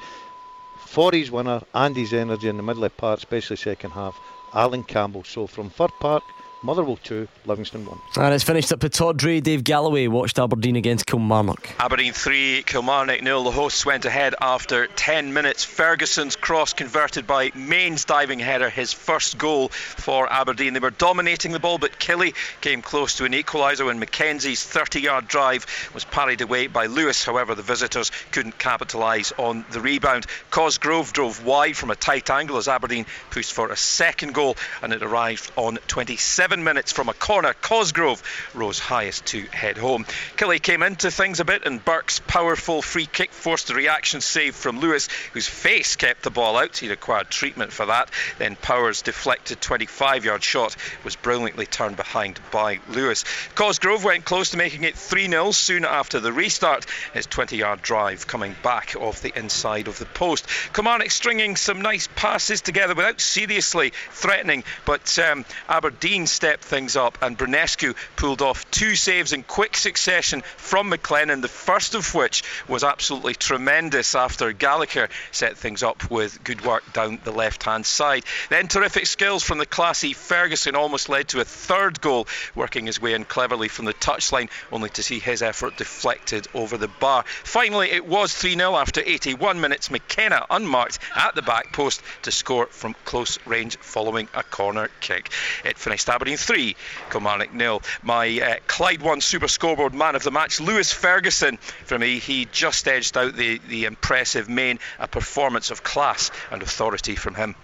[0.75, 4.19] for his winner and his energy in the middle of the park, especially second half,
[4.53, 5.23] Allan Campbell.
[5.23, 6.21] So from Fir Park,
[6.61, 7.99] Motherwell 2, Livingston 1.
[8.17, 9.41] And it's finished at Pittodrie.
[9.41, 11.69] Dave Galloway watched Aberdeen against Kilmarnock.
[11.79, 13.43] Aberdeen 3, Kilmarnock 0.
[13.43, 15.63] The hosts went ahead after 10 minutes.
[15.63, 20.73] Ferguson's cross converted by Main's diving header, his first goal for Aberdeen.
[20.73, 24.99] They were dominating the ball, but Killie came close to an equaliser when Mackenzie's 30
[24.99, 27.23] yard drive was parried away by Lewis.
[27.23, 30.25] However, the visitors couldn't capitalise on the rebound.
[30.51, 34.91] Cosgrove drove wide from a tight angle as Aberdeen pushed for a second goal, and
[34.91, 37.53] it arrived on 27 seven minutes from a corner.
[37.53, 38.23] Cosgrove
[38.55, 40.03] rose highest to head home.
[40.35, 44.55] Killie came into things a bit, and Burke's powerful free kick forced a reaction save
[44.55, 46.75] from Lewis, whose face kept the ball out.
[46.75, 48.09] He required treatment for that.
[48.39, 53.25] Then Powers' deflected 25 yard shot was brilliantly turned behind by Lewis.
[53.53, 56.87] Cosgrove went close to making it 3 0 soon after the restart.
[57.13, 60.47] His 20 yard drive coming back off the inside of the post.
[60.73, 67.17] Kilmarnock stringing some nice passes together without seriously threatening, but um, Aberdeen stepped things up
[67.21, 72.43] and Branescu pulled off two saves in quick succession from McLennan, the first of which
[72.65, 77.85] was absolutely tremendous after Gallagher set things up with good work down the left hand
[77.85, 78.23] side.
[78.49, 82.25] Then terrific skills from the classy Ferguson almost led to a third goal,
[82.55, 86.77] working his way in cleverly from the touchline, only to see his effort deflected over
[86.77, 87.25] the bar.
[87.43, 89.91] Finally, it was 3 0 after 81 minutes.
[89.91, 95.31] McKenna unmarked at the back post to score from close range following a corner kick.
[95.65, 96.75] It finished Aberdeen 3,
[97.11, 97.81] Kilmarnock nil.
[98.03, 101.57] My uh, Clyde 1 super scoreboard man of the match, Lewis Ferguson.
[101.85, 106.61] For me, he just edged out the, the impressive main, a performance of class and
[106.61, 107.55] authority from him.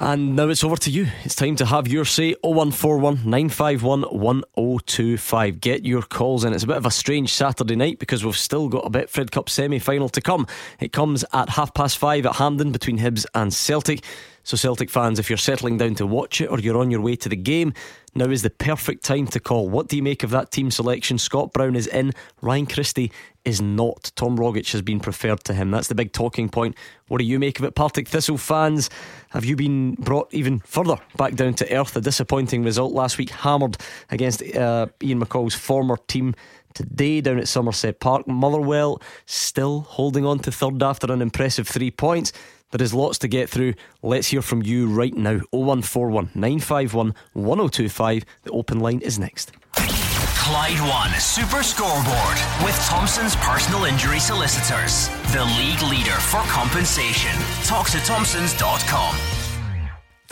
[0.00, 1.06] And now it's over to you.
[1.24, 5.60] It's time to have your say 0141 951 1025.
[5.60, 6.52] Get your calls in.
[6.52, 9.30] It's a bit of a strange Saturday night because we've still got a bit Betfred
[9.30, 10.46] Cup semi final to come.
[10.80, 14.04] It comes at half past five at Hampden between Hibs and Celtic.
[14.44, 17.16] So, Celtic fans, if you're settling down to watch it or you're on your way
[17.16, 17.74] to the game,
[18.14, 19.68] now is the perfect time to call.
[19.68, 21.16] What do you make of that team selection?
[21.16, 23.12] Scott Brown is in, Ryan Christie
[23.44, 24.12] is not.
[24.16, 25.70] Tom Rogic has been preferred to him.
[25.70, 26.76] That's the big talking point.
[27.08, 27.74] What do you make of it?
[27.74, 28.90] Partick Thistle fans,
[29.30, 31.96] have you been brought even further back down to earth?
[31.96, 33.76] A disappointing result last week, hammered
[34.10, 36.34] against uh, Ian McCall's former team
[36.74, 38.26] today down at Somerset Park.
[38.26, 42.32] Motherwell still holding on to third after an impressive three points.
[42.72, 43.74] There is lots to get through.
[44.02, 45.40] Let's hear from you right now.
[45.50, 48.24] 0141 951 1025.
[48.42, 49.52] The open line is next.
[49.74, 55.08] Clyde One Super Scoreboard with Thompson's personal injury solicitors.
[55.32, 57.38] The league leader for compensation.
[57.64, 59.41] Talk to Thompsons.com.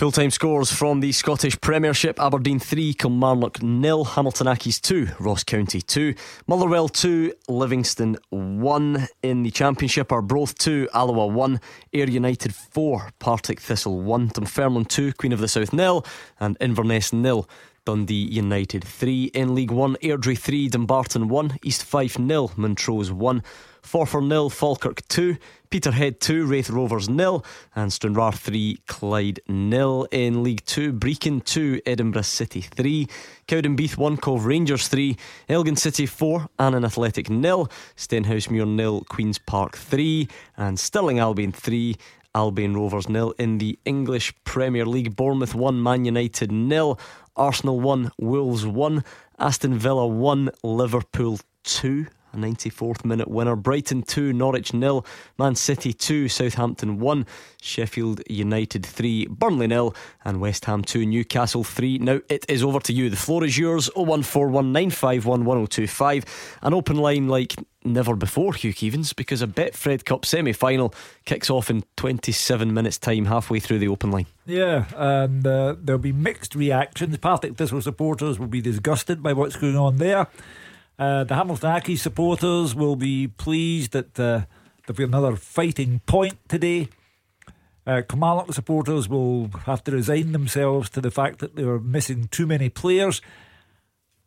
[0.01, 5.45] Full time scores from the Scottish Premiership Aberdeen 3, Kilmarnock nil, Hamilton Accies 2, Ross
[5.45, 6.15] County 2,
[6.47, 9.09] Motherwell 2, Livingston 1.
[9.23, 11.61] In the Championship, Arbroath 2, Alloa 1,
[11.93, 16.07] Ayr United 4, Partick Thistle 1, Dunfermline 2, Queen of the South nil,
[16.41, 17.47] and Inverness nil.
[17.85, 23.43] Dundee United 3 in League 1, Airdrie 3, Dumbarton 1, East Fife nil, Montrose 1,
[23.83, 25.37] Forfar nil, Falkirk 2,
[25.71, 30.07] Peterhead 2, Raith Rovers nil, and Stranraer 3, Clyde nil.
[30.11, 33.07] In League 2, Brechin 2, Edinburgh City 3,
[33.47, 35.17] Cowdenbeath 1, Cove Rangers 3,
[35.49, 41.97] Elgin City 4, Annan Athletic nil, Stenhousemuir nil, Queen's Park 3, and Stirling Albion 3.
[42.33, 45.17] Albion Rovers nil in the English Premier League.
[45.17, 46.97] Bournemouth 1, Man United nil.
[47.37, 49.03] Arsenal 1, Wolves 1,
[49.39, 52.07] Aston Villa 1, Liverpool 2.
[52.33, 53.57] A 94th minute winner.
[53.57, 55.05] Brighton 2, Norwich 0,
[55.39, 57.27] Man City 2, Southampton 1,
[57.61, 59.93] Sheffield United 3, Burnley 0,
[60.25, 61.99] and West Ham 2, Newcastle 3.
[61.99, 63.11] Now it is over to you.
[63.11, 66.25] The floor is yours 01419511025.
[66.63, 71.51] An open line like never before, Hugh Keevins, because a Betfred Cup semi final kicks
[71.51, 74.27] off in 27 minutes' time, halfway through the open line.
[74.47, 77.17] Yeah, and uh, there'll be mixed reactions.
[77.19, 80.27] Partick Thistle supporters will be disgusted by what's going on there.
[81.01, 84.45] Uh, the Hamilton supporters will be pleased that uh,
[84.87, 86.89] there'll be another fighting point today.
[87.87, 88.03] Uh,
[88.51, 92.69] supporters will have to resign themselves to the fact that they are missing too many
[92.69, 93.23] players.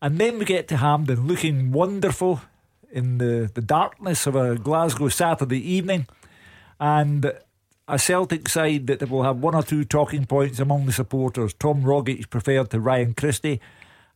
[0.02, 2.42] And then we get to Hampden looking wonderful
[2.92, 6.08] in the, the darkness of a Glasgow Saturday evening.
[6.80, 7.34] And
[7.88, 11.54] a Celtic side that will have one or two talking points among the supporters.
[11.54, 13.62] Tom Rogic preferred to Ryan Christie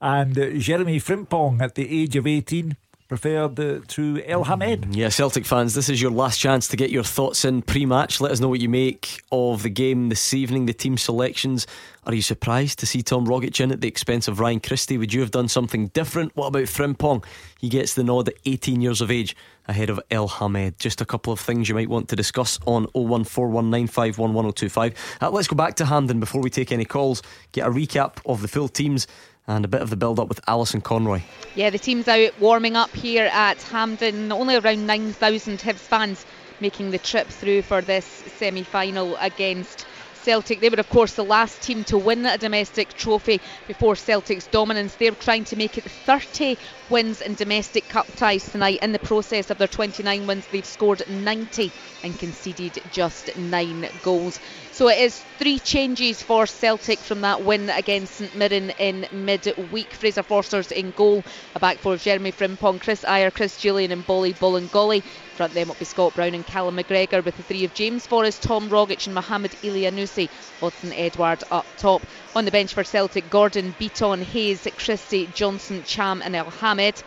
[0.01, 2.75] and uh, Jeremy Frimpong at the age of 18
[3.07, 4.95] preferred uh, to Elhamed.
[4.95, 8.19] Yeah, Celtic fans, this is your last chance to get your thoughts in pre match.
[8.19, 11.67] Let us know what you make of the game this evening, the team selections.
[12.05, 14.97] Are you surprised to see Tom Rogic in at the expense of Ryan Christie?
[14.97, 16.35] Would you have done something different?
[16.35, 17.23] What about Frimpong?
[17.59, 19.35] He gets the nod at 18 years of age
[19.67, 20.77] ahead of Elhamed.
[20.77, 24.93] Just a couple of things you might want to discuss on 01419511025.
[25.21, 27.21] Uh, let's go back to Hampden before we take any calls.
[27.51, 29.07] Get a recap of the full teams
[29.47, 31.21] and a bit of the build up with Alison Conroy.
[31.55, 34.31] Yeah, the team's out warming up here at Hampden.
[34.31, 36.25] Only around 9,000 Hibs fans
[36.59, 38.05] making the trip through for this
[38.37, 39.85] semi final against
[40.27, 40.59] Celtic.
[40.59, 44.95] They were, of course, the last team to win a domestic trophy before Celtic's dominance.
[44.95, 46.57] They're trying to make it 30
[46.89, 48.79] wins in domestic cup ties tonight.
[48.81, 51.71] In the process of their 29 wins, they've scored 90
[52.03, 54.37] and conceded just nine goals.
[54.77, 59.91] So it is three changes for Celtic from that win against St Mirren in mid-week.
[59.91, 61.23] Fraser Forster's in goal,
[61.55, 65.01] a back four of Jeremy Frimpong, Chris Ajer, Chris Jullien, and Bolly Bolingoli.
[65.35, 68.43] Front them up be Scott Brown and Callum McGregor with the three of James Forrest,
[68.43, 70.29] Tom Rogic and Mohamed Elyounoussi.
[70.61, 72.03] Odsonne Edouard up top.
[72.35, 77.01] On the bench for Celtic, Gordon, Bitton, Hayes, Christie, Johnston, Cham and Elhamed.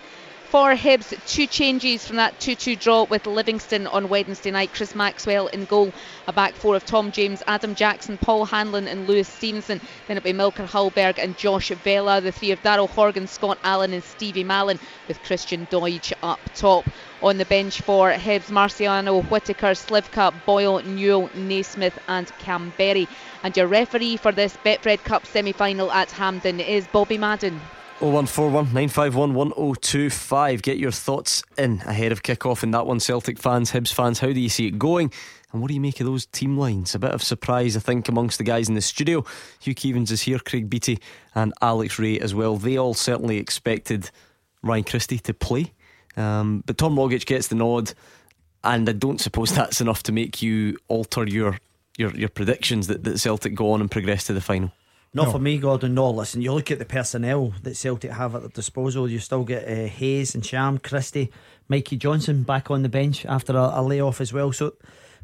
[0.50, 4.72] For Hibs, two changes from that 2 2 draw with Livingston on Wednesday night.
[4.74, 5.92] Chris Maxwell in goal,
[6.26, 9.80] a back four of Tom James, Adam Jackson, Paul Hanlon, and Lewis Stevenson.
[10.08, 13.92] Then it'll be Melker Hallberg and Josh Vela, the three of Daryl Horgan, Scott Allan,
[13.92, 16.84] and Stevie Mallan, with Christian Doidge up top.
[17.22, 23.06] On the bench for Hibs, Marciano, Whitaker, Slivka, Boyle, Newell, Naismith, and Kamberi.
[23.44, 27.60] And your referee for this Betfred Cup semi final at Hampden is Bobby Madden.
[28.00, 30.62] 0141 951 1025.
[30.62, 32.98] Get your thoughts in ahead of kick-off in that one.
[32.98, 35.12] Celtic fans, Hibs fans, how do you see it going?
[35.52, 36.94] And what do you make of those team lines?
[36.94, 39.22] A bit of surprise, I think, amongst the guys in the studio.
[39.60, 40.98] Hugh Keevins is here, Craig Beattie,
[41.34, 42.56] and Alex Rae as well.
[42.56, 44.10] They all certainly expected
[44.62, 45.74] Ryan Christie to play.
[46.16, 47.92] Um, but Tom Rogic gets the nod,
[48.64, 51.58] and I don't suppose that's enough to make you alter your
[51.98, 54.72] your, your predictions that, that Celtic go on and progress to the final.
[55.12, 55.32] Not no.
[55.32, 55.94] for me, Gordon.
[55.94, 59.10] No, listen, you look at the personnel that Celtic have at their disposal.
[59.10, 61.32] You still get uh, Hayes and Sham, Christie,
[61.68, 64.52] Mikey Johnston back on the bench after a, a, layoff as well.
[64.52, 64.74] So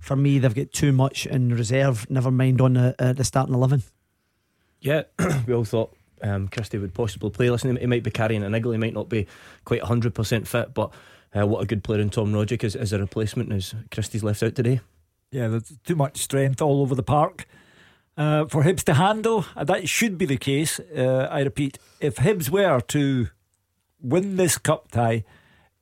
[0.01, 3.55] for me, they've got too much in reserve, never mind on the, uh, the starting
[3.55, 3.85] 11.
[4.81, 5.03] Yeah,
[5.47, 7.49] we all thought um, Christie would possibly play.
[7.49, 9.29] Listen, he might be carrying an niggle, he might not be
[9.65, 10.93] quite 100% fit, but
[11.37, 14.43] uh, what a good player in Tom Rogic as, as a replacement as Christie's left
[14.43, 14.81] out today.
[15.31, 17.47] Yeah, there's too much strength all over the park.
[18.17, 20.81] Uh, for Hibs to handle, uh, that should be the case.
[20.81, 23.29] Uh, I repeat, if Hibs were to
[24.01, 25.25] win this cup tie,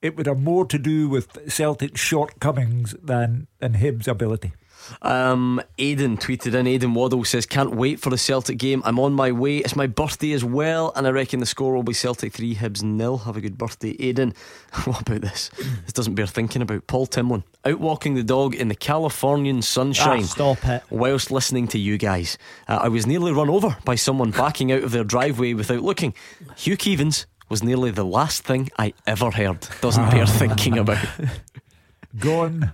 [0.02, 4.52] it would have more to do with Celtic's shortcomings than, than Hibs' ability.
[5.02, 6.66] Um, Aidan tweeted in.
[6.66, 8.82] Aidan Waddle says, "Can't wait for the Celtic game.
[8.84, 9.58] I'm on my way.
[9.58, 12.82] It's my birthday as well, and I reckon the score will be Celtic three, Hibs
[12.82, 13.18] nil.
[13.18, 14.34] Have a good birthday, Aidan.
[14.84, 15.50] what about this?
[15.84, 16.86] This doesn't bear thinking about.
[16.86, 20.22] Paul Timlin out walking the dog in the Californian sunshine.
[20.22, 20.82] Ah, stop it.
[20.90, 24.82] Whilst listening to you guys, uh, I was nearly run over by someone backing out
[24.82, 26.14] of their driveway without looking.
[26.56, 29.66] Hugh Keevins was nearly the last thing I ever heard.
[29.80, 31.06] Doesn't bear thinking about.
[32.18, 32.72] Gone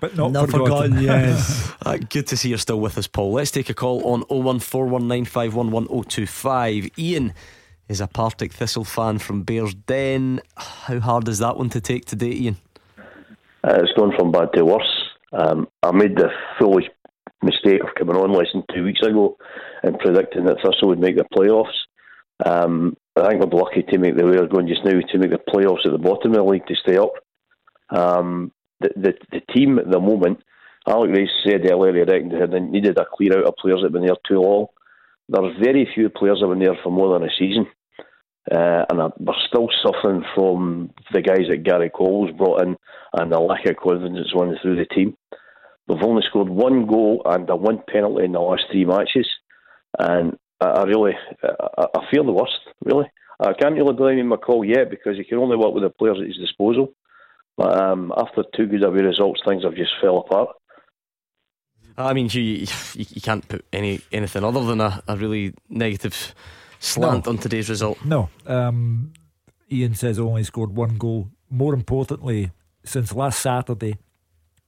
[0.00, 0.96] but not, not forgotten.
[0.96, 1.72] forgotten yes.
[1.86, 3.32] uh, good to see you're still with us, Paul.
[3.32, 6.98] Let's take a call on 01419511025.
[6.98, 7.32] Ian
[7.88, 10.40] is a Partick Thistle fan from Bearsden.
[10.56, 12.56] How hard is that one to take today, Ian?
[13.64, 15.10] Uh, it's gone from bad to worse.
[15.32, 16.86] Um, I made the foolish
[17.42, 19.36] mistake of coming on less than two weeks ago
[19.82, 21.74] and predicting that Thistle would make the playoffs.
[22.44, 25.30] Um, I think we're lucky to make the way we're going just now to make
[25.30, 27.12] the playoffs at the bottom of the league to stay up.
[27.90, 30.42] Um, the, the, the team at the moment,
[30.86, 34.06] Alex Rae said earlier, that they needed a clear out of players that have been
[34.06, 34.66] there too long.
[35.28, 37.66] There's very few players that have been there for more than a season.
[38.50, 42.76] Uh, and we're still suffering from the guys that Gary Caldwell's brought in
[43.12, 45.16] and the lack of confidence running through the team.
[45.86, 49.26] We've only scored one goal and a one penalty in the last three matches,
[49.98, 51.12] and I really,
[51.42, 52.58] I, I feel the worst.
[52.84, 53.10] Really,
[53.40, 56.18] I can't really blame him McCall yet because he can only work with the players
[56.20, 56.92] at his disposal.
[57.58, 60.50] But um, after two good away results, things have just fell apart.
[61.96, 66.34] I mean, you, you, you can't put any anything other than a, a really negative
[66.78, 67.32] slant no.
[67.32, 68.02] on today's result.
[68.04, 68.30] No.
[68.46, 69.12] Um,
[69.72, 71.30] Ian says only scored one goal.
[71.50, 72.52] More importantly,
[72.84, 73.98] since last Saturday,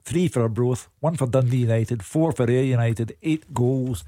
[0.03, 4.03] three for Arbroath, one for Dundee United, four for Ayr United, eight goals.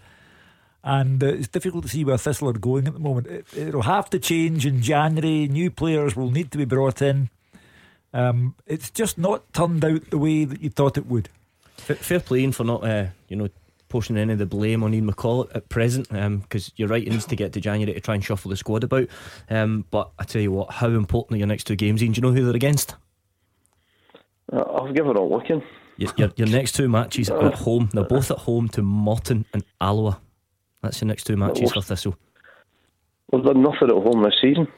[0.82, 3.28] And uh, it's difficult to see where Thistle are going at the moment.
[3.28, 5.46] It, it'll have to change in January.
[5.46, 7.30] New players will need to be brought in.
[8.12, 11.28] Um, it's just not turned out the way that you thought it would.
[11.76, 13.48] Fair playing for not, uh, you know,
[13.88, 17.10] pushing any of the blame on Ian McCall at present, because um, you're right, it
[17.10, 19.08] needs to get to January to try and shuffle the squad about.
[19.50, 22.12] Um, but I tell you what, how important are your next two games, Ian?
[22.12, 22.94] Do you know who they're against?
[24.52, 25.62] Uh, I've given up looking.
[25.98, 27.90] Your, your, your, next two matches are at home.
[27.92, 30.20] They're both at home to Morton and Alloa.
[30.80, 32.16] That's your next two matches for Thistle.
[33.30, 34.68] We've done nothing at home this season.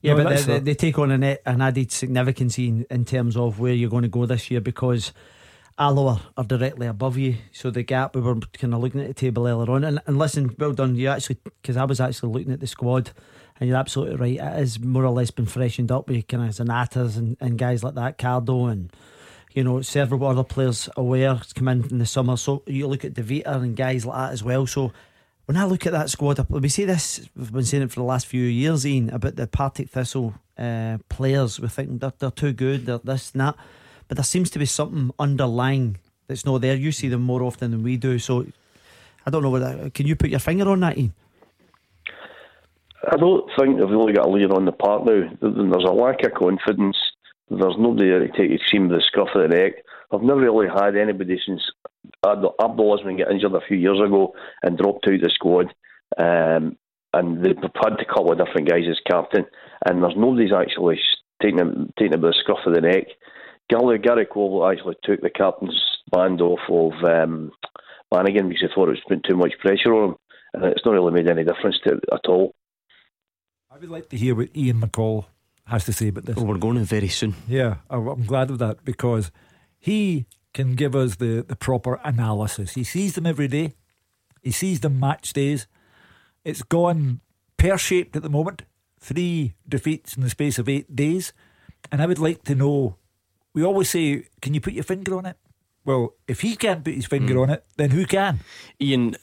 [0.00, 3.58] Yeah, no, but they, they, take on an, an added significance in, in terms of
[3.58, 5.12] where you're going to go this year because
[5.76, 7.36] Alloa are directly above you.
[7.52, 9.84] So the gap we were kind of looking at the table earlier on.
[9.84, 10.94] And, and listen, well done.
[10.94, 13.10] You actually, because I was actually looking at the squad,
[13.58, 14.34] and you're absolutely right.
[14.34, 17.82] It has more or less been freshened up with kind of Zanatas and, and guys
[17.82, 18.92] like that, Cardo and
[19.54, 22.36] you know, several other players aware come in in the summer.
[22.36, 24.66] So you look at Devita and guys like that as well.
[24.66, 24.92] So
[25.48, 28.04] when I look at that squad, we say this, we've been saying it for the
[28.04, 31.58] last few years, Ian, about the Partick Thistle uh, players.
[31.58, 33.54] We think they're, they're too good, they're this and that.
[34.08, 35.96] But there seems to be something underlying
[36.26, 36.76] that's not there.
[36.76, 38.18] You see them more often than we do.
[38.18, 38.44] So
[39.24, 41.14] I don't know whether can you put your finger on that, Ian?
[43.10, 45.30] I don't think they've really got a leader on the part now.
[45.40, 46.98] There's a lack of confidence.
[47.48, 49.72] There's nobody there to take his team with the scuff of the neck.
[50.10, 51.62] I've never really had anybody since
[52.26, 55.74] Abdul Osman got injured a few years ago and dropped out of the squad.
[56.16, 56.76] Um,
[57.12, 59.44] and they've had a couple of different guys as captain,
[59.86, 61.00] and there's nobody's actually
[61.42, 63.06] taking him, taking him by the scruff of the neck.
[63.70, 65.80] Gary, Gary Caldwell actually took the captain's
[66.10, 67.52] band off of um,
[68.10, 70.16] Bannigan because he thought it was putting too much pressure on him,
[70.54, 72.54] and it's not really made any difference to it at all.
[73.70, 75.26] I would like to hear what Ian McCall
[75.66, 76.36] has to say about this.
[76.38, 77.34] Oh, we're going in very soon.
[77.46, 79.30] Yeah, I'm glad of that because
[79.78, 82.74] he can give us the, the proper analysis.
[82.74, 83.74] He sees them every day,
[84.42, 85.66] he sees them match days.
[86.44, 87.20] It's gone
[87.56, 88.62] pear shaped at the moment,
[88.98, 91.32] three defeats in the space of eight days.
[91.92, 92.96] And I would like to know
[93.54, 95.36] we always say, can you put your finger on it?
[95.84, 97.42] Well, if he can't put his finger mm.
[97.42, 98.40] on it, then who can?
[98.80, 99.16] Ian,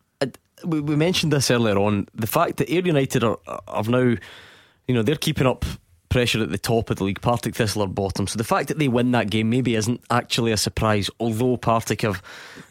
[0.64, 2.08] we mentioned this earlier on.
[2.14, 4.16] The fact that Ayr United are, are now,
[4.86, 5.64] you know, they're keeping up
[6.08, 7.20] pressure at the top of the league.
[7.20, 8.26] Partick Thistle are bottom.
[8.26, 11.10] So the fact that they win that game maybe isn't actually a surprise.
[11.20, 12.22] Although Partick have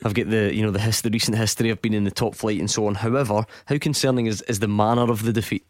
[0.03, 2.35] have got the you know the, his, the recent history of being in the top
[2.35, 2.95] flight and so on.
[2.95, 5.65] However, how concerning is, is the manner of the defeat?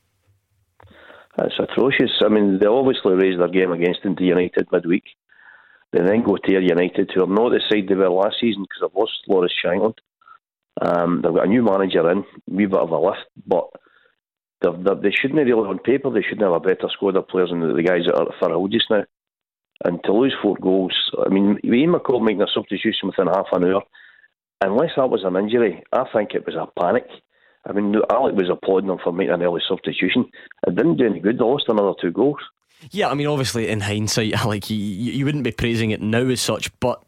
[1.39, 2.11] It's atrocious.
[2.25, 5.03] I mean, they obviously raised their game against United midweek.
[5.91, 8.81] They then go to United, who are not the side they were last season because
[8.81, 9.97] they've lost Lawrence Shankland.
[10.81, 13.69] Um, they've got a new manager in, a wee bit of a lift, but
[14.61, 17.15] they're, they're, they should not have really, on paper, they shouldn't have a better squad
[17.15, 19.03] of players than the guys that are at Firhill just now.
[19.83, 23.63] And to lose four goals, I mean, Ian McCall making a substitution within half an
[23.63, 23.83] hour,
[24.61, 27.05] unless that was an injury, I think it was a panic.
[27.65, 30.25] I mean, Alec was applauding them for making an early substitution.
[30.65, 31.37] It didn't do any good.
[31.37, 32.39] They lost another two goals.
[32.91, 36.41] Yeah, I mean, obviously, in hindsight, Alec, you, you wouldn't be praising it now as
[36.41, 37.03] such, but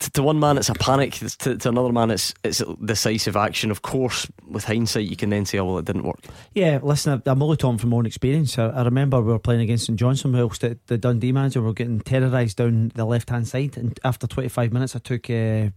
[0.00, 1.12] to one man it's a panic.
[1.14, 3.70] To, to, another man it's it's decisive action.
[3.70, 6.20] Of course with hindsight you can then say oh well it didn't work.
[6.54, 8.58] Yeah listen I'm only talking from my own experience.
[8.58, 9.98] I, I remember we were playing against St.
[9.98, 11.60] Johnstone whilst the, the Dundee manager.
[11.60, 15.68] Were getting terrorised down the left hand side and after 25 minutes I took uh,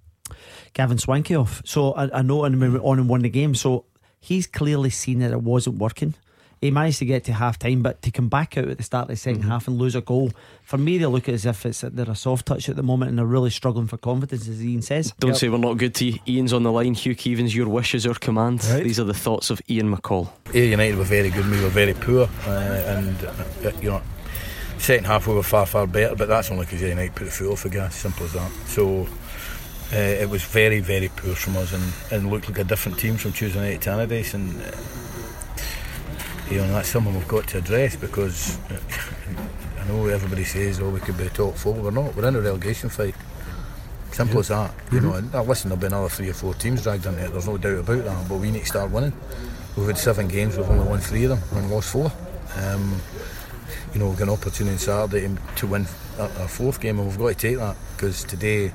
[0.73, 1.61] Gavin Swankie off.
[1.65, 3.55] So I, I know and we went on and won the game.
[3.55, 3.85] So
[4.19, 6.15] he's clearly seen that it wasn't working
[6.63, 9.09] he managed to get to half time, but to come back out at the start
[9.09, 9.49] of the 2nd mm-hmm.
[9.49, 10.31] half and lose a goal,
[10.63, 13.17] for me, they look as if it's they're a soft touch at the moment and
[13.17, 15.13] they're really struggling for confidence, as Ian says.
[15.19, 15.37] Don't yep.
[15.37, 16.19] say we're not good to you.
[16.25, 16.93] Ian's on the line.
[16.93, 18.63] Hugh Keevins, your wish is our command.
[18.65, 18.83] Right.
[18.83, 20.29] These are the thoughts of Ian McCall.
[20.53, 24.01] Ayr United were very good, we were very poor, uh, and uh, you know.
[24.77, 27.51] Second half we were far far better, but that's only because United put the foot
[27.51, 27.95] off the gas.
[27.95, 28.51] Simple as that.
[28.67, 29.07] So
[29.93, 33.15] uh, it was very, very poor from us and, and looked like a different team
[33.15, 34.33] from Tuesday night at Tannadice.
[34.33, 34.71] And uh,
[36.49, 38.57] you know, that's something we've got to address because
[39.79, 41.73] I know everybody says, oh, we could be a top four.
[41.73, 42.15] We're not.
[42.15, 43.15] We're in a relegation fight.
[44.11, 44.39] Simple yeah.
[44.39, 44.73] as that.
[44.91, 45.31] You mm-hmm.
[45.31, 47.31] know, listen, there'll be another three or four teams dragged into it.
[47.31, 48.29] There's no doubt about that.
[48.29, 49.13] But we need to start winning.
[49.75, 50.55] We've had seven games.
[50.55, 52.11] We've only won three of them and lost four.
[52.57, 53.01] Um,
[53.93, 55.87] you know, we've got an opportunity on Saturday to win
[56.19, 58.71] our fourth game, and we've got to take that because today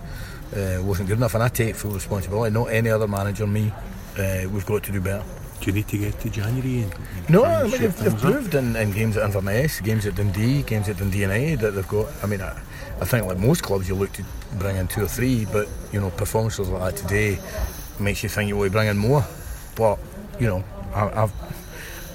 [0.56, 1.34] uh, wasn't good enough.
[1.34, 2.52] And I take full responsibility.
[2.52, 3.72] Not any other manager, me.
[4.18, 5.24] Uh, we've got to do better.
[5.60, 6.82] Do you need to get to January?
[6.82, 6.94] And
[7.30, 10.88] no, I mean, they've, they've proved in, in, games at Inverness, games at Dundee, games
[10.88, 12.06] at Dundee and United that they've got.
[12.22, 12.60] I mean, I,
[13.00, 14.24] I, think like most clubs, you look to
[14.58, 17.38] bring in two or three, but you know, performances like that today
[17.98, 19.24] makes you think you want to bring in more.
[19.74, 19.98] But
[20.38, 21.32] you know, I, have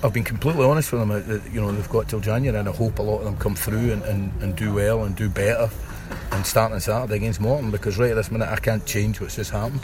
[0.03, 1.09] I've been completely honest with them.
[1.09, 3.55] That, you know, they've got till January, and I hope a lot of them come
[3.55, 5.69] through and, and, and do well and do better.
[6.31, 9.51] And starting Saturday against Morton, because right at this minute I can't change what's just
[9.51, 9.81] happened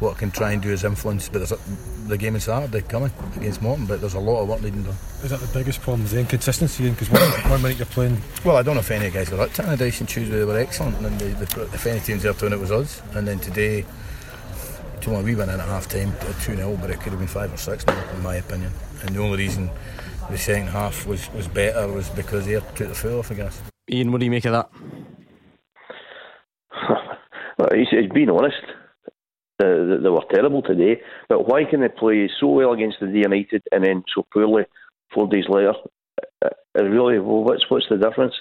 [0.00, 1.28] what I can try and do is influence.
[1.28, 1.58] But there's a,
[2.06, 4.96] the game is Saturday coming against Morton, but there's a lot of work needing done.
[5.22, 6.06] Is that the biggest problem?
[6.08, 8.20] The inconsistency, because one, one minute you're playing.
[8.44, 10.96] Well, I don't know if any guys were at Tannadice and Tuesday they were excellent,
[10.98, 13.02] and they, they, if any teams are doing it was us.
[13.14, 13.84] And then today,
[15.00, 17.28] to we went in at half time at 2 0, but it could have been
[17.28, 17.84] 5 or 6
[18.14, 18.72] in my opinion.
[19.02, 19.70] And the only reason
[20.30, 23.60] the second half was, was better was because they took the foot off, I guess.
[23.90, 24.70] Ian, what do you make of that?
[27.58, 28.62] well, he's, he's being honest.
[29.60, 31.00] Uh, they were terrible today.
[31.28, 34.64] But why can they play so well against the United and then so poorly
[35.12, 35.74] four days later?
[36.44, 36.48] Uh,
[36.78, 38.34] uh, really, well, what's what's the difference?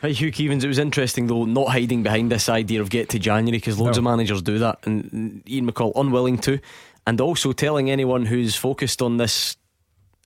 [0.00, 3.18] Hey, Hugh Keevins, it was interesting though, not hiding behind this idea of get to
[3.18, 4.00] January because loads no.
[4.00, 6.60] of managers do that, and Ian McCall unwilling to,
[7.06, 9.56] and also telling anyone who's focused on this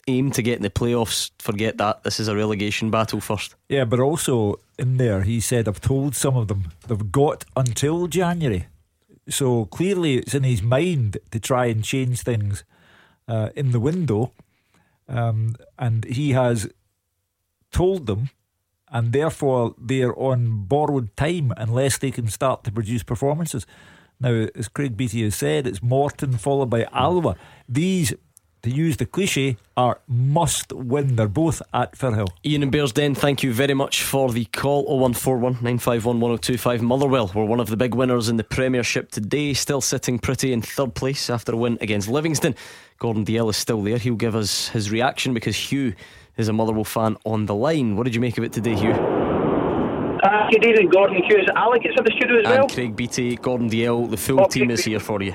[0.08, 2.04] aim to get in the playoffs, forget that.
[2.04, 3.54] This is a relegation battle first.
[3.68, 8.06] Yeah, but also in there, he said, I've told some of them they've got until
[8.06, 8.66] January
[9.28, 12.64] so clearly, it's in his mind to try and change things
[13.28, 14.32] uh, in the window.
[15.08, 16.68] Um, and he has
[17.70, 18.30] told them
[18.88, 23.66] and therefore they're on borrowed time unless they can start to produce performances.
[24.18, 27.36] Now, as Craig Beattie has said, it's Morton followed by Alloa.
[27.68, 28.14] These
[28.66, 31.14] to use the cliche, are must win.
[31.14, 32.26] They're both at Firhill.
[32.44, 34.82] Ian and Bears Bearsden, thank you very much for the call.
[34.86, 36.82] 0141 951 1025.
[36.82, 40.62] Motherwell were one of the big winners in the Premiership today, still sitting pretty in
[40.62, 42.56] third place after a win against Livingston.
[42.98, 43.98] Gordon Dalziel is still there.
[43.98, 45.94] He'll give us his reaction because Hugh
[46.36, 47.96] is a Motherwell fan on the line.
[47.96, 48.90] What did you make of it today, Hugh?
[48.90, 51.48] Uh, good evening, Gordon Hughes.
[51.54, 52.68] Alec, it's in the studio as and well.
[52.68, 54.60] Craig Beattie, Gordon Dalziel, the full Okay.
[54.60, 55.34] team is here for you.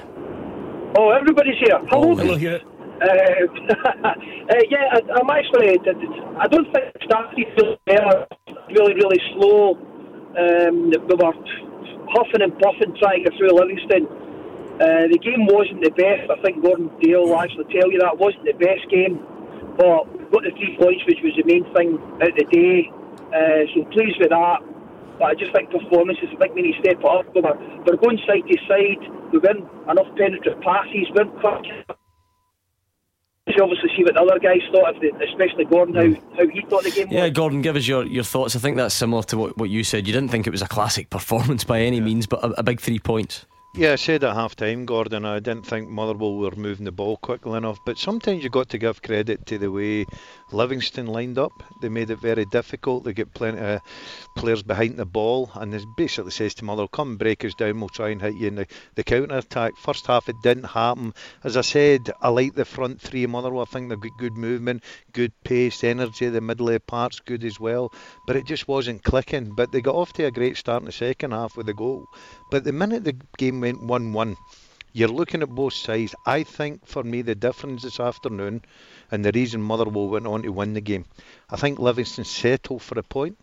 [0.98, 1.80] Oh, everybody's here.
[1.90, 2.16] Hello.
[2.16, 2.60] Hello, Hugh.
[3.02, 3.06] Uh,
[4.06, 5.74] uh, yeah, I, I'm actually.
[5.74, 8.28] I don't think started feels better.
[8.70, 9.74] Really, really slow.
[10.38, 11.34] Um, we were
[12.14, 14.06] huffing and puffing trying to get through Livingston.
[14.78, 16.30] Uh, the game wasn't the best.
[16.30, 19.18] I think Gordon Dalziel will actually tell you that wasn't the best game,
[19.78, 22.90] but we got the three points, which was the main thing out the day.
[23.34, 24.62] Uh, so pleased with that.
[25.18, 27.30] But I just think performances, I think we need to step up.
[27.34, 29.02] We were, we're going side to side.
[29.34, 31.10] We weren't enough penetrative passes.
[31.14, 31.91] We weren't quick.
[33.62, 36.84] Obviously see what the other guys thought, of the, especially Gordon, how, how he thought
[36.84, 38.56] the game Yeah, Gordon, give us your, your thoughts.
[38.56, 40.08] I think that's similar to what, what you said.
[40.08, 42.82] You didn't think it was a classic performance by any means, but a, a big
[42.82, 43.46] three points.
[43.74, 47.16] Yeah, I said at half time, Gordon, I didn't think Motherwell were moving the ball
[47.16, 47.80] quickly enough.
[47.86, 50.08] But sometimes you've got to give credit to the way
[50.52, 51.54] Livingston lined up.
[51.82, 53.06] They made it very difficult.
[53.06, 53.82] They get plenty of
[54.36, 55.50] players behind the ball.
[55.54, 58.48] And it basically says to Motherwell, come break us down, we'll try and hit you
[58.48, 59.78] in the, the counter attack.
[59.78, 61.14] First half, it didn't happen.
[61.46, 63.62] As I said, I like the front three of Motherwell.
[63.62, 64.84] I think they've got good movement,
[65.14, 66.28] good pace, energy.
[66.28, 67.94] The middle of the park's good as well.
[68.28, 69.56] But it just wasn't clicking.
[69.56, 72.06] But they got off to a great start in the second half with a goal.
[72.50, 74.38] But the minute the game went 1 1,
[74.94, 76.14] you're looking at both sides.
[76.26, 78.64] I think for me, the difference this afternoon
[79.10, 81.06] and the reason Motherwell went on to win the game,
[81.50, 83.38] I think Livingston settled for a point,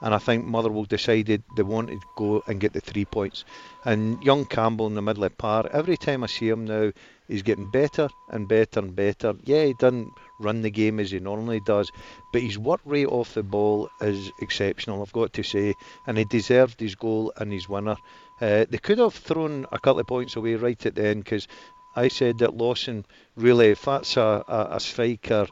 [0.00, 3.44] and I think Motherwell decided they wanted to go and get the three points.
[3.84, 6.92] And young Campbell in the middle of park, every time I see him now,
[7.28, 9.34] he's getting better and better and better.
[9.44, 10.10] Yeah, he doesn't
[10.40, 11.92] run the game as he normally does,
[12.32, 15.74] but his work rate off the ball is exceptional, I've got to say,
[16.06, 17.96] and he deserved his goal and his winner.
[18.40, 21.46] Uh, they could have thrown a couple of points away right at the end because
[21.96, 23.04] I said that Lawson
[23.36, 25.46] really, if that's a, a, a striker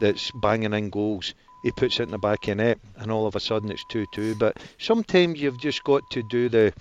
[0.00, 1.34] that's banging in goals,
[1.64, 3.84] he puts it in the back of the net and all of a sudden it's
[3.90, 4.36] 2 2.
[4.36, 6.72] But sometimes you've just got to do the.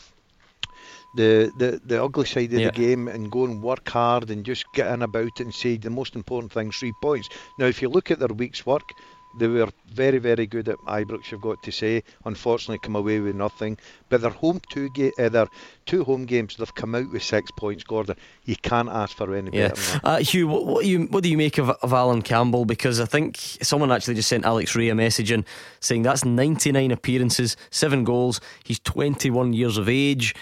[1.15, 2.67] The, the, the ugly side of Yeah.
[2.69, 5.77] the game and go and work hard and just get in about it and say
[5.77, 7.27] the most important thing three points.
[7.57, 8.91] Now, if you look at their week's work,
[9.38, 12.03] they were very, very good at Ibrox, you've got to say.
[12.26, 13.77] Unfortunately, come away with nothing.
[14.09, 15.47] But their home two ga- uh, their
[15.85, 17.84] two home games, they've come out with six points.
[17.84, 18.15] Gordon,
[18.45, 20.01] you can't ask for any Yeah, better.
[20.03, 22.65] Uh, Hugh, what, what do you what do you make of, of Allan Campbell?
[22.65, 25.45] Because I think someone actually just sent Alex Rae a message in
[25.80, 28.41] saying that's 99 appearances, seven goals.
[28.64, 30.35] He's 21 years of age.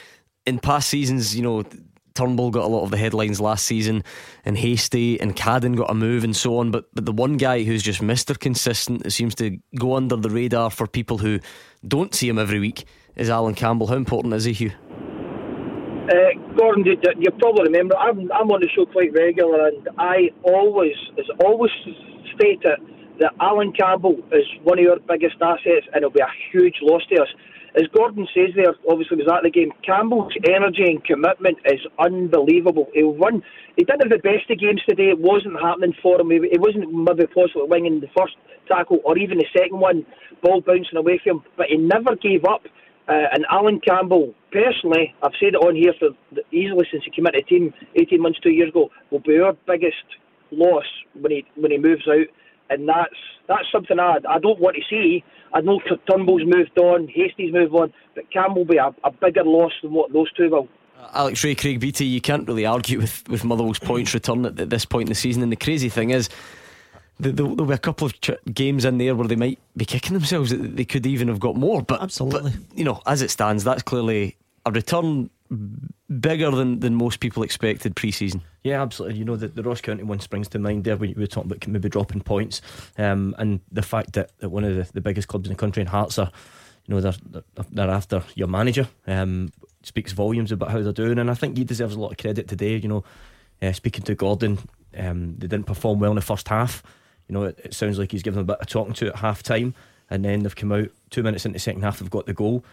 [0.45, 1.63] In past seasons, you know.
[2.15, 4.03] Turnbull got a lot of the headlines last season,
[4.43, 6.71] and Hastie and Cadden got a move and so on.
[6.71, 10.29] But but the one guy who's just Mister Consistent, that seems to go under the
[10.29, 11.39] radar for people who
[11.87, 12.85] don't see him every week,
[13.15, 13.87] is Allan Campbell.
[13.87, 14.71] How important is he, Hugh?
[16.05, 20.93] Uh, Gordon, you, probably remember I'm, I'm on the show quite regular, and I always,
[21.17, 21.71] as always
[22.35, 22.77] stated,
[23.19, 27.01] that Allan Campbell is one of your biggest assets, and it'll be a huge loss
[27.09, 27.27] to us.
[27.75, 29.71] As Gordon says there, obviously was at the game.
[29.83, 32.87] Campbell's energy and commitment is unbelievable.
[32.93, 33.43] He'll run.
[33.75, 35.11] He didn't have the best of games today.
[35.11, 36.31] It wasn't happening for him.
[36.31, 38.35] He, he wasn't maybe possibly winning the first
[38.69, 40.05] tackle or even the second one,
[40.41, 41.43] ball bouncing away from him.
[41.57, 42.63] But he never gave up.
[43.07, 46.09] Uh, and Allan Campbell, personally, I've said it on here for
[46.51, 49.53] easily since he came into the team 18 months, two years ago, will be our
[49.67, 50.07] biggest
[50.49, 52.25] loss when he when he moves out.
[52.69, 53.15] And that's
[53.47, 55.23] that's something I, I don't want to see.
[55.53, 55.79] I know
[56.09, 59.93] Turnbull's moved on, Hastie's moved on, but Campbell will be a, a bigger loss than
[59.93, 60.67] what those two will.
[60.99, 64.59] Uh, Alex Rae, Craig Beattie, you can't really argue with, with Motherwell's points return at,
[64.59, 65.43] at this point in the season.
[65.43, 66.29] And the crazy thing is,
[67.19, 70.13] there'll, there'll be a couple of ch- games in there where they might be kicking
[70.13, 71.81] themselves that they could even have got more.
[71.81, 75.29] But absolutely, you know, as it stands, that's clearly a return
[76.19, 78.41] bigger than, than most people expected pre-season.
[78.63, 79.17] Yeah, absolutely.
[79.17, 81.51] You know, the, the Ross County one springs to mind there when you were talking
[81.51, 82.61] about maybe dropping points.
[82.97, 85.81] Um, and the fact that, that one of the, the biggest clubs in the country
[85.81, 86.31] in Hearts are,
[86.85, 89.51] you know, they're, they're, after your manager um,
[89.83, 91.17] speaks volumes about how they're doing.
[91.17, 92.75] And I think he deserves a lot of credit today.
[92.77, 93.03] You know,
[93.61, 94.59] uh, speaking to Gordon,
[94.97, 96.83] um, they didn't perform well in the first half.
[97.27, 99.41] You know, it, it sounds like he's given a bit of talking to at half
[99.41, 99.73] time.
[100.09, 102.63] And then they've come out two minutes into the second half, they've got the goal.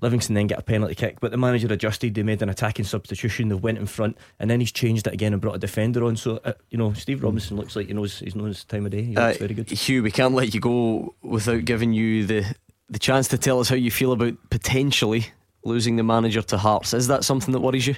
[0.00, 2.14] Livingston then get a penalty kick, but the manager adjusted.
[2.14, 3.48] They made an attacking substitution.
[3.48, 6.16] They went in front, and then he's changed it again and brought a defender on.
[6.16, 8.92] So uh, you know, Steve Robinson looks like he knows he's knows his time of
[8.92, 9.02] day.
[9.02, 9.70] He looks Uh, very good.
[9.70, 12.44] Hugh, we can't let you go without giving you the
[12.90, 15.26] the chance to tell us how you feel about potentially
[15.64, 16.92] losing the manager to Hearts.
[16.92, 17.94] Is that something that worries you?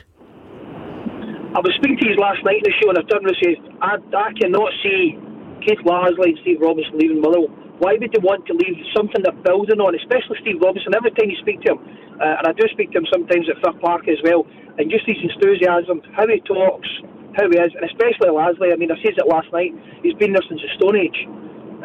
[1.56, 3.78] I was speaking to you last night in the show, and I turned and said,
[3.80, 5.16] I, I cannot see
[5.64, 7.48] Keith Lasley and Steve Robinson leaving Motherwell.
[7.82, 10.94] Why would they want to leave something they're building on, especially Steve Robinson?
[10.94, 11.80] Every time you speak to him,
[12.22, 14.46] uh, and I do speak to him sometimes at Fir Park as well,
[14.78, 16.86] and just his enthusiasm, how he talks,
[17.34, 18.70] how he is, and especially Lasley.
[18.70, 19.74] I mean, I said it last night.
[20.06, 21.18] He's been there since the Stone Age.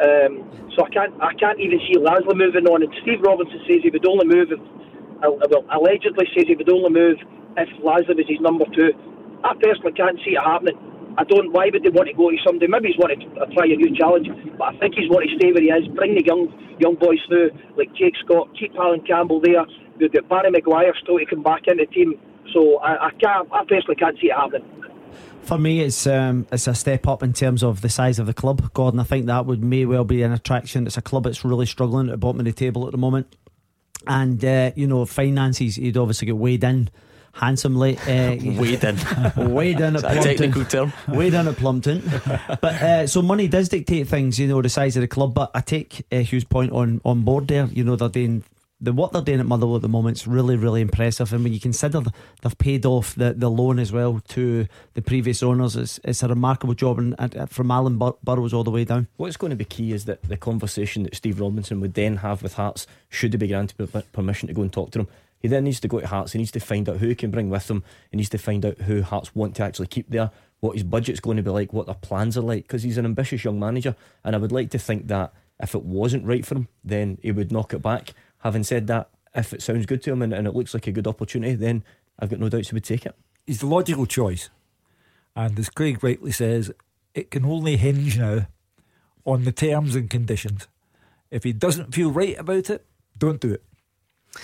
[0.00, 0.32] Um,
[0.78, 2.86] so I can't, I can't even see Lasley moving on.
[2.86, 4.62] And Steve Robinson says he would only move, if,
[5.26, 7.18] uh, well, allegedly says he would only move
[7.58, 8.94] if Lasley was his number two.
[9.42, 10.78] I personally can't see it happening.
[11.20, 11.52] I don't.
[11.52, 12.64] Why would they want to go to somebody?
[12.64, 15.52] Maybe he's wanted to try a new challenge, but I think he's wanting to stay
[15.52, 15.84] where he is.
[15.92, 16.48] Bring the young
[16.80, 19.68] young boys through, like Jake Scott, keep Allan Campbell there.
[20.00, 22.16] We've got Barry Maguire still to come back into the team.
[22.56, 23.52] So I, I can't.
[23.52, 24.64] I personally can't see it happening.
[25.42, 28.32] For me, it's um, it's a step up in terms of the size of the
[28.32, 28.98] club, Gordon.
[28.98, 30.86] I think that would may well be an attraction.
[30.86, 33.36] It's a club that's really struggling at the bottom of the table at the moment,
[34.06, 35.76] and uh, you know finances.
[35.76, 36.88] You'd obviously get weighed in
[37.32, 37.96] handsomely.
[37.98, 38.96] Uh, weighed in,
[39.52, 40.22] weighed in at Plumpton.
[40.22, 40.92] technical term.
[41.08, 42.02] Weighed in at Plumpton.
[42.60, 45.34] but uh, so money does dictate things, you know, the size of the club.
[45.34, 47.66] But I take uh, Hugh's point on on board there.
[47.66, 48.44] You know, they're doing
[48.80, 51.32] the what they're doing at Motherwell at the moment is really, really impressive.
[51.32, 52.02] And when you consider
[52.42, 56.28] they've paid off the, the loan as well to the previous owners, it's, it's a
[56.28, 56.98] remarkable job.
[56.98, 59.08] And, and from Alan Bur- Burrows all the way down.
[59.16, 62.42] What's going to be key is that the conversation that Steve Robinson would then have
[62.42, 63.76] with Hearts, should he be granted
[64.12, 65.08] permission to go and talk to them,
[65.40, 66.32] he then needs to go to Hearts.
[66.32, 67.82] He needs to find out who he can bring with him.
[68.10, 70.30] He needs to find out who Hearts want to actually keep there,
[70.60, 73.06] what his budget's going to be like, what their plans are like, because he's an
[73.06, 73.96] ambitious young manager.
[74.22, 77.32] And I would like to think that if it wasn't right for him, then he
[77.32, 78.12] would knock it back.
[78.38, 80.92] Having said that, if it sounds good to him and, and it looks like a
[80.92, 81.84] good opportunity, then
[82.18, 83.14] I've got no doubts he would take it.
[83.46, 84.50] He's the logical choice.
[85.34, 86.72] And as Craig rightly says,
[87.14, 88.46] it can only hinge now
[89.24, 90.68] on the terms and conditions.
[91.30, 92.84] If he doesn't feel right about it,
[93.16, 93.62] don't do it.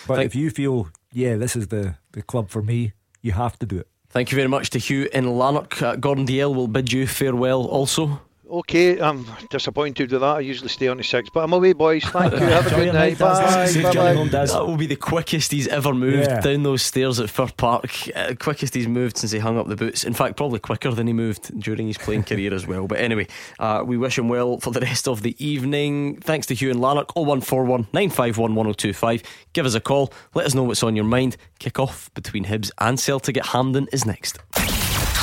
[0.07, 2.93] But Thank if you feel, yeah, this is the, the club for me,
[3.23, 3.89] you have to do it.
[4.11, 5.83] Thank you very much to Hugh in Lanark.
[5.83, 8.21] Uh, Gordon Dalziel will bid you farewell also.
[8.49, 10.37] Okay, I'm disappointed with that.
[10.37, 12.05] I usually stay on the six, but I'm away, boys.
[12.05, 12.39] Thank you.
[12.39, 13.19] Have a good night.
[13.19, 13.73] Bye.
[13.83, 13.93] Bye.
[13.93, 14.47] Bye.
[14.47, 16.41] That will be the quickest he's ever moved yeah.
[16.41, 17.91] down those stairs at Fir Park.
[18.15, 20.05] Uh, quickest he's moved since he hung up the boots.
[20.05, 22.87] In fact, probably quicker than he moved during his playing career as well.
[22.87, 23.27] But anyway,
[23.59, 26.21] uh, we wish him well for the rest of the evening.
[26.21, 27.17] Thanks to Hugh and Lanark.
[27.17, 29.23] 0141 951 1025.
[29.55, 30.13] Give us a call.
[30.35, 31.37] Let us know what's on your mind.
[31.59, 34.39] Kick off between Hibs and Celtic at Hampden is next.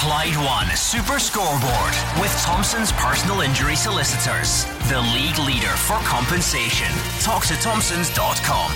[0.04, 6.92] Clyde One Super Scoreboard with Thompson's personal injury solicitors, the league leader for compensation.
[7.22, 8.74] Talk to Thompsons.com.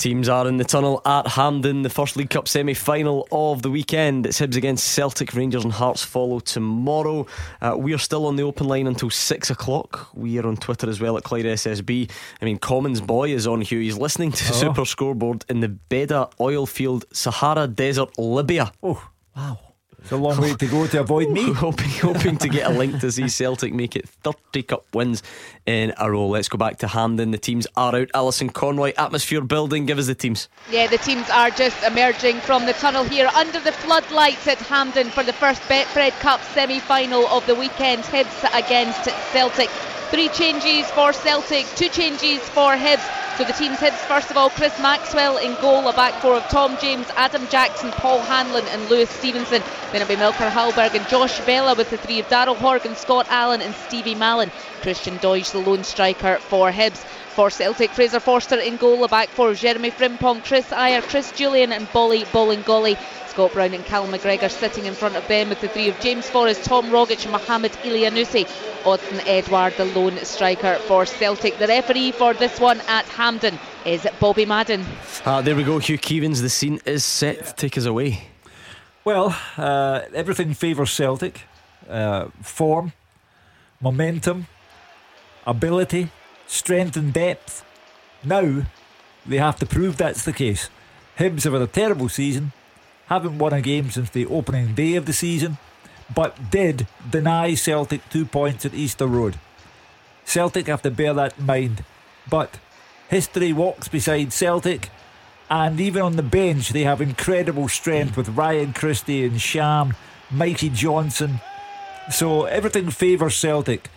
[0.00, 3.70] Teams are in the tunnel at Hampden, the first League Cup semi final of the
[3.70, 4.26] weekend.
[4.26, 7.28] It's Hibs against Celtic, Rangers, and Hearts follow tomorrow.
[7.60, 10.08] Uh, we are still on the open line until six o'clock.
[10.14, 12.10] We are on Twitter as well at Clyde SSB.
[12.42, 13.78] I mean, Commons Boy is on here.
[13.78, 14.52] He's listening to oh.
[14.52, 18.72] Super Scoreboard in the Beda oil field, Sahara Desert, Libya.
[18.82, 19.60] Oh, wow.
[20.06, 21.52] It's a long way to go to avoid me.
[21.52, 25.20] hoping, hoping to get a link to see Celtic make it 30 cup wins
[25.66, 26.28] in a row.
[26.28, 27.32] Let's go back to Hampden.
[27.32, 28.10] The teams are out.
[28.14, 29.86] Alison Conroy, atmosphere building.
[29.86, 30.48] Give us the teams.
[30.70, 35.10] Yeah, the teams are just emerging from the tunnel here under the floodlights at Hampden
[35.10, 38.04] for the first Betfred Cup semi final of the weekend.
[38.04, 39.68] Hibs against Celtic.
[40.10, 43.04] Three changes for Celtic, two changes for Hibs.
[43.36, 46.44] So the team's Hibs, first of all, Chris Maxwell in goal, a back four of
[46.44, 49.62] Tom James, Adam Jackson, Paul Hanlon, and Lewis Stevenson.
[49.92, 53.26] Then it'll be Melker Hallberg and Josh Vela with the three of Daryl Horgan, Scott
[53.28, 54.50] Allan, and Stevie Mallan.
[54.80, 57.04] Christian Doidge, the lone striker for Hibs.
[57.36, 61.70] For Celtic, Fraser Forster in goal, a back four Jeremy Frimpong, Chris Ajer, Chris Jullien,
[61.70, 62.96] and Bolly Bolingoli.
[63.28, 66.30] Scott Brown and Cal McGregor sitting in front of them with the three of James
[66.30, 68.46] Forrest, Tom Rogic, and Mohamed Elyounoussi.
[68.84, 71.58] Odsonne Edouard, the lone striker for Celtic.
[71.58, 74.86] The referee for this one at Hampden is Bobby Madden.
[75.26, 76.40] Ah, there we go, Hugh Keevins.
[76.40, 77.58] The scene is set.
[77.58, 78.22] Take us away.
[79.04, 81.42] Well, uh, everything favours Celtic.
[81.86, 82.92] Uh, form,
[83.80, 84.46] momentum,
[85.46, 86.10] ability,
[86.46, 87.64] strength, and depth.
[88.24, 88.64] Now
[89.24, 90.68] they have to prove that's the case.
[91.18, 92.52] Hibs have had a terrible season,
[93.06, 95.58] haven't won a game since the opening day of the season,
[96.14, 99.38] but did deny Celtic two points at Easter Road.
[100.24, 101.84] Celtic have to bear that in mind,
[102.28, 102.58] but
[103.08, 104.90] history walks beside Celtic,
[105.48, 109.94] and even on the bench, they have incredible strength with Ryan Christie and Sham,
[110.30, 111.40] Mikey Johnston.
[112.10, 113.88] So everything favours Celtic.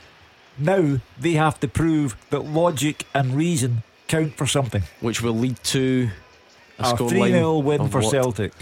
[0.59, 4.83] Now they have to prove that logic and reason count for something.
[4.99, 6.09] Which will lead to
[6.77, 8.11] a, a 3 0 win for what?
[8.11, 8.53] Celtic.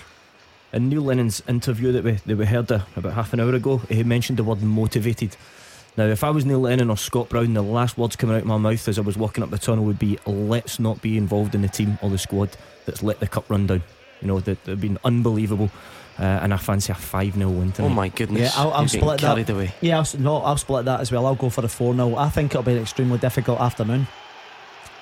[0.74, 3.78] In Neil Lennon's interview that we, that we heard uh, about half an hour ago,
[3.90, 5.36] he mentioned the word motivated.
[5.96, 8.48] Now, if I was Neil Lennon or Scott Brown, the last words coming out of
[8.48, 11.56] my mouth as I was walking up the tunnel would be, "Let's not be involved
[11.56, 12.50] in the team or the squad
[12.86, 13.82] that's let the cup run down."
[14.22, 15.72] You know, that they've been unbelievable.
[16.20, 17.88] Uh, and I fancy a 5 0 win tonight.
[17.88, 18.56] Oh my goodness.
[18.56, 19.20] Yeah, I'll, I'll split getting that.
[19.20, 19.74] carried away.
[19.82, 21.26] Yeah, I'll, no, I'll split that as well.
[21.28, 22.16] I'll go for a 4 0.
[22.16, 24.08] I think it'll be an extremely difficult afternoon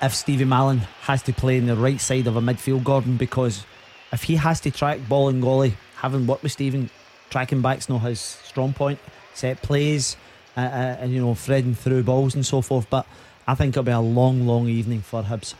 [0.02, 3.64] if Stevie Mallan has to play in the right side of a midfield, Gordon, because
[4.12, 6.90] if he has to track Bolingoli, having worked with Stephen,
[7.30, 8.98] tracking back's not his strong point,
[9.34, 10.16] set plays,
[10.56, 12.88] uh, uh, and you know, threading through balls and so forth.
[12.90, 13.06] But
[13.46, 15.54] I think it'll be a long, long evening for Hibs.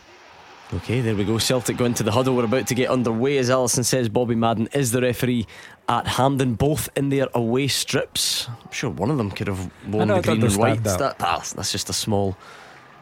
[0.74, 1.38] Okay, there we go.
[1.38, 2.34] Celtic going to the huddle.
[2.34, 3.38] We're about to get underway.
[3.38, 5.46] As Alison says, Bobby Madden is the referee
[5.88, 8.48] at Hampden, both in their away strips.
[8.48, 10.70] I'm sure one of them could have worn the green and white.
[10.78, 11.18] understand that.
[11.20, 12.36] that's, that's just a small,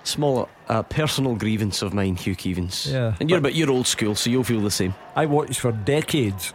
[0.03, 2.93] small uh, personal grievance of mine, Hugh Keevins.
[2.93, 4.95] Yeah, and you're but- but you're old school, so you'll feel the same.
[5.17, 6.53] I watched for decades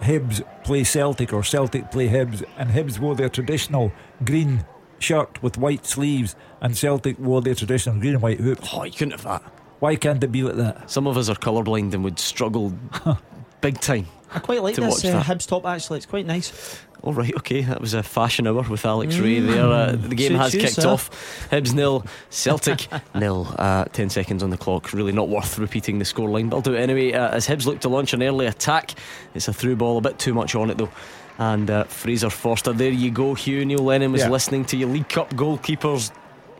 [0.00, 3.90] Hibs play Celtic or Celtic play Hibs, and Hibs wore their traditional
[4.24, 4.64] green
[5.00, 8.68] shirt with white sleeves, and Celtic wore their traditional green and white hoops.
[8.72, 9.42] Oh, you couldn't have that.
[9.80, 10.90] Why can't it be like that?
[10.90, 12.72] Some of us are colourblind and would struggle
[13.60, 14.06] big time.
[14.32, 15.26] I quite like to this watch uh, that.
[15.26, 15.96] Hibs top actually.
[15.96, 16.78] It's quite nice.
[17.02, 19.64] All right, okay, that was a fashion hour with Alex Rae there.
[19.66, 20.88] Uh, the game Suits has you, kicked sir.
[20.88, 21.48] off.
[21.50, 23.52] Hibs nil, Celtic nil.
[23.58, 24.92] Uh, Ten seconds on the clock.
[24.92, 27.12] Really not worth repeating the scoreline, but I'll do it anyway.
[27.14, 28.92] Uh, as Hibs look to launch an early attack,
[29.34, 30.90] it's a through ball, a bit too much on it though.
[31.38, 33.32] And uh, Fraser Forster, there you go.
[33.32, 34.28] Hugh Neil Lennon was Yeah.
[34.28, 34.86] listening to you.
[34.86, 36.12] League Cup goalkeepers,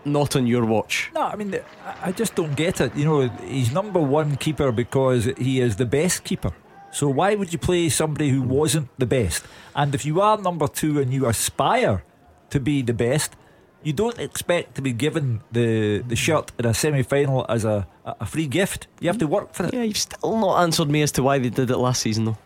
[0.05, 1.11] not on your watch.
[1.15, 2.95] No, I mean, I- I just don't get it.
[2.97, 6.53] You know, he's number one keeper because he is the best keeper.
[6.93, 9.45] So why would you play somebody who wasn't the best?
[9.77, 12.03] And if you are number two and you aspire
[12.51, 13.37] to be the best,
[13.83, 17.87] you don't expect to be given the, the shirt in a semi final as a,
[18.05, 18.89] a free gift.
[19.01, 19.73] You have to work for it.
[19.75, 22.39] Yeah, you've still not answered me as to why they did it last season though.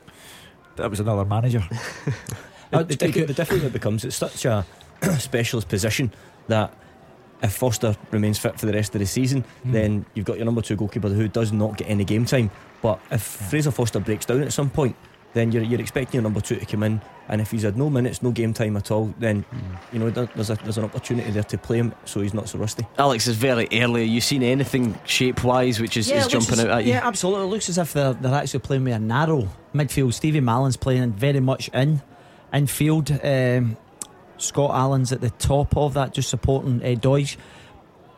[0.77, 1.65] That was another manager.
[2.71, 4.65] the, the, the, the difference it becomes it's such a
[5.19, 6.13] specialist position
[6.49, 6.73] that
[7.43, 9.73] if Forster remains fit for the rest of the season, Hmm.
[9.73, 12.51] then you've got your number two goalkeeper who does not get any game time.
[12.83, 14.97] But if Fraser Forster breaks down at some point,
[15.35, 17.91] then you're, you're expecting your number two to come in, and if he's had no
[17.91, 19.57] minutes, no game time at all, then Hmm.
[19.93, 22.49] you know there- there's a, there's an opportunity there to play him so he's not
[22.49, 22.87] so rusty.
[22.99, 24.03] Alex is very early.
[24.03, 26.93] Are you seen anything shape wise which is, is jumping as- out at you?
[26.93, 27.47] Yeah, absolutely.
[27.47, 30.15] It looks as if they're, they're actually playing with a narrow midfield.
[30.15, 32.01] Stevie Mallan's playing very much in
[32.53, 33.11] infield.
[33.25, 33.77] Um,
[34.39, 37.37] Scott Allan's at the top of that, just supporting uh, Doidge.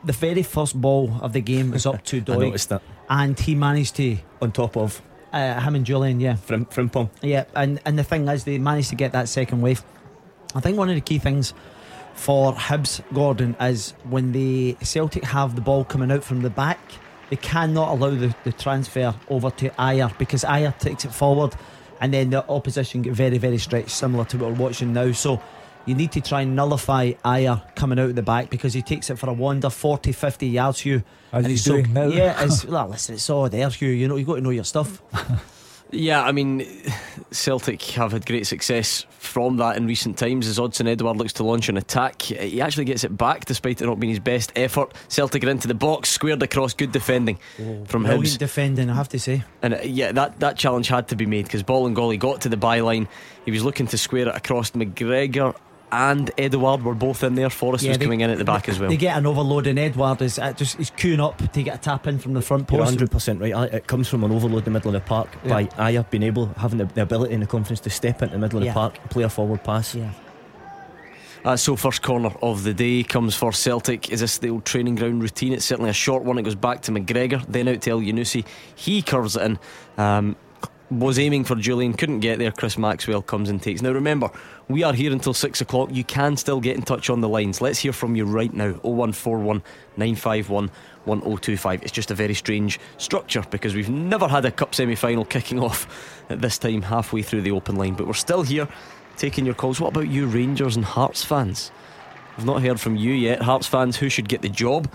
[0.05, 3.38] The very first ball of the game was up to I Doidge, noticed that and
[3.38, 5.01] he managed to on top of
[5.32, 7.10] uh, him and Jullien, yeah, Frim, Frimpong.
[7.22, 7.44] yeah.
[7.55, 9.82] And and the thing is, they managed to get that second wave.
[10.55, 11.52] I think one of the key things
[12.14, 16.78] for Hibs, Gordon, is when the Celtic have the ball coming out from the back,
[17.28, 21.55] they cannot allow the, the transfer over to Ajer because Ajer takes it forward
[22.01, 25.12] and then the opposition get very, very stretched, similar to what we're watching now.
[25.12, 25.43] So
[25.87, 29.09] you need to try and nullify Ajer coming out of the back because he takes
[29.09, 31.03] it for a wander 40, 50 yards, Hugh.
[31.33, 32.09] As and he's so- doing now.
[32.09, 33.89] Yeah, it's, well, listen, it's all there, Hugh.
[33.89, 35.01] You know, you've got to know your stuff.
[35.93, 36.67] Yeah, I mean,
[37.31, 41.45] Celtic have had great success from that in recent times as Odsonne Edouard looks to
[41.45, 42.23] launch an attack.
[42.23, 44.93] He actually gets it back despite it not being his best effort.
[45.09, 47.39] Celtic are into the box, squared across, good defending
[47.87, 49.45] from Brilliant defending, I have to say.
[49.63, 52.57] And uh, yeah, that, that challenge had to be made because Bolingoli got to the
[52.57, 53.07] byline.
[53.45, 55.55] He was looking to square it across McGregor
[55.93, 57.49] and Edouard were both in there.
[57.51, 58.89] Forrest Yeah, was they- coming in at the back as well.
[58.91, 61.79] They get an overload, and Edouard is uh, just he's queuing up to get a
[61.79, 62.97] tap in from the front post.
[62.99, 63.73] 100% right.
[63.75, 65.49] It comes from an overload in the middle of the park Yeah.
[65.51, 68.39] by Ajer being able, having the, the ability and the confidence to step into the
[68.41, 68.73] middle of Yeah.
[68.73, 69.95] the park play a forward pass.
[69.95, 70.11] Yeah.
[71.45, 74.11] Uh, so first corner of the day comes for Celtic.
[74.11, 75.53] Is this the old training ground routine?
[75.53, 76.39] It's certainly a short one.
[76.39, 78.45] It goes back to McGregor, then out to Elyounoussi.
[78.75, 79.59] He curves it in.
[79.97, 80.35] Um,
[80.91, 82.53] was aiming for Jullien, couldn't get there.
[82.53, 83.83] Chris Maxwell comes and takes.
[83.83, 84.31] Now remember,
[84.69, 85.91] we are here until six o'clock.
[85.93, 87.61] You can still get in touch on the lines.
[87.61, 88.73] Let's hear from you right now.
[88.83, 89.63] 0141
[89.97, 90.71] 951
[91.05, 91.83] 1025.
[91.83, 95.59] It's just a very strange structure because we've never had a cup semi final kicking
[95.59, 97.95] off at this time halfway through the open line.
[97.95, 98.69] But we're still here
[99.17, 99.81] taking your calls.
[99.81, 101.73] What about you, Rangers and Hearts fans?
[102.39, 103.43] I've not heard from you yet.
[103.43, 104.93] Hearts fans, who should get the job?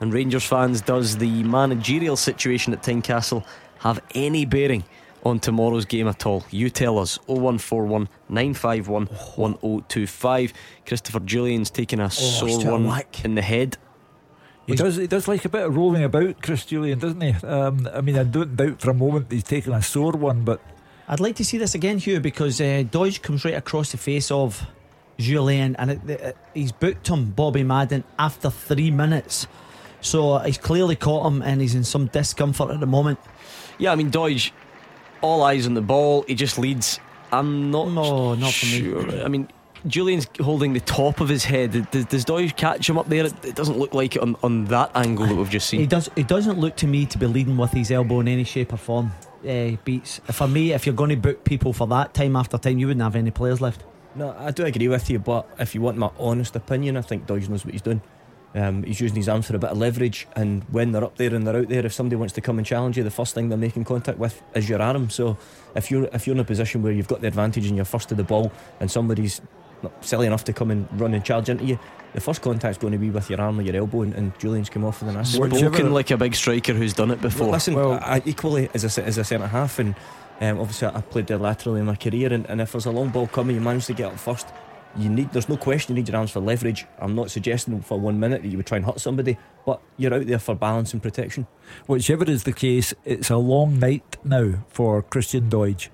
[0.00, 3.44] And Rangers fans, does the managerial situation at Tynecastle
[3.80, 4.84] have any bearing
[5.24, 6.44] on tomorrow's game at all?
[6.50, 7.18] You tell us.
[7.26, 10.52] 0141 951 1025.
[10.86, 13.24] Christopher Jullien's taking a sore he's took a one whack.
[13.24, 13.76] in the head.
[14.66, 14.96] He does.
[14.96, 17.32] He does like a bit of rolling about, Chris Jullien, doesn't he?
[17.46, 20.60] Um, I mean, I don't doubt for a moment he's taking a sore one, but
[21.08, 24.30] I'd like to see this again, Hugh, because uh, Doidge comes right across the face
[24.32, 24.66] of
[25.18, 29.46] Jullien and it, it, he's booked him, Bobby Madden, after three minutes.
[30.00, 33.18] So he's clearly caught him, and he's in some discomfort at the moment.
[33.78, 34.50] Yeah, I mean, Doidge,
[35.20, 36.24] all eyes on the ball.
[36.28, 37.00] He just leads.
[37.32, 38.80] I'm not No, not for me.
[38.80, 39.24] sure.
[39.24, 39.48] I mean,
[39.86, 41.90] Jullien's holding the top of his head.
[41.90, 43.26] Does, does Doidge catch him up there?
[43.26, 45.80] It, it doesn't look like it on, on that angle that we've just seen.
[45.80, 46.10] He does.
[46.16, 48.76] It doesn't look to me to be leading with his elbow in any shape or
[48.76, 49.12] form.
[49.46, 50.72] Uh, beats for me.
[50.72, 53.30] If you're going to book people for that time after time, you wouldn't have any
[53.30, 53.84] players left.
[54.14, 57.26] No, I do agree with you, but if you want my honest opinion, I think
[57.26, 58.00] Doidge knows what he's doing.
[58.56, 61.34] Um, he's using his arms for a bit of leverage, and when they're up there
[61.34, 63.50] and they're out there, if somebody wants to come and challenge you, the first thing
[63.50, 65.10] they're making contact with is your arm.
[65.10, 65.36] So
[65.74, 68.08] if you're if you're in a position where you've got the advantage and you're first
[68.08, 68.50] to the ball,
[68.80, 69.42] and somebody's
[69.82, 71.78] not silly enough to come and run and charge into you,
[72.14, 74.70] the first contact's going to be with your arm or your elbow, and, and Jullien's
[74.70, 75.36] come off with a nasty.
[75.36, 77.48] Spoken like a big striker who's done it before.
[77.48, 79.94] Well, listen, well, I, equally as a, as a centre half, and
[80.40, 83.10] um, obviously I played there laterally in my career, and, and if there's a long
[83.10, 84.46] ball coming, you manage to get up first
[84.98, 86.86] you need there's no question you need your arms for leverage.
[86.98, 90.14] I'm not suggesting for one minute that you would try and hurt somebody, but you're
[90.14, 91.46] out there for balance and protection.
[91.86, 95.88] Whichever is the case, it's a long night now for Christian Doidge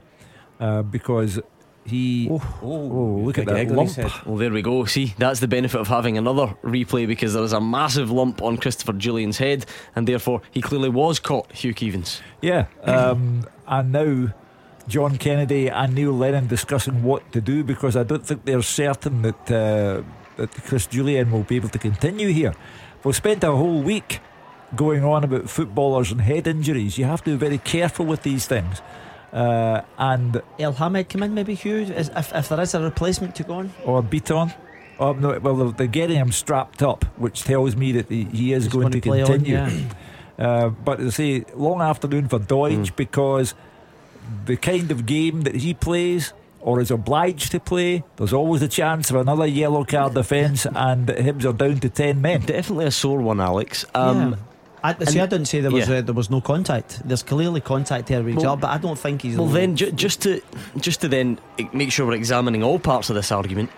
[0.61, 1.41] uh, because
[1.85, 2.29] he.
[2.31, 4.27] Oh, oh, oh look at that lump.
[4.27, 4.85] Well, there we go.
[4.85, 8.57] See, that's the benefit of having another replay because there was a massive lump on
[8.57, 9.67] Christopher Jullien's head,
[9.97, 11.51] and therefore he clearly was caught.
[11.53, 12.21] Hugh Keevins.
[12.41, 14.35] Yeah, um, and now
[14.89, 19.23] John Kennedy and Neil Lennon discussing what to do because I don't think they're certain
[19.23, 20.03] that uh,
[20.37, 22.55] that Chris Jullien will be able to continue here.
[23.05, 24.21] We've spent a whole week
[24.75, 26.99] going on about footballers and head injuries.
[26.99, 28.81] You have to be very careful with these things.
[29.33, 33.55] Uh, and Elhamed come in maybe Hugh if, if there is a replacement to go
[33.55, 34.55] on or Bitton.
[34.99, 38.91] Oh, no, well, they're getting him strapped up, which tells me that he is going,
[38.91, 39.57] going, to, to continue.
[39.57, 39.89] On, yeah.
[40.39, 42.97] uh, but to say long afternoon for Doidge mm.
[42.97, 43.55] because
[44.47, 48.69] the kind of game that he plays or is obliged to play, there's always a
[48.69, 52.41] chance of another yellow card defence, and Hibs are down to 10 men.
[52.43, 53.85] Definitely a sore one, Alex.
[53.95, 54.37] Um, yeah.
[54.85, 55.99] I, see, I didn't say there was yeah.
[55.99, 57.03] uh, there was no contact.
[57.05, 59.37] There's clearly contact here with well, but I don't think he's.
[59.37, 60.43] Well, then ju- just to
[60.77, 61.39] just to then
[61.73, 63.71] make sure we're examining all parts of this argument.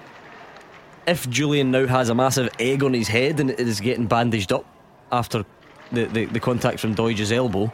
[1.07, 4.51] If Jullien now has a massive egg on his head and it is getting bandaged
[4.51, 4.65] up
[5.13, 5.45] after
[5.93, 7.71] the, the, the contact from Doidge's elbow,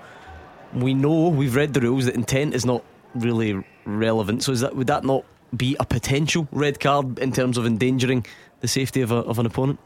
[0.74, 2.84] we know we've read the rules that intent is not
[3.14, 4.42] really relevant.
[4.42, 5.24] So is that would that not
[5.56, 8.24] be a potential red card in terms of endangering
[8.60, 9.80] the safety of, a, of an opponent?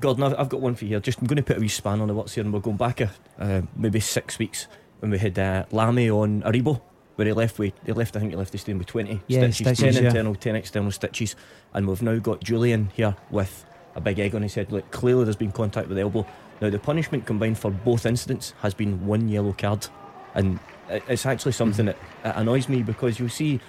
[0.00, 1.00] Gordon, I've, I've got one for you here.
[1.00, 2.76] Just I'm going to put a wee span on the what's here, and we're going
[2.76, 4.66] back a, uh, maybe six weeks
[4.98, 6.80] when we had uh, Lamy on Aribo,
[7.16, 7.58] where he left.
[7.58, 8.16] We he left.
[8.16, 10.08] I think he left the stadium with 20 yeah, stitches, stitches, 10 yeah.
[10.08, 11.36] internal, 10 external stitches,
[11.72, 14.72] and we've now got Jullien here with a big egg on his head.
[14.72, 16.26] Look, clearly, there's been contact with the elbow.
[16.60, 19.88] Now the punishment combined for both incidents has been one yellow card
[20.34, 20.58] and
[20.88, 21.94] it's actually something mhm.
[22.22, 23.60] that annoys me because you'll see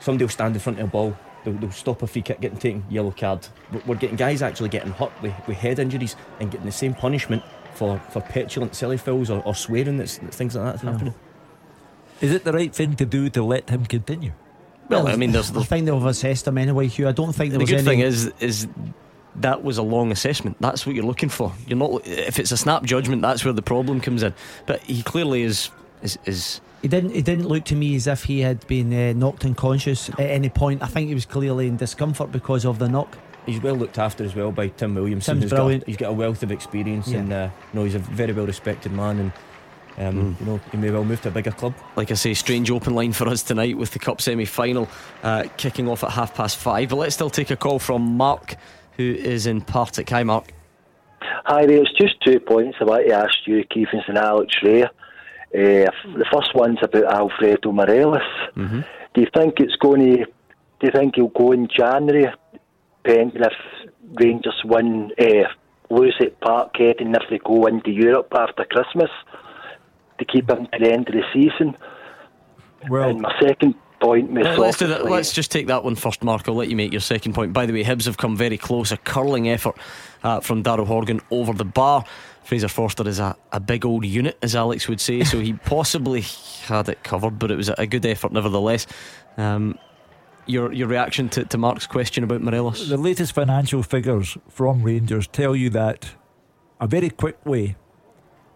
[0.00, 2.58] somebody will stand in front of a ball they'll, they'll stop a free kick getting
[2.58, 3.46] taken yellow card
[3.86, 7.42] we're getting guys actually getting hurt with, with head injuries and getting the same punishment
[7.74, 10.92] for, for petulant silly fouls or, or swearing that's, that things like that no.
[10.92, 11.14] happening
[12.20, 14.32] is it the right thing to do to let him continue
[14.88, 17.08] well, I mean, there's, there's I think they've assessed him anyway, Hugh.
[17.08, 17.86] I don't think there the was good any...
[17.86, 18.68] thing is is
[19.36, 20.56] that was a long assessment.
[20.60, 21.52] That's what you're looking for.
[21.66, 23.22] You're not if it's a snap judgment.
[23.22, 24.34] That's where the problem comes in.
[24.66, 25.70] But he clearly is
[26.06, 27.10] is, is he didn't.
[27.10, 30.48] He didn't look to me as if he had been uh, knocked unconscious at any
[30.48, 30.82] point.
[30.82, 33.18] I think he was clearly in discomfort because of the knock.
[33.44, 35.34] He's well looked after as well by Tim Williamson.
[35.34, 35.82] Tim's he's brilliant.
[35.82, 37.18] Got, he's got a wealth of experience, yeah.
[37.18, 39.32] and uh, no, he's a very well respected man, and
[39.98, 40.40] um, mm.
[40.40, 41.74] you know he may well move to a bigger club.
[41.96, 44.88] Like I say, strange open line for us tonight with the cup semi-final
[45.22, 46.88] uh, kicking off at half past five.
[46.90, 48.56] But let's still take a call from Mark,
[48.96, 50.10] who is in Partick.
[50.10, 50.52] Hi, Mark.
[51.20, 51.80] Hi there.
[51.80, 54.86] It's just two points I want to ask you, Keevins and Alex Rae.
[55.56, 55.88] Uh,
[56.18, 58.20] the first one's about Alfredo Morelos.
[58.56, 58.80] Mm-hmm.
[59.14, 60.24] Do you think it's going to?
[60.26, 62.30] Do you think he'll go in January,
[63.02, 63.52] depending if
[64.20, 65.48] Rangers win, uh,
[65.88, 69.10] lose at Parkhead, and if they go into Europe after Christmas
[70.18, 71.74] to keep him to the end of the season?
[72.90, 74.30] Well, and my second point.
[74.30, 75.06] Well, let's, do that.
[75.06, 76.48] let's just take that one first, Mark.
[76.48, 77.54] I'll let you make your second point.
[77.54, 78.92] By the way, Hibs have come very close.
[78.92, 79.76] A curling effort
[80.22, 82.04] uh, from Daryl Horgan over the bar.
[82.46, 86.20] Fraser Forster is a, a big old unit, as Alex would say, so he possibly
[86.66, 88.86] had it covered, but it was a good effort nevertheless.
[89.36, 89.76] Um,
[90.46, 92.88] your your reaction to, to Mark's question about Morelos?
[92.88, 96.14] The latest financial figures from Rangers tell you that
[96.80, 97.74] a very quick way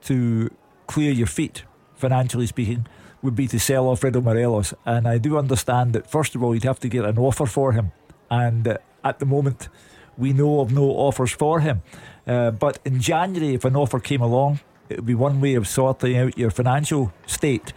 [0.02, 0.50] to
[0.86, 1.64] clear your feet,
[1.96, 2.86] financially speaking,
[3.22, 4.72] would be to sell Alfredo Morelos.
[4.86, 7.72] And I do understand that, first of all, you'd have to get an offer for
[7.72, 7.90] him.
[8.30, 9.68] And at the moment,
[10.16, 11.82] we know of no offers for him.
[12.30, 15.66] Uh, but in January, if an offer came along, it would be one way of
[15.66, 17.72] sorting out your financial state.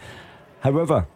[0.60, 1.08] However,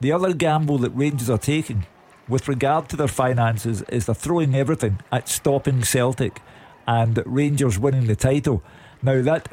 [0.00, 1.86] the other gamble that Rangers are taking
[2.28, 6.42] with regard to their finances is they're throwing everything at stopping Celtic
[6.84, 8.60] and Rangers winning the title.
[9.04, 9.52] Now, that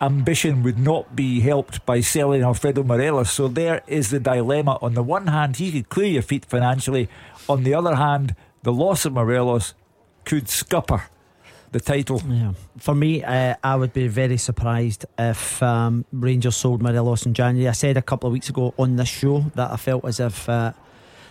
[0.00, 3.32] ambition would not be helped by selling Alfredo Morelos.
[3.32, 4.78] So there is the dilemma.
[4.80, 7.08] On the one hand, he could clear your feet financially.
[7.48, 9.74] On the other hand, the loss of Morelos
[10.24, 11.08] could scupper
[11.72, 12.22] the title.
[12.28, 12.52] Yeah.
[12.78, 17.68] For me, uh, I would be very surprised if um, Rangers sold Morelos in January.
[17.68, 20.48] I said a couple of weeks ago on this show that I felt as if
[20.48, 20.72] uh,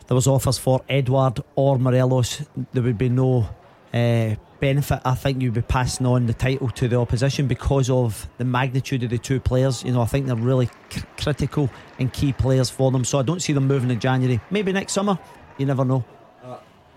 [0.08, 2.44] there was offers for Edouard or Morelos.
[2.74, 3.48] There would be no
[3.94, 5.00] uh, benefit.
[5.06, 9.04] I think you'd be passing on the title to the opposition because of the magnitude
[9.04, 9.84] of the two players.
[9.84, 13.04] You know, I think they're really c- critical and key players for them.
[13.06, 14.40] So I don't see them moving in January.
[14.52, 15.18] Maybe next summer.
[15.58, 16.04] You never know.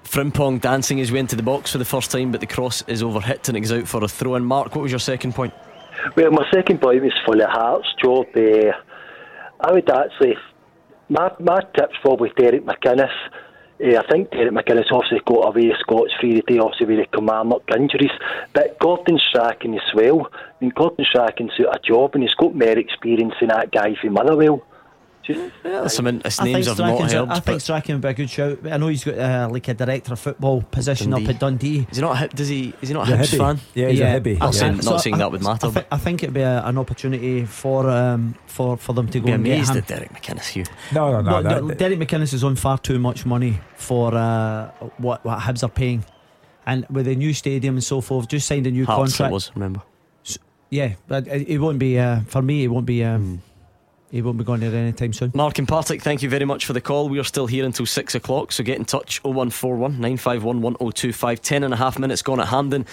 [0.08, 3.02] Frimpong dancing his way into the box for the first time, but the cross is
[3.02, 4.44] overhit and it goes out for a throw in.
[4.44, 5.52] Mark, what was your second point?
[6.16, 8.26] Well, my second point was for the Hearts job.
[8.34, 8.72] Uh,
[9.60, 10.36] I would actually,
[11.10, 13.10] my, my tip's probably Derek McInnes.
[13.84, 17.70] Uh, I think Derek McInnes obviously got away Scots free today, obviously with the Kilmarnock
[17.76, 18.10] injuries.
[18.54, 20.30] But Gordon Strachan as well.
[20.32, 23.94] I mean, Gordon Strachan's got a job and he's got more experience than that guy
[24.00, 24.64] from Motherwell.
[25.28, 27.30] Just, yeah, some in, I names think have not Strachan's helped.
[27.32, 28.58] I think but Strachan would be a good shout.
[28.66, 31.24] I know he's got uh, like a director of football position Dundee.
[31.26, 31.86] up at Dundee.
[31.90, 32.12] Is he not?
[32.12, 32.72] A, Hib- does he?
[32.80, 33.38] Is he not a Yeah, Hibs Hibby.
[33.38, 33.60] fan?
[33.74, 34.38] Yeah, he's a Hibby.
[34.38, 34.50] Not Yeah.
[34.60, 35.66] saying, So not saying I- that would matter.
[35.66, 39.20] I, thi- I think it'd be a, an opportunity for um, for for them to
[39.20, 39.76] go be and get amazed him.
[39.76, 40.46] at Derek McInnes.
[40.48, 40.64] Hugh.
[40.94, 41.40] No, no, no.
[41.42, 45.62] No, that- Derek McInnes is on far too much money for uh, what what Hibs
[45.62, 46.04] are paying,
[46.64, 49.32] and with the new stadium and so forth, just signed a new Hearts it contract.
[49.34, 49.52] was.
[49.54, 49.82] Remember?
[50.70, 52.64] Yeah, but it it won't be uh, for me.
[52.64, 53.04] It won't be.
[53.04, 53.42] Um,
[54.10, 55.32] He won't be going there anytime soon.
[55.34, 57.10] Mark and Partick, thank you very much for the call.
[57.10, 61.42] We are still here until six o'clock, so get in touch 0141 951 1025.
[61.42, 62.86] Ten and a half minutes gone at Hampden.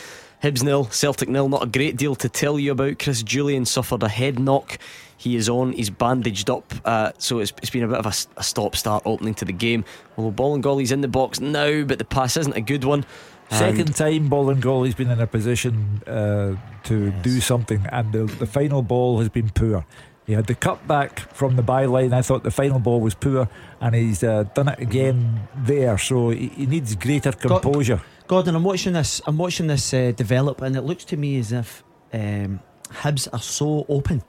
[0.44, 1.48] Hibs nil, Celtic nil.
[1.48, 3.00] Not a great deal to tell you about.
[3.00, 4.78] Chris Jullien suffered a head knock.
[5.18, 8.14] He is on, he's bandaged up, uh, so it's, it's been a bit of a,
[8.38, 9.86] a stop start opening to the game.
[10.18, 13.06] Although Bolingoli's in the box now, but the pass isn't a good one.
[13.50, 18.46] Second And- time Bolingoli's been in a position uh, to do something, and the, the
[18.46, 19.86] final ball has been poor.
[20.26, 22.12] He had the cut back from the byline.
[22.14, 23.48] I thought the final ball was poor,
[23.80, 25.98] and he's uh, done it again there.
[25.98, 28.02] So he, he needs greater composure.
[28.28, 29.22] Gordon, I'm watching this.
[29.28, 33.40] I'm watching this uh, develop, and it looks to me as if um, Hibs are
[33.40, 34.24] so open.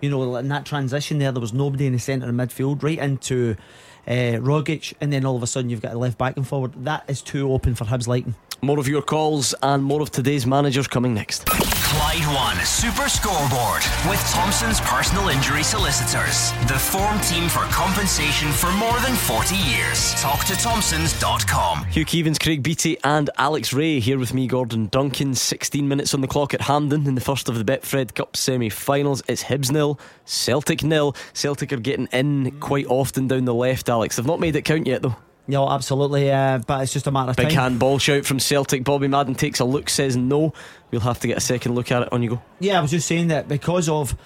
[0.00, 2.98] You know, in that transition there, there was nobody in the centre of midfield, right
[2.98, 3.56] into
[4.06, 6.72] uh, Rogic, and then all of a sudden you've got a left back and forward.
[6.84, 8.34] That is too open for Hibs liking.
[8.62, 11.46] More of your calls and more of today's managers coming next.
[11.92, 16.52] Clyde One Super Scoreboard with Thompson's personal injury solicitors.
[16.66, 20.14] The form team for compensation for more than 40 years.
[20.14, 21.84] Talk to Thompsons.com.
[21.84, 25.34] Hugh Keevins, Craig Beattie, and Alex Rae here with me, Gordon Duncan.
[25.34, 28.70] 16 minutes on the clock at Hampden in the first of the Betfred Cup semi
[28.70, 29.22] finals.
[29.28, 31.14] It's Hibs nil, Celtic nil.
[31.34, 34.16] Celtic are getting in quite often down the left, Alex.
[34.16, 35.16] They've not made it count yet, though.
[35.48, 36.30] No, absolutely.
[36.30, 37.56] Uh, but it's just a matter of Big time.
[37.56, 38.84] handball shout from Celtic.
[38.84, 40.52] Bobby Madden takes a look, says no.
[40.90, 42.12] We'll have to get a second look at it.
[42.12, 42.42] On you go.
[42.60, 44.16] Yeah, I was just saying that because of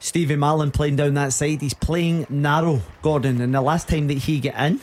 [0.00, 3.40] Stevie Mallan playing down that side, he's playing narrow, Gordon.
[3.40, 4.80] And the last time that he get in,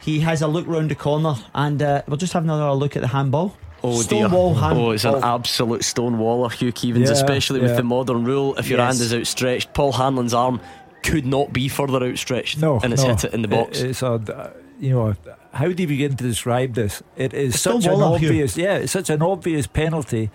[0.00, 3.02] he has a look round the corner, and uh, we'll just have another look at
[3.02, 3.56] the handball.
[3.82, 4.62] Oh Stonewall dear!
[4.62, 4.86] handball.
[4.86, 8.54] Oh, it's an absolute stonewaller, Hugh Keevins, Yeah, especially with the modern rule.
[8.56, 8.98] If your Yes.
[8.98, 10.60] hand is outstretched, Paul Hanlon's arm
[11.02, 13.08] could not be further outstretched, No, and it's no.
[13.10, 13.80] hit it in the box.
[13.80, 15.14] It- it's a, you know,
[15.52, 17.02] how do you begin to describe this?
[17.16, 18.28] It is It's such an bother, Hugh.
[18.28, 20.30] obvious, yeah, it's such an obvious penalty.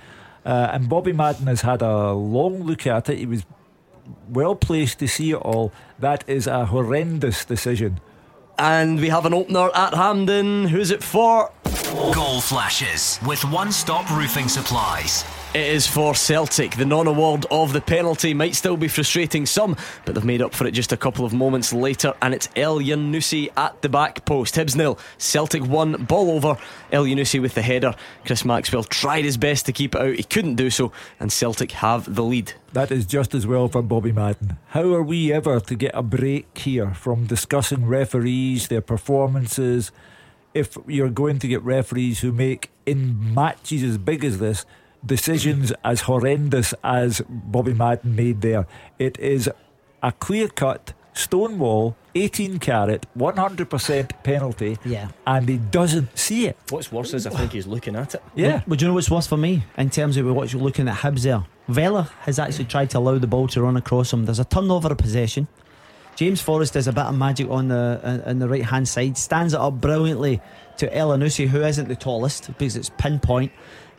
[0.46, 3.18] Uh, and Bobby Madden has had a long look at it.
[3.18, 3.46] He was
[4.30, 5.72] well placed to see it all.
[6.00, 8.00] That is a horrendous decision.
[8.58, 10.68] And we have an opener at Hampden.
[10.68, 11.52] Who's it for?
[12.14, 15.26] Goal flashes with one stop roofing supplies.
[15.56, 16.76] It is for Celtic.
[16.76, 20.54] The non award of the penalty might still be frustrating some, but they've made up
[20.54, 22.14] for it just a couple of moments later.
[22.22, 24.56] And it's Elyounoussi at the back post.
[24.56, 26.58] Hibs nil, Celtic 1, ball over.
[26.92, 27.96] Elyounoussi with the header.
[28.26, 30.16] Chris Maxwell tried his best to keep it out.
[30.16, 30.92] He couldn't do so,
[31.22, 32.52] and Celtic have the lead.
[32.74, 34.58] That is just as well for Bobby Madden.
[34.72, 39.94] How are we ever to get a break here from discussing referees, their performances?
[40.54, 44.66] If you're going to get referees who make in matches as big as this
[45.06, 48.66] decisions as horrendous as Bobby Madden made there,
[49.00, 49.50] it is
[50.04, 55.08] a clear cut stonewall, 18 carat, 100% penalty, Yeah.
[55.26, 56.58] and he doesn't see it.
[56.70, 58.22] What's worse is I think he's looking at it.
[58.36, 58.62] Yeah.
[58.68, 60.98] But do you know what's worse for me in terms of what you're looking at
[60.98, 61.46] Hibs there?
[61.70, 64.26] Vela has actually tried to allow the ball to run across him.
[64.26, 65.48] There's a turnover of possession.
[66.16, 69.18] James Forrest does a bit of magic on the uh, on the right hand side,
[69.18, 70.40] stands it up brilliantly
[70.78, 73.52] to Elyounoussi, who isn't the tallest because it's pinpoint,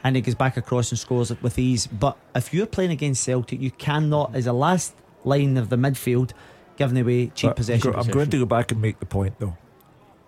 [0.06, 1.88] and he goes back across and scores it with ease.
[1.88, 6.30] But if you're playing against Celtic, you cannot, as a last line of the midfield,
[6.76, 7.94] giving away cheap But I'm possession.
[7.96, 9.56] I'm going to go back and make the point though.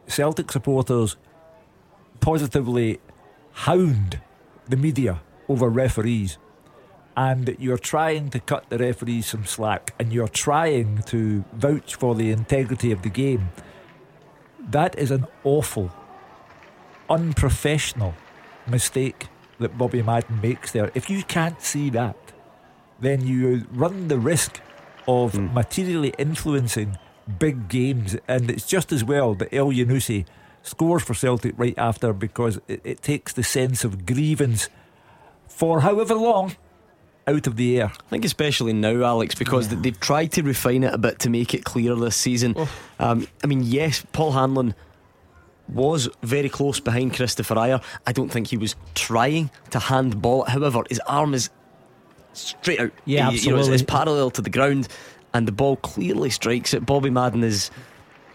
[0.09, 1.14] Celtic supporters
[2.18, 2.98] positively
[3.52, 4.20] hound
[4.68, 6.38] the media over referees.
[7.16, 12.16] And you're trying to cut the referees some slack and you're trying to vouch for
[12.16, 13.50] the integrity of the game.
[14.59, 15.92] That is an awful,
[17.09, 18.14] unprofessional
[18.66, 19.28] mistake
[19.59, 20.90] that Bobby Madden makes there.
[20.94, 22.16] If you can't see that,
[23.01, 24.60] then you run the risk
[25.06, 25.52] of Hmm.
[25.55, 26.98] materially influencing
[27.39, 28.16] big games.
[28.26, 30.26] And it's just as well that Elyounoussi
[30.62, 34.68] scores for Celtic right after because it, it takes the sense of grievance
[35.48, 36.56] for however long
[37.26, 37.86] out of the air.
[38.06, 41.30] I think especially now, Alex, because th- they've tried to refine it a bit to
[41.30, 42.56] make it clear this season.
[42.98, 44.74] Um, I mean, yes, Paul Hanlon
[45.69, 47.82] was very close behind Kristoffer Ajer.
[48.07, 50.51] I don't think he was trying to handball it.
[50.51, 51.51] However, his arm is
[52.32, 52.93] straight out.
[53.05, 54.89] Yeah, He- you know, it's, it's parallel to the ground,
[55.35, 56.86] and the ball clearly strikes it.
[56.86, 57.70] Bobby Madden is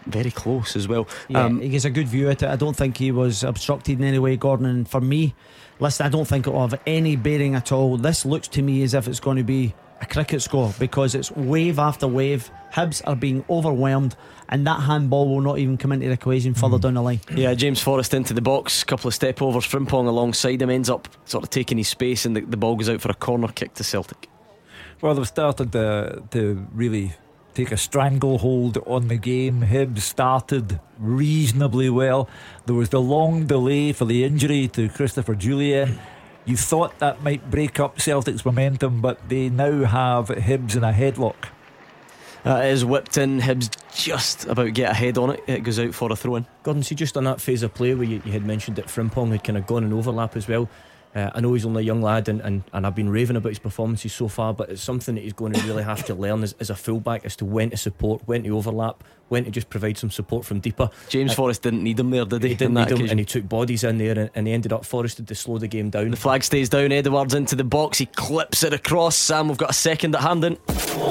[0.06, 1.08] very close as well.
[1.28, 2.48] Yeah, Um, he gets a good view at it.
[2.48, 4.66] I don't think he was obstructed in any way, Gordon.
[4.66, 5.34] And for me,
[5.80, 7.96] listen, I don't think it will have any bearing at all.
[7.96, 9.74] This looks to me as if it's going to be
[10.04, 12.50] a cricket score because it's wave after wave.
[12.72, 14.16] Hibs are being overwhelmed,
[14.48, 17.20] and that handball will not even come into the equation further down the line.
[17.34, 19.64] Yeah, James Forrest into the box, couple of step overs.
[19.64, 22.88] Frimpong alongside him ends up sort of taking his space, and the, the ball goes
[22.88, 24.28] out for a corner kick to Celtic.
[25.00, 27.14] Well, they've started to, to really
[27.54, 29.62] take a stranglehold on the game.
[29.62, 32.28] Hibs started reasonably well.
[32.66, 35.98] There was the long delay for the injury to Christopher Jullien.
[36.46, 40.92] You thought that might break up Celtic's momentum, but they now have Hibs in a
[40.92, 41.48] headlock.
[42.44, 43.40] It is whipped in.
[43.40, 45.42] Hibs just about get ahead on it.
[45.46, 46.46] It goes out for a throw in.
[46.62, 49.32] Gordon, see, just on that phase of play where you, you had mentioned that Frimpong
[49.32, 50.68] had kind of gone in overlap as well.
[51.14, 53.50] Uh, I know he's only a young lad and, and, and I've been raving about
[53.50, 56.42] his performances so far, but it's something that he's going to really have to learn
[56.42, 59.70] as, as a fullback as to when to support, when to overlap, when to just
[59.70, 60.90] provide some support from deeper.
[61.08, 62.50] James Uh, Forrest didn't need him there, did he?
[62.50, 63.10] He didn't need him, occasion?
[63.10, 65.68] and he took bodies in there, and, and he ended up forested to slow the
[65.68, 66.10] game down.
[66.10, 66.92] The flag stays down.
[66.92, 67.98] Edwards into the box.
[67.98, 69.16] He clips it across.
[69.16, 70.56] Sam, we've got a second at Hampden.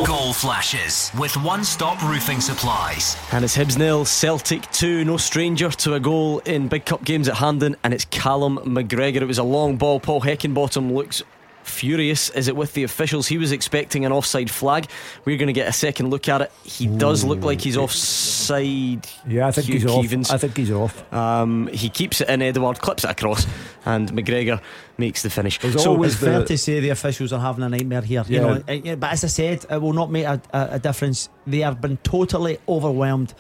[0.06, 3.18] Goal flashes with one stop roofing supplies.
[3.32, 5.04] And it's Hibs nil, Celtic 2.
[5.06, 9.18] No stranger to a goal in big cup games at Hampden, and it's Callum McGregor.
[9.22, 10.00] It was a long ball.
[10.00, 11.22] Paul Heckingbottom looks
[11.64, 12.30] furious.
[12.32, 13.28] Is it with the officials?
[13.28, 14.88] He was expecting an offside flag.
[15.26, 16.52] We're going to get a second look at it.
[16.64, 19.08] He does look like he's offside.
[19.28, 20.32] Yeah, I think Hugh he's off.
[20.34, 21.14] I think he's off.
[21.14, 22.42] Um, he keeps it in.
[22.42, 23.46] Edouard clips it across,
[23.86, 24.62] and McGregor
[24.98, 25.60] makes the finish.
[25.60, 28.24] So it's fair to say the officials are having a nightmare here.
[28.28, 28.42] You Yeah.
[28.42, 31.30] know, uh, yeah, but as I said, it will not make a, a, a difference.
[31.48, 33.34] They have been totally overwhelmed.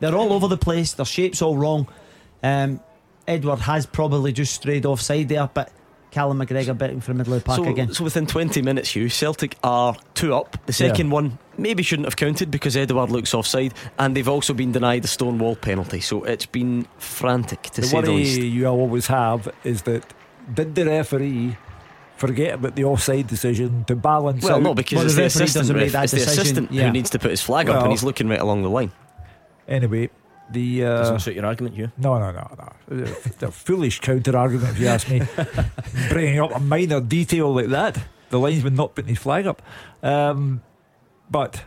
[0.00, 0.92] They're all over the place.
[0.92, 1.88] Their shape's all wrong.
[2.42, 2.80] Um,
[3.26, 5.70] Edouard has probably just strayed offside there, but
[6.10, 7.92] Callum McGregor betting for the middle of the pack so, again.
[7.92, 10.56] so within 20 minutes, Hugh, Celtic are two up.
[10.66, 11.12] The second Yeah.
[11.12, 15.08] one maybe shouldn't have counted because Edouard looks offside, and they've also been denied the
[15.08, 16.00] stone wall penalty.
[16.00, 18.40] So it's been frantic to the say the worry least.
[18.40, 20.04] you always have is that
[20.54, 21.56] did the referee
[22.16, 24.62] forget about the offside decision to balance Well, out?
[24.62, 27.68] no, because it's the assistant, ref, it's the assistant who needs to put his flag
[27.68, 28.92] up, and he's looking right along the line.
[29.68, 30.08] Anyway,
[30.50, 31.92] the uh, Doesn't suit your argument, Hugh.
[31.98, 33.04] No, no, no, no.
[33.38, 35.22] They're foolish counter argument, if you ask me.
[36.08, 37.98] Bringing up a minor detail like that,
[38.30, 39.62] the linesman not putting his flag up.
[40.02, 40.62] Um,
[41.30, 41.64] but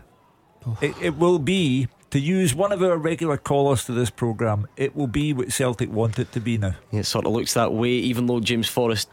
[0.82, 4.96] it, it will be, to use one of our regular callers to this programme, it
[4.96, 6.76] will be what Celtic want it to be now.
[6.92, 9.10] It sort of looks that way, even though James Forrest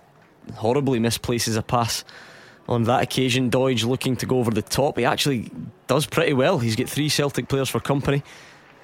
[0.54, 2.04] horribly misplaces a pass
[2.68, 3.50] on that occasion.
[3.50, 4.98] Doidge looking to go over the top.
[4.98, 5.50] He actually
[5.86, 6.58] does pretty well.
[6.58, 8.22] He's got three Celtic players for company,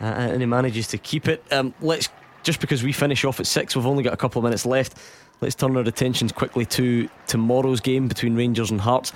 [0.05, 1.43] uh, and he manages to keep it.
[1.51, 2.09] Um, let's
[2.43, 4.99] just because we finish off at six, we've only got a couple of minutes left.
[5.41, 9.13] Let's turn our attentions quickly to tomorrow's game between Rangers and Hearts.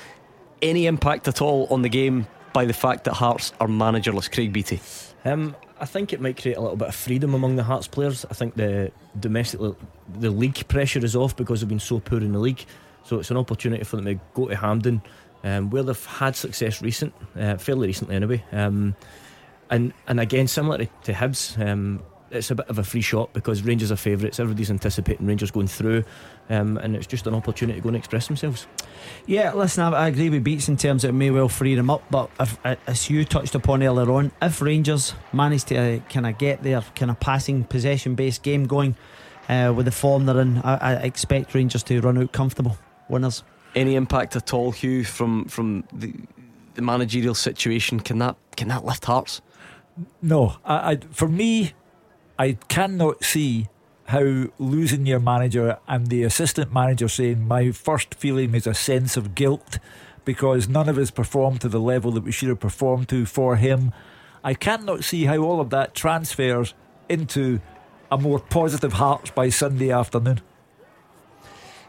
[0.63, 4.53] Any impact at all on the game by the fact that Hearts are managerless, Craig
[4.53, 4.81] Beattie?
[5.25, 8.25] Um, I think it might create a little bit of freedom among the Hearts players.
[8.31, 8.91] I think the
[9.21, 9.61] domestic,
[10.19, 12.65] the league pressure is off because they've been so poor in the league.
[13.05, 15.03] So it's an opportunity for them to go to Hampden,
[15.45, 18.43] um, where they've had success recent, uh, fairly recently anyway.
[18.53, 18.97] Um,
[19.71, 23.33] and and again, similar to, to Hibs, um, it's a bit of a free shot
[23.33, 24.39] because Rangers are favourites.
[24.39, 26.05] Everybody's anticipating Rangers going through,
[26.51, 28.67] um, and it's just an opportunity to go and express themselves.
[29.27, 31.91] Yeah, listen, I, I agree with Beats in terms that it may well free them
[31.91, 35.99] up, but if, uh, as you touched upon earlier on, if Rangers manage to uh,
[36.11, 38.97] kind of get their kind of passing possession based game going
[39.49, 42.77] uh, with the form they're in, I, I expect Rangers to run out comfortable
[43.09, 43.43] winners.
[43.75, 46.15] Any impact at all, Hugh, from from the
[46.75, 48.01] the managerial situation?
[48.01, 49.41] Can that can that lift Hearts?
[50.23, 51.73] No, I, I, for me,
[52.39, 53.69] I cannot see
[54.07, 59.17] how losing your manager and the assistant manager saying my first feeling is a sense
[59.17, 59.79] of guilt
[60.25, 63.57] because none of us performed to the level that we should have performed to for
[63.57, 63.93] him.
[64.43, 66.75] I cannot see how all of that transfers
[67.09, 67.61] into
[68.11, 70.41] a more positive Hearts by Sunday afternoon.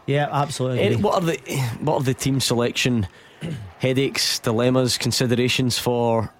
[0.06, 0.82] Yeah, absolutely.
[0.82, 1.38] Eh, what are the
[1.80, 3.06] what are the team selection
[3.78, 6.32] headaches, dilemmas, considerations for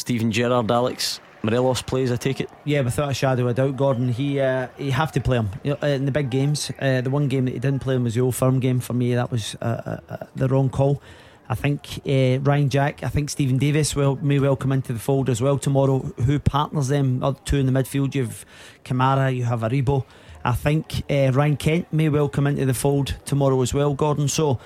[0.00, 1.20] Steven Gerrard, Alex?
[1.42, 2.50] Morelos plays, I take it.
[2.64, 4.08] Yeah, without a shadow of a doubt, Gordon.
[4.08, 6.70] He uh, he have to play him know, in the big games.
[6.78, 8.80] Uh, the one game that he didn't play him was the Old Firm game.
[8.80, 11.00] For me, that was uh, uh, uh the wrong call.
[11.48, 14.98] I think uh, Ryan Jack, I think Steven Davis will may well come into the
[14.98, 15.98] fold as well tomorrow.
[15.98, 17.22] Who partners them?
[17.44, 18.14] Two in the midfield.
[18.14, 18.44] You have
[18.84, 20.04] Kamara, you have Aribo.
[20.44, 24.28] I think uh, Ryan Kent may well come into the fold tomorrow as well, Gordon.
[24.28, 24.60] So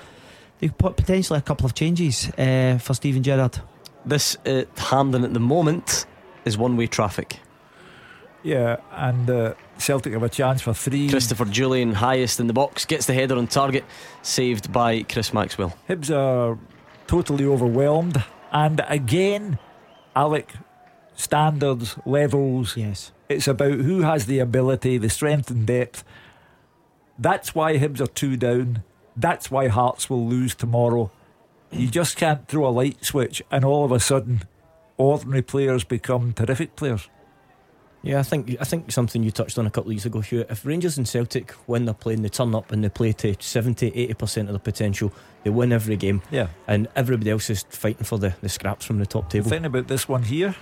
[0.59, 3.59] they've put potentially a couple of changes uh, for Steven Gerrard.
[4.05, 6.05] This at Hampden at the moment
[6.45, 7.39] is one way traffic.
[8.43, 11.09] Yeah, and uh, Celtic have a chance for three.
[11.09, 13.83] Christopher Jullien, highest in the box, gets the header on target,
[14.21, 15.75] saved by Chris Maxwell.
[15.89, 16.59] Hibs are
[17.07, 18.23] totally overwhelmed.
[18.51, 19.57] And again,
[20.15, 20.53] Alec,
[21.15, 22.77] standards, levels.
[22.77, 23.11] Yes.
[23.29, 26.03] It's about who has the ability, the strength and depth.
[27.17, 28.83] That's why Hibs are two down.
[29.17, 31.09] That's why Hearts will lose tomorrow.
[31.75, 34.43] You just can't throw a light switch and all of a sudden
[34.97, 37.09] ordinary players become terrific players.
[38.01, 40.45] Yeah, I think I think something you touched on a couple of years ago, Hugh.
[40.47, 43.89] If Rangers and Celtic, when they're playing, they turn up and they play to 70
[43.91, 45.11] 80% of their potential,
[45.43, 46.21] they win every game.
[46.29, 46.49] Yeah.
[46.67, 49.45] And everybody else is fighting for the, the scraps from the top table.
[49.45, 50.55] The thing about this one here,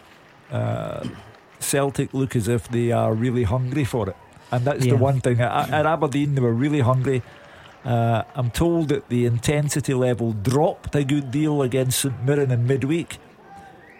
[0.51, 1.05] uh,
[1.59, 4.15] Celtic look as if they are really hungry for it.
[4.51, 4.93] And that's Yeah.
[4.93, 5.41] the one thing.
[5.41, 7.23] At, at Aberdeen, they were really hungry.
[7.85, 12.65] Uh, I'm told that the intensity level dropped a good deal against St Mirren in
[12.65, 13.17] midweek,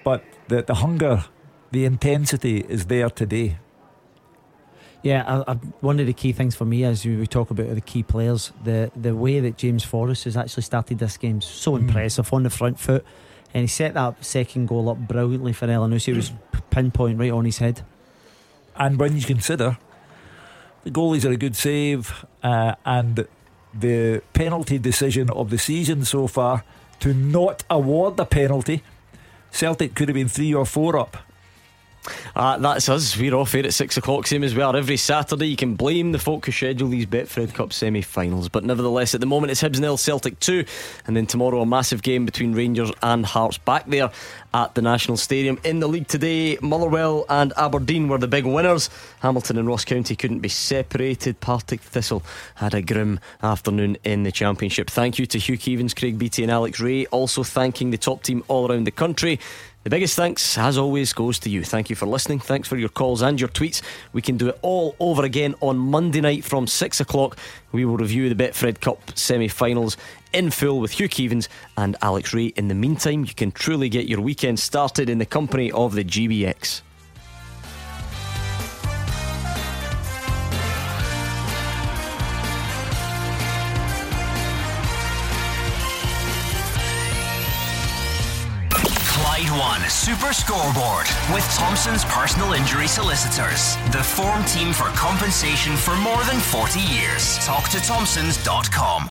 [0.04, 1.26] but the, the hunger,
[1.72, 3.58] the intensity is there today.
[5.02, 7.82] Yeah, I, I, one of the key things for me as we talk about the
[7.82, 11.74] key players, the the way that James Forrest has actually started this game is so
[11.74, 11.80] Mm.
[11.82, 13.04] impressive on the front foot,
[13.54, 16.14] and he set that second goal up brilliantly for Elyounoussi.
[16.14, 16.32] It was
[16.70, 17.82] pinpoint right on his head.
[18.78, 19.78] And when you consider
[20.86, 23.28] the goalies are a good save, uh, and
[23.74, 26.64] the penalty decision of the season so far
[27.00, 28.84] to not award the penalty,
[29.52, 31.18] Celtic could have been three or four up.
[32.36, 33.18] Uh, that's us.
[33.18, 35.48] We're off here at six o'clock, same as we are every Saturday.
[35.48, 39.22] You can blame the folk who schedule these Betfred Cup semi finals, but nevertheless, at
[39.22, 40.66] the moment it's Hibs nil, Celtic 2,
[41.08, 44.12] and then tomorrow a massive game between Rangers and Hearts back there
[44.54, 45.60] at the National Stadium.
[45.64, 48.90] In the league today, Motherwell and Aberdeen were the big winners.
[49.22, 51.40] Hamilton and Ross County couldn't be separated.
[51.40, 52.24] Partick Thistle
[52.56, 54.90] had a grim afternoon in the Championship.
[54.90, 57.06] Thank you to Hugh Keevins, Craig Beattie, and Alex Rae.
[57.08, 59.40] Also, thanking the top team all around the country.
[59.84, 61.62] The biggest thanks, as always, goes to you.
[61.62, 62.40] Thank you for listening.
[62.40, 63.82] Thanks for your calls and your tweets.
[64.14, 67.38] We can do it all over again on Monday night from 6 o'clock.
[67.74, 69.98] We will review the Betfred Cup semi finals
[70.32, 72.54] in full with Hugh Keevins and Alex Rae.
[72.56, 76.06] In the meantime, you can truly get your weekend started in the company of the
[76.06, 76.82] GBX.
[89.74, 93.76] One Super Scoreboard with Thompson's personal injury solicitors.
[93.91, 97.40] The form team for compensation for more than 40 years.
[97.40, 99.02] Talk to Thompsons.com.